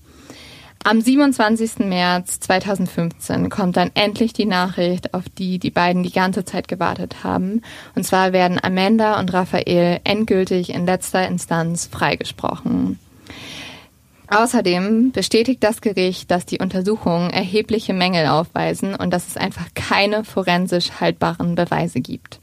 [0.84, 1.78] Am 27.
[1.86, 7.22] März 2015 kommt dann endlich die Nachricht, auf die die beiden die ganze Zeit gewartet
[7.22, 7.62] haben.
[7.94, 12.98] Und zwar werden Amanda und Raphael endgültig in letzter Instanz freigesprochen.
[14.26, 20.24] Außerdem bestätigt das Gericht, dass die Untersuchungen erhebliche Mängel aufweisen und dass es einfach keine
[20.24, 22.40] forensisch haltbaren Beweise gibt.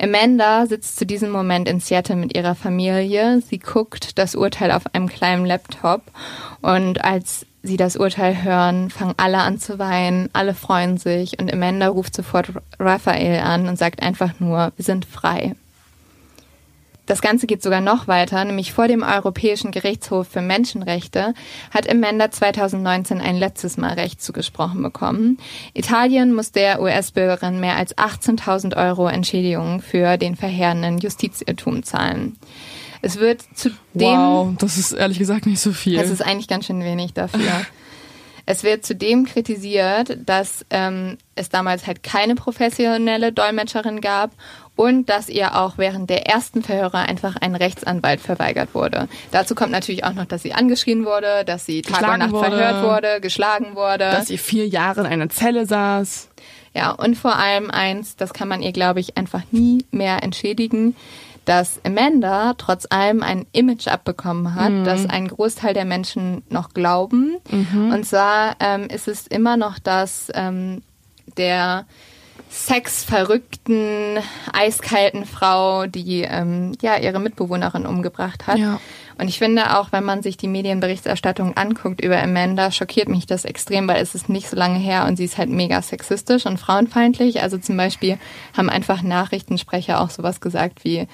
[0.00, 3.42] Amanda sitzt zu diesem Moment in Seattle mit ihrer Familie.
[3.42, 6.00] Sie guckt das Urteil auf einem kleinen Laptop
[6.62, 11.52] und als sie das Urteil hören, fangen alle an zu weinen, alle freuen sich und
[11.52, 15.54] Amanda ruft sofort Raphael an und sagt einfach nur, wir sind frei.
[17.10, 21.34] Das Ganze geht sogar noch weiter, nämlich vor dem Europäischen Gerichtshof für Menschenrechte
[21.72, 25.36] hat Amanda 2019 ein letztes Mal Recht zugesprochen bekommen.
[25.74, 32.36] Italien muss der US-Bürgerin mehr als 18.000 Euro Entschädigung für den verheerenden Justizirrtum zahlen.
[33.02, 34.18] Es wird zu dem.
[34.18, 35.96] Wow, das ist ehrlich gesagt nicht so viel.
[35.96, 37.66] Das ist eigentlich ganz schön wenig dafür.
[38.46, 44.32] Es wird zudem kritisiert, dass ähm, es damals halt keine professionelle Dolmetscherin gab
[44.74, 49.08] und dass ihr auch während der ersten Verhöre einfach ein Rechtsanwalt verweigert wurde.
[49.30, 52.50] Dazu kommt natürlich auch noch, dass sie angeschrien wurde, dass sie Tag und Nacht wurde,
[52.50, 54.10] verhört wurde, geschlagen wurde.
[54.10, 56.28] Dass sie vier Jahre in einer Zelle saß.
[56.74, 60.96] Ja, und vor allem eins, das kann man ihr, glaube ich, einfach nie mehr entschädigen
[61.50, 64.84] dass Amanda trotz allem ein Image abbekommen hat, mhm.
[64.84, 67.38] das ein Großteil der Menschen noch glauben.
[67.50, 67.92] Mhm.
[67.92, 70.82] Und zwar ähm, ist es immer noch das ähm,
[71.36, 71.86] der
[72.48, 74.18] sexverrückten,
[74.52, 78.58] eiskalten Frau, die ähm, ja ihre Mitbewohnerin umgebracht hat.
[78.58, 78.78] Ja.
[79.18, 83.44] Und ich finde auch, wenn man sich die Medienberichterstattung anguckt über Amanda, schockiert mich das
[83.44, 86.60] extrem, weil es ist nicht so lange her und sie ist halt mega sexistisch und
[86.60, 87.42] frauenfeindlich.
[87.42, 88.18] Also zum Beispiel
[88.56, 91.08] haben einfach Nachrichtensprecher auch sowas gesagt wie,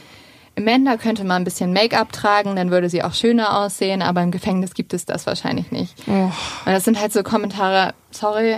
[0.59, 4.31] Amanda könnte mal ein bisschen Make-up tragen, dann würde sie auch schöner aussehen, aber im
[4.31, 5.95] Gefängnis gibt es das wahrscheinlich nicht.
[6.07, 6.13] Oh.
[6.13, 6.33] Und
[6.65, 8.57] das sind halt so Kommentare, sorry,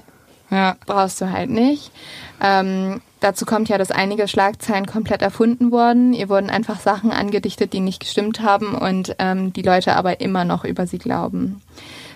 [0.50, 0.76] ja.
[0.86, 1.90] brauchst du halt nicht.
[2.40, 6.12] Ähm, dazu kommt ja, dass einige Schlagzeilen komplett erfunden wurden.
[6.12, 10.44] Ihr wurden einfach Sachen angedichtet, die nicht gestimmt haben und ähm, die Leute aber immer
[10.44, 11.60] noch über sie glauben.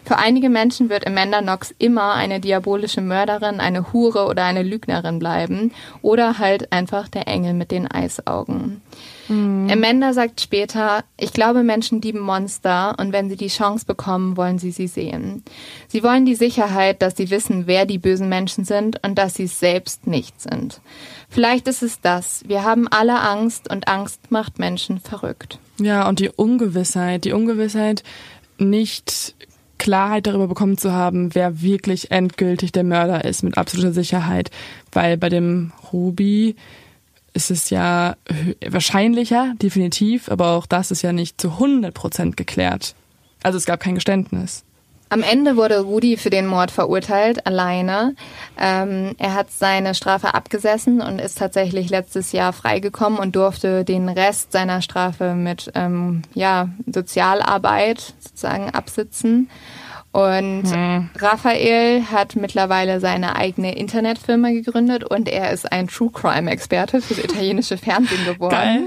[0.05, 5.19] Für einige Menschen wird Amanda Knox immer eine diabolische Mörderin, eine Hure oder eine Lügnerin
[5.19, 5.73] bleiben
[6.03, 8.81] oder halt einfach der Engel mit den Eisaugen.
[9.29, 9.69] Mhm.
[9.71, 14.59] Amanda sagt später, ich glaube, Menschen lieben Monster und wenn sie die Chance bekommen, wollen
[14.59, 15.43] sie sie sehen.
[15.89, 19.45] Sie wollen die Sicherheit, dass sie wissen, wer die bösen Menschen sind und dass sie
[19.45, 20.81] es selbst nicht sind.
[21.29, 22.43] Vielleicht ist es das.
[22.47, 25.59] Wir haben alle Angst und Angst macht Menschen verrückt.
[25.79, 28.03] Ja, und die Ungewissheit, die Ungewissheit,
[28.59, 29.35] nicht
[29.79, 34.51] Klarheit darüber bekommen zu haben, wer wirklich endgültig der Mörder ist, mit absoluter Sicherheit.
[34.93, 36.55] Weil bei dem Ruby
[37.35, 38.17] ist es ja
[38.67, 42.95] wahrscheinlicher, definitiv, aber auch das ist ja nicht zu 100 Prozent geklärt.
[43.43, 44.65] Also es gab kein Geständnis.
[45.13, 48.15] Am Ende wurde Rudi für den Mord verurteilt, alleine.
[48.59, 54.09] Ähm, er hat seine Strafe abgesessen und ist tatsächlich letztes Jahr freigekommen und durfte den
[54.09, 59.51] Rest seiner Strafe mit ähm, ja, Sozialarbeit sozusagen absitzen.
[60.13, 61.09] Und hm.
[61.19, 67.19] Raphael hat mittlerweile seine eigene Internetfirma gegründet und er ist ein True Crime Experte fürs
[67.19, 68.51] italienische Fernsehen geworden.
[68.51, 68.83] Geil.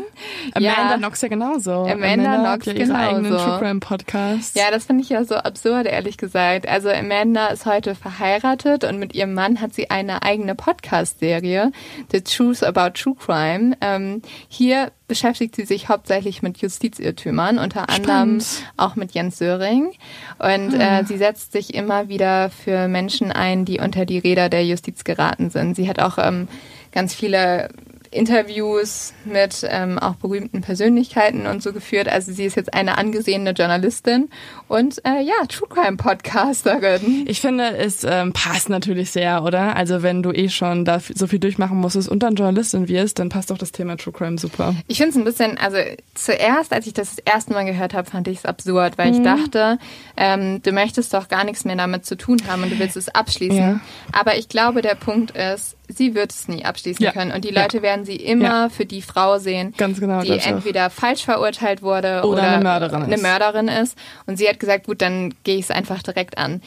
[0.53, 0.97] Amanda ja.
[0.97, 1.71] Knox ja genauso.
[1.71, 2.93] Amanda, Amanda Knox ja genauso.
[2.93, 4.55] eigenen True Crime Podcast.
[4.55, 6.67] Ja, das finde ich ja so absurd, ehrlich gesagt.
[6.67, 11.71] Also Amanda ist heute verheiratet und mit ihrem Mann hat sie eine eigene Podcast-Serie,
[12.11, 13.75] The Truth About True Crime.
[13.81, 18.45] Ähm, hier beschäftigt sie sich hauptsächlich mit Justizirrtümern, unter anderem Spannend.
[18.77, 19.91] auch mit Jens Söring.
[20.39, 21.03] Und äh, ah.
[21.03, 25.49] sie setzt sich immer wieder für Menschen ein, die unter die Räder der Justiz geraten
[25.49, 25.75] sind.
[25.75, 26.47] Sie hat auch ähm,
[26.91, 27.69] ganz viele
[28.15, 32.07] Interviews mit ähm, auch berühmten Persönlichkeiten und so geführt.
[32.07, 34.29] Also sie ist jetzt eine angesehene Journalistin
[34.67, 37.25] und äh, ja, True Crime Podcasterin.
[37.27, 39.75] Ich finde, es ähm, passt natürlich sehr, oder?
[39.75, 43.29] Also wenn du eh schon da so viel durchmachen musstest und dann Journalistin wirst, dann
[43.29, 44.75] passt doch das Thema True Crime super.
[44.87, 45.77] Ich finde es ein bisschen, also
[46.13, 49.17] zuerst, als ich das das erste Mal gehört habe, fand ich es absurd, weil mhm.
[49.17, 49.79] ich dachte,
[50.17, 53.09] ähm, du möchtest doch gar nichts mehr damit zu tun haben und du willst es
[53.09, 53.57] abschließen.
[53.57, 53.79] Ja.
[54.11, 57.11] Aber ich glaube, der Punkt ist, sie wird es nie abschließen ja.
[57.11, 57.31] können.
[57.31, 57.83] Und die Leute ja.
[57.83, 58.69] werden sie immer ja.
[58.69, 63.15] für die Frau sehen, genau, die entweder falsch verurteilt wurde oder, oder eine, Mörderin, eine
[63.15, 63.21] ist.
[63.21, 63.97] Mörderin ist.
[64.25, 66.61] Und sie hat gesagt, gut, dann gehe ich es einfach direkt an.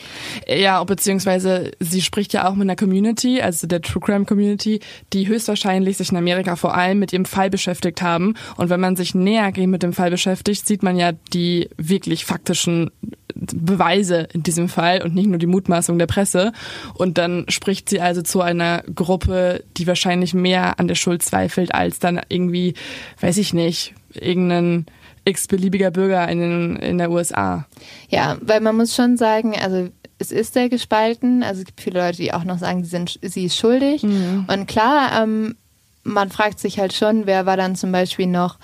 [0.46, 4.80] Ja, beziehungsweise sie spricht ja auch mit einer Community, also der True Crime Community,
[5.12, 8.34] die höchstwahrscheinlich sich in Amerika vor allem mit ihrem Fall beschäftigt haben.
[8.56, 12.90] Und wenn man sich näher mit dem Fall beschäftigt, sieht man ja die wirklich faktischen
[13.38, 16.52] Beweise in diesem Fall und nicht nur die Mutmaßung der Presse.
[16.94, 21.74] Und dann spricht sie also zu einer Gruppe, die wahrscheinlich mehr an der Schuld zweifelt,
[21.74, 22.74] als dann irgendwie,
[23.20, 24.86] weiß ich nicht, irgendein
[25.24, 27.66] x-beliebiger Bürger in, den, in der USA.
[28.08, 29.88] Ja, weil man muss schon sagen, also
[30.18, 31.42] es ist sehr gespalten.
[31.42, 34.02] Also es gibt viele Leute, die auch noch sagen, sie, sind, sie ist schuldig.
[34.02, 34.46] Mhm.
[34.48, 35.54] Und klar, ähm,
[36.02, 38.58] man fragt sich halt schon, wer war dann zum Beispiel noch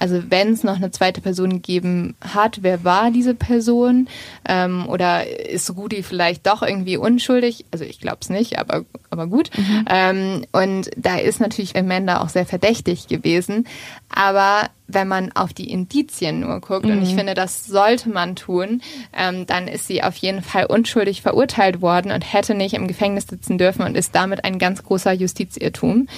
[0.00, 4.08] also wenn es noch eine zweite Person gegeben hat, wer war diese Person?
[4.48, 7.66] Ähm, oder ist Rudi vielleicht doch irgendwie unschuldig?
[7.70, 9.50] Also ich glaube es nicht, aber, aber gut.
[9.56, 9.84] Mhm.
[9.88, 13.66] Ähm, und da ist natürlich Amanda auch sehr verdächtig gewesen.
[14.08, 16.92] Aber wenn man auf die Indizien nur guckt, mhm.
[16.92, 17.18] und ich mhm.
[17.18, 18.80] finde, das sollte man tun,
[19.12, 23.26] ähm, dann ist sie auf jeden Fall unschuldig verurteilt worden und hätte nicht im Gefängnis
[23.26, 26.08] sitzen dürfen und ist damit ein ganz großer Justizirrtum.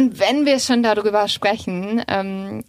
[0.00, 2.64] Und wenn wir schon darüber sprechen, ähm,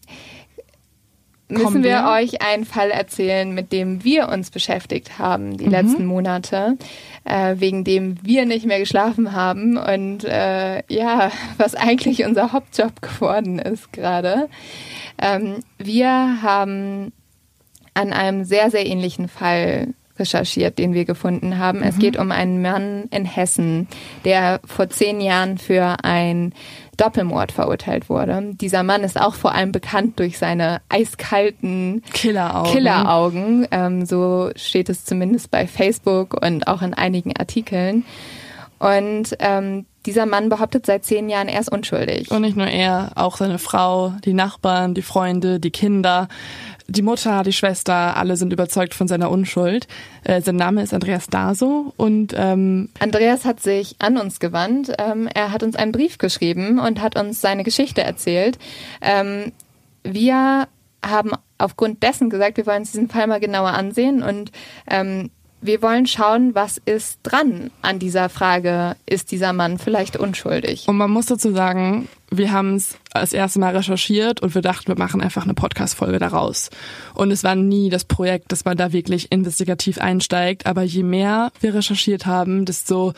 [1.47, 5.71] müssen wir, wir, euch einen Fall erzählen, mit dem wir uns beschäftigt haben die mhm.
[5.71, 6.77] letzten Monate,
[7.23, 13.01] äh, wegen dem wir nicht mehr geschlafen haben und äh, ja, was eigentlich unser Hauptjob
[13.01, 14.49] geworden ist gerade.
[15.17, 17.13] Ähm, wir haben
[17.93, 21.79] an einem sehr, sehr ähnlichen Fall recherchiert, den wir gefunden haben.
[21.79, 21.85] Mhm.
[21.85, 23.87] Es geht um einen Mann in Hessen,
[24.25, 26.53] der vor zehn Jahren für ein
[27.01, 28.51] Doppelmord verurteilt wurde.
[28.53, 32.71] Dieser Mann ist auch vor allem bekannt durch seine eiskalten Killeraugen.
[32.71, 33.67] Killeraugen.
[33.71, 38.05] Ähm, so steht es zumindest bei Facebook und auch in einigen Artikeln.
[38.77, 42.29] Und ähm, dieser Mann behauptet seit zehn Jahren, er ist unschuldig.
[42.31, 46.27] Und nicht nur er, auch seine Frau, die Nachbarn, die Freunde, die Kinder.
[46.91, 49.87] Die Mutter, die Schwester, alle sind überzeugt von seiner Unschuld.
[50.25, 54.91] Äh, sein Name ist Andreas Daso und ähm, Andreas hat sich an uns gewandt.
[54.99, 58.59] Ähm, er hat uns einen Brief geschrieben und hat uns seine Geschichte erzählt.
[59.01, 59.53] Ähm,
[60.03, 60.67] wir
[61.03, 64.51] haben aufgrund dessen gesagt, wir wollen uns diesen Fall mal genauer ansehen und
[64.89, 65.31] ähm,
[65.61, 70.87] wir wollen schauen, was ist dran an dieser Frage, ist dieser Mann vielleicht unschuldig?
[70.87, 74.87] Und man muss dazu sagen, wir haben es das erste Mal recherchiert und wir dachten,
[74.87, 76.69] wir machen einfach eine Podcast-Folge daraus.
[77.13, 80.65] Und es war nie das Projekt, dass man da wirklich investigativ einsteigt.
[80.65, 83.13] Aber je mehr wir recherchiert haben, desto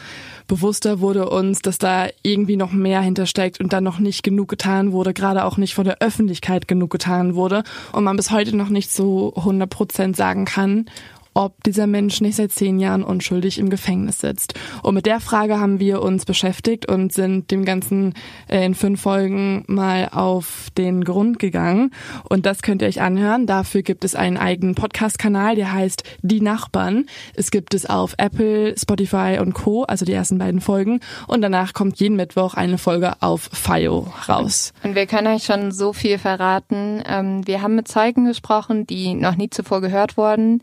[0.48, 4.91] bewusster wurde uns, dass da irgendwie noch mehr hintersteckt und dann noch nicht genug getan
[4.91, 8.70] wurde, gerade auch nicht von der Öffentlichkeit genug getan wurde und man bis heute noch
[8.70, 10.88] nicht so 100 Prozent sagen kann,
[11.34, 14.54] ob dieser Mensch nicht seit zehn Jahren unschuldig im Gefängnis sitzt.
[14.82, 18.14] Und mit der Frage haben wir uns beschäftigt und sind dem Ganzen
[18.48, 21.92] äh, in fünf Folgen mal auf den Grund gegangen.
[22.30, 23.46] Und das könnt ihr euch anhören.
[23.46, 27.06] Dafür gibt es einen eigenen Podcast-Kanal, der heißt Die Nachbarn.
[27.36, 31.00] Es gibt es auf Apple, Spotify und Co., also die ersten beiden Folgen.
[31.28, 34.74] Und danach kommt jeden Mittwoch eine Folge auf FIO raus.
[34.84, 37.04] Und wir können euch schon so viel verraten.
[37.06, 40.62] Ähm, wir haben mit Zeugen gesprochen, die noch nie zuvor gehört wurden.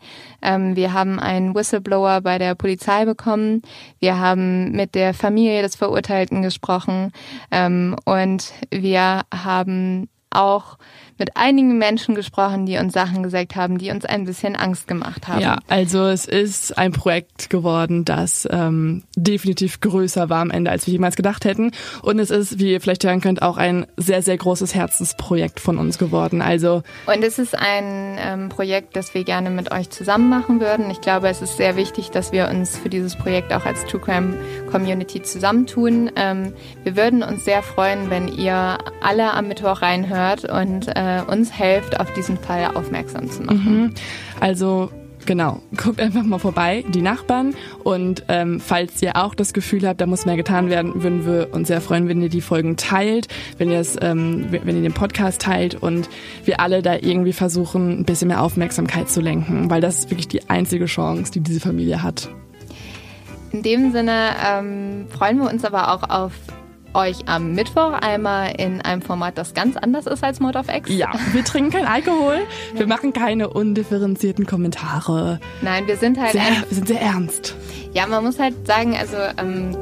[0.61, 3.61] Ähm, wir haben einen Whistleblower bei der Polizei bekommen.
[3.99, 7.11] Wir haben mit der Familie des Verurteilten gesprochen.
[7.51, 10.77] Ähm, und wir haben auch
[11.21, 15.27] mit einigen Menschen gesprochen, die uns Sachen gesagt haben, die uns ein bisschen Angst gemacht
[15.27, 15.39] haben.
[15.39, 20.87] Ja, also es ist ein Projekt geworden, das ähm, definitiv größer war am Ende, als
[20.87, 21.73] wir jemals gedacht hätten.
[22.01, 25.77] Und es ist, wie ihr vielleicht hören könnt, auch ein sehr, sehr großes Herzensprojekt von
[25.77, 26.41] uns geworden.
[26.41, 30.89] Also und es ist ein ähm, Projekt, das wir gerne mit euch zusammen machen würden.
[30.89, 34.01] Ich glaube, es ist sehr wichtig, dass wir uns für dieses Projekt auch als True
[34.01, 34.33] Crime
[34.71, 36.09] Community zusammentun.
[36.15, 36.53] Ähm,
[36.83, 41.51] wir würden uns sehr freuen, wenn ihr alle am Mittwoch reinhört und äh, äh, uns
[41.51, 43.81] helft, auf diesen Fall aufmerksam zu machen.
[43.81, 43.93] Mhm.
[44.39, 44.89] Also
[45.25, 47.53] Genau, guckt einfach mal vorbei, die Nachbarn.
[47.83, 51.53] Und ähm, falls ihr auch das Gefühl habt, da muss mehr getan werden, würden wir
[51.53, 53.27] uns sehr freuen, wenn ihr die Folgen teilt,
[53.57, 56.09] wenn ihr es, ähm, wenn ihr den Podcast teilt und
[56.45, 60.27] wir alle da irgendwie versuchen, ein bisschen mehr Aufmerksamkeit zu lenken, weil das ist wirklich
[60.27, 62.29] die einzige Chance, die diese Familie hat.
[63.51, 66.31] In dem Sinne ähm, freuen wir uns aber auch auf
[66.93, 70.89] euch am Mittwoch einmal in einem Format, das ganz anders ist als Mord of X.
[70.89, 72.39] Ja, wir trinken kein Alkohol,
[72.73, 75.39] wir machen keine undifferenzierten Kommentare.
[75.61, 76.31] Nein, wir sind halt.
[76.31, 77.55] Sehr, wir sind sehr ernst.
[77.93, 79.75] Ja, man muss halt sagen, also ähm,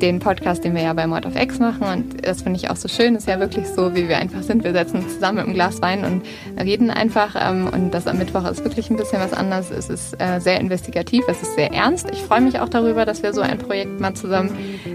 [0.00, 1.82] den Podcast, den wir ja bei Mord of X machen.
[1.82, 3.14] Und das finde ich auch so schön.
[3.16, 4.64] Ist ja wirklich so, wie wir einfach sind.
[4.64, 6.22] Wir setzen uns zusammen mit einem Glas Wein und
[6.62, 7.36] reden einfach.
[7.38, 9.70] Ähm, und das am Mittwoch ist wirklich ein bisschen was anderes.
[9.70, 12.10] Es ist äh, sehr investigativ, es ist sehr ernst.
[12.12, 14.50] Ich freue mich auch darüber, dass wir so ein Projekt mal zusammen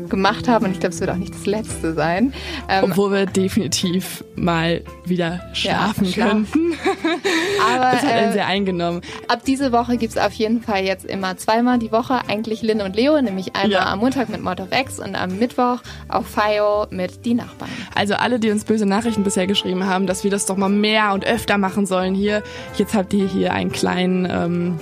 [0.09, 0.65] gemacht haben.
[0.65, 2.34] Und ich glaube, es wird auch nicht das letzte sein.
[2.67, 6.73] Ähm, Obwohl wir definitiv mal wieder schlafen ja, könnten.
[7.73, 9.01] Aber das hat einen äh, sehr eingenommen.
[9.27, 12.81] Ab diese Woche gibt es auf jeden Fall jetzt immer zweimal die Woche eigentlich Lynn
[12.81, 13.91] und Leo, nämlich einmal ja.
[13.91, 17.70] am Montag mit Mord of X und am Mittwoch auf FIO mit Die Nachbarn.
[17.95, 21.14] Also alle, die uns böse Nachrichten bisher geschrieben haben, dass wir das doch mal mehr
[21.14, 22.44] und öfter machen sollen hier.
[22.76, 24.28] Jetzt habt ihr hier einen kleinen...
[24.30, 24.80] Ähm,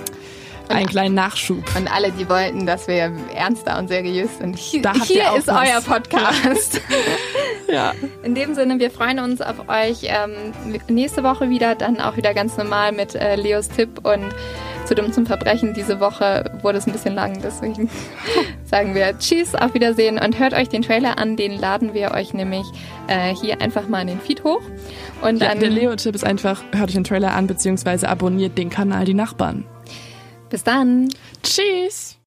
[0.70, 1.64] einen kleinen Nachschub.
[1.78, 4.58] Und alle, die wollten, dass wir ernster und seriös sind.
[4.58, 5.66] Hier, hier ist was.
[5.66, 6.82] euer Podcast.
[7.72, 7.94] ja.
[8.22, 10.52] In dem Sinne, wir freuen uns auf euch ähm,
[10.88, 14.28] nächste Woche wieder, dann auch wieder ganz normal mit äh, Leos Tipp und
[14.88, 15.74] zu dumm zum Verbrechen.
[15.74, 17.90] Diese Woche wurde es ein bisschen lang, deswegen
[18.64, 21.36] sagen wir Tschüss, auf Wiedersehen und hört euch den Trailer an.
[21.36, 22.64] Den laden wir euch nämlich
[23.06, 24.62] äh, hier einfach mal in den Feed hoch.
[25.20, 29.04] Und ja, der Leo-Tipp ist einfach, hört euch den Trailer an, beziehungsweise abonniert den Kanal
[29.04, 29.66] Die Nachbarn.
[30.48, 31.10] Bis dann.
[31.42, 32.16] Tschüss.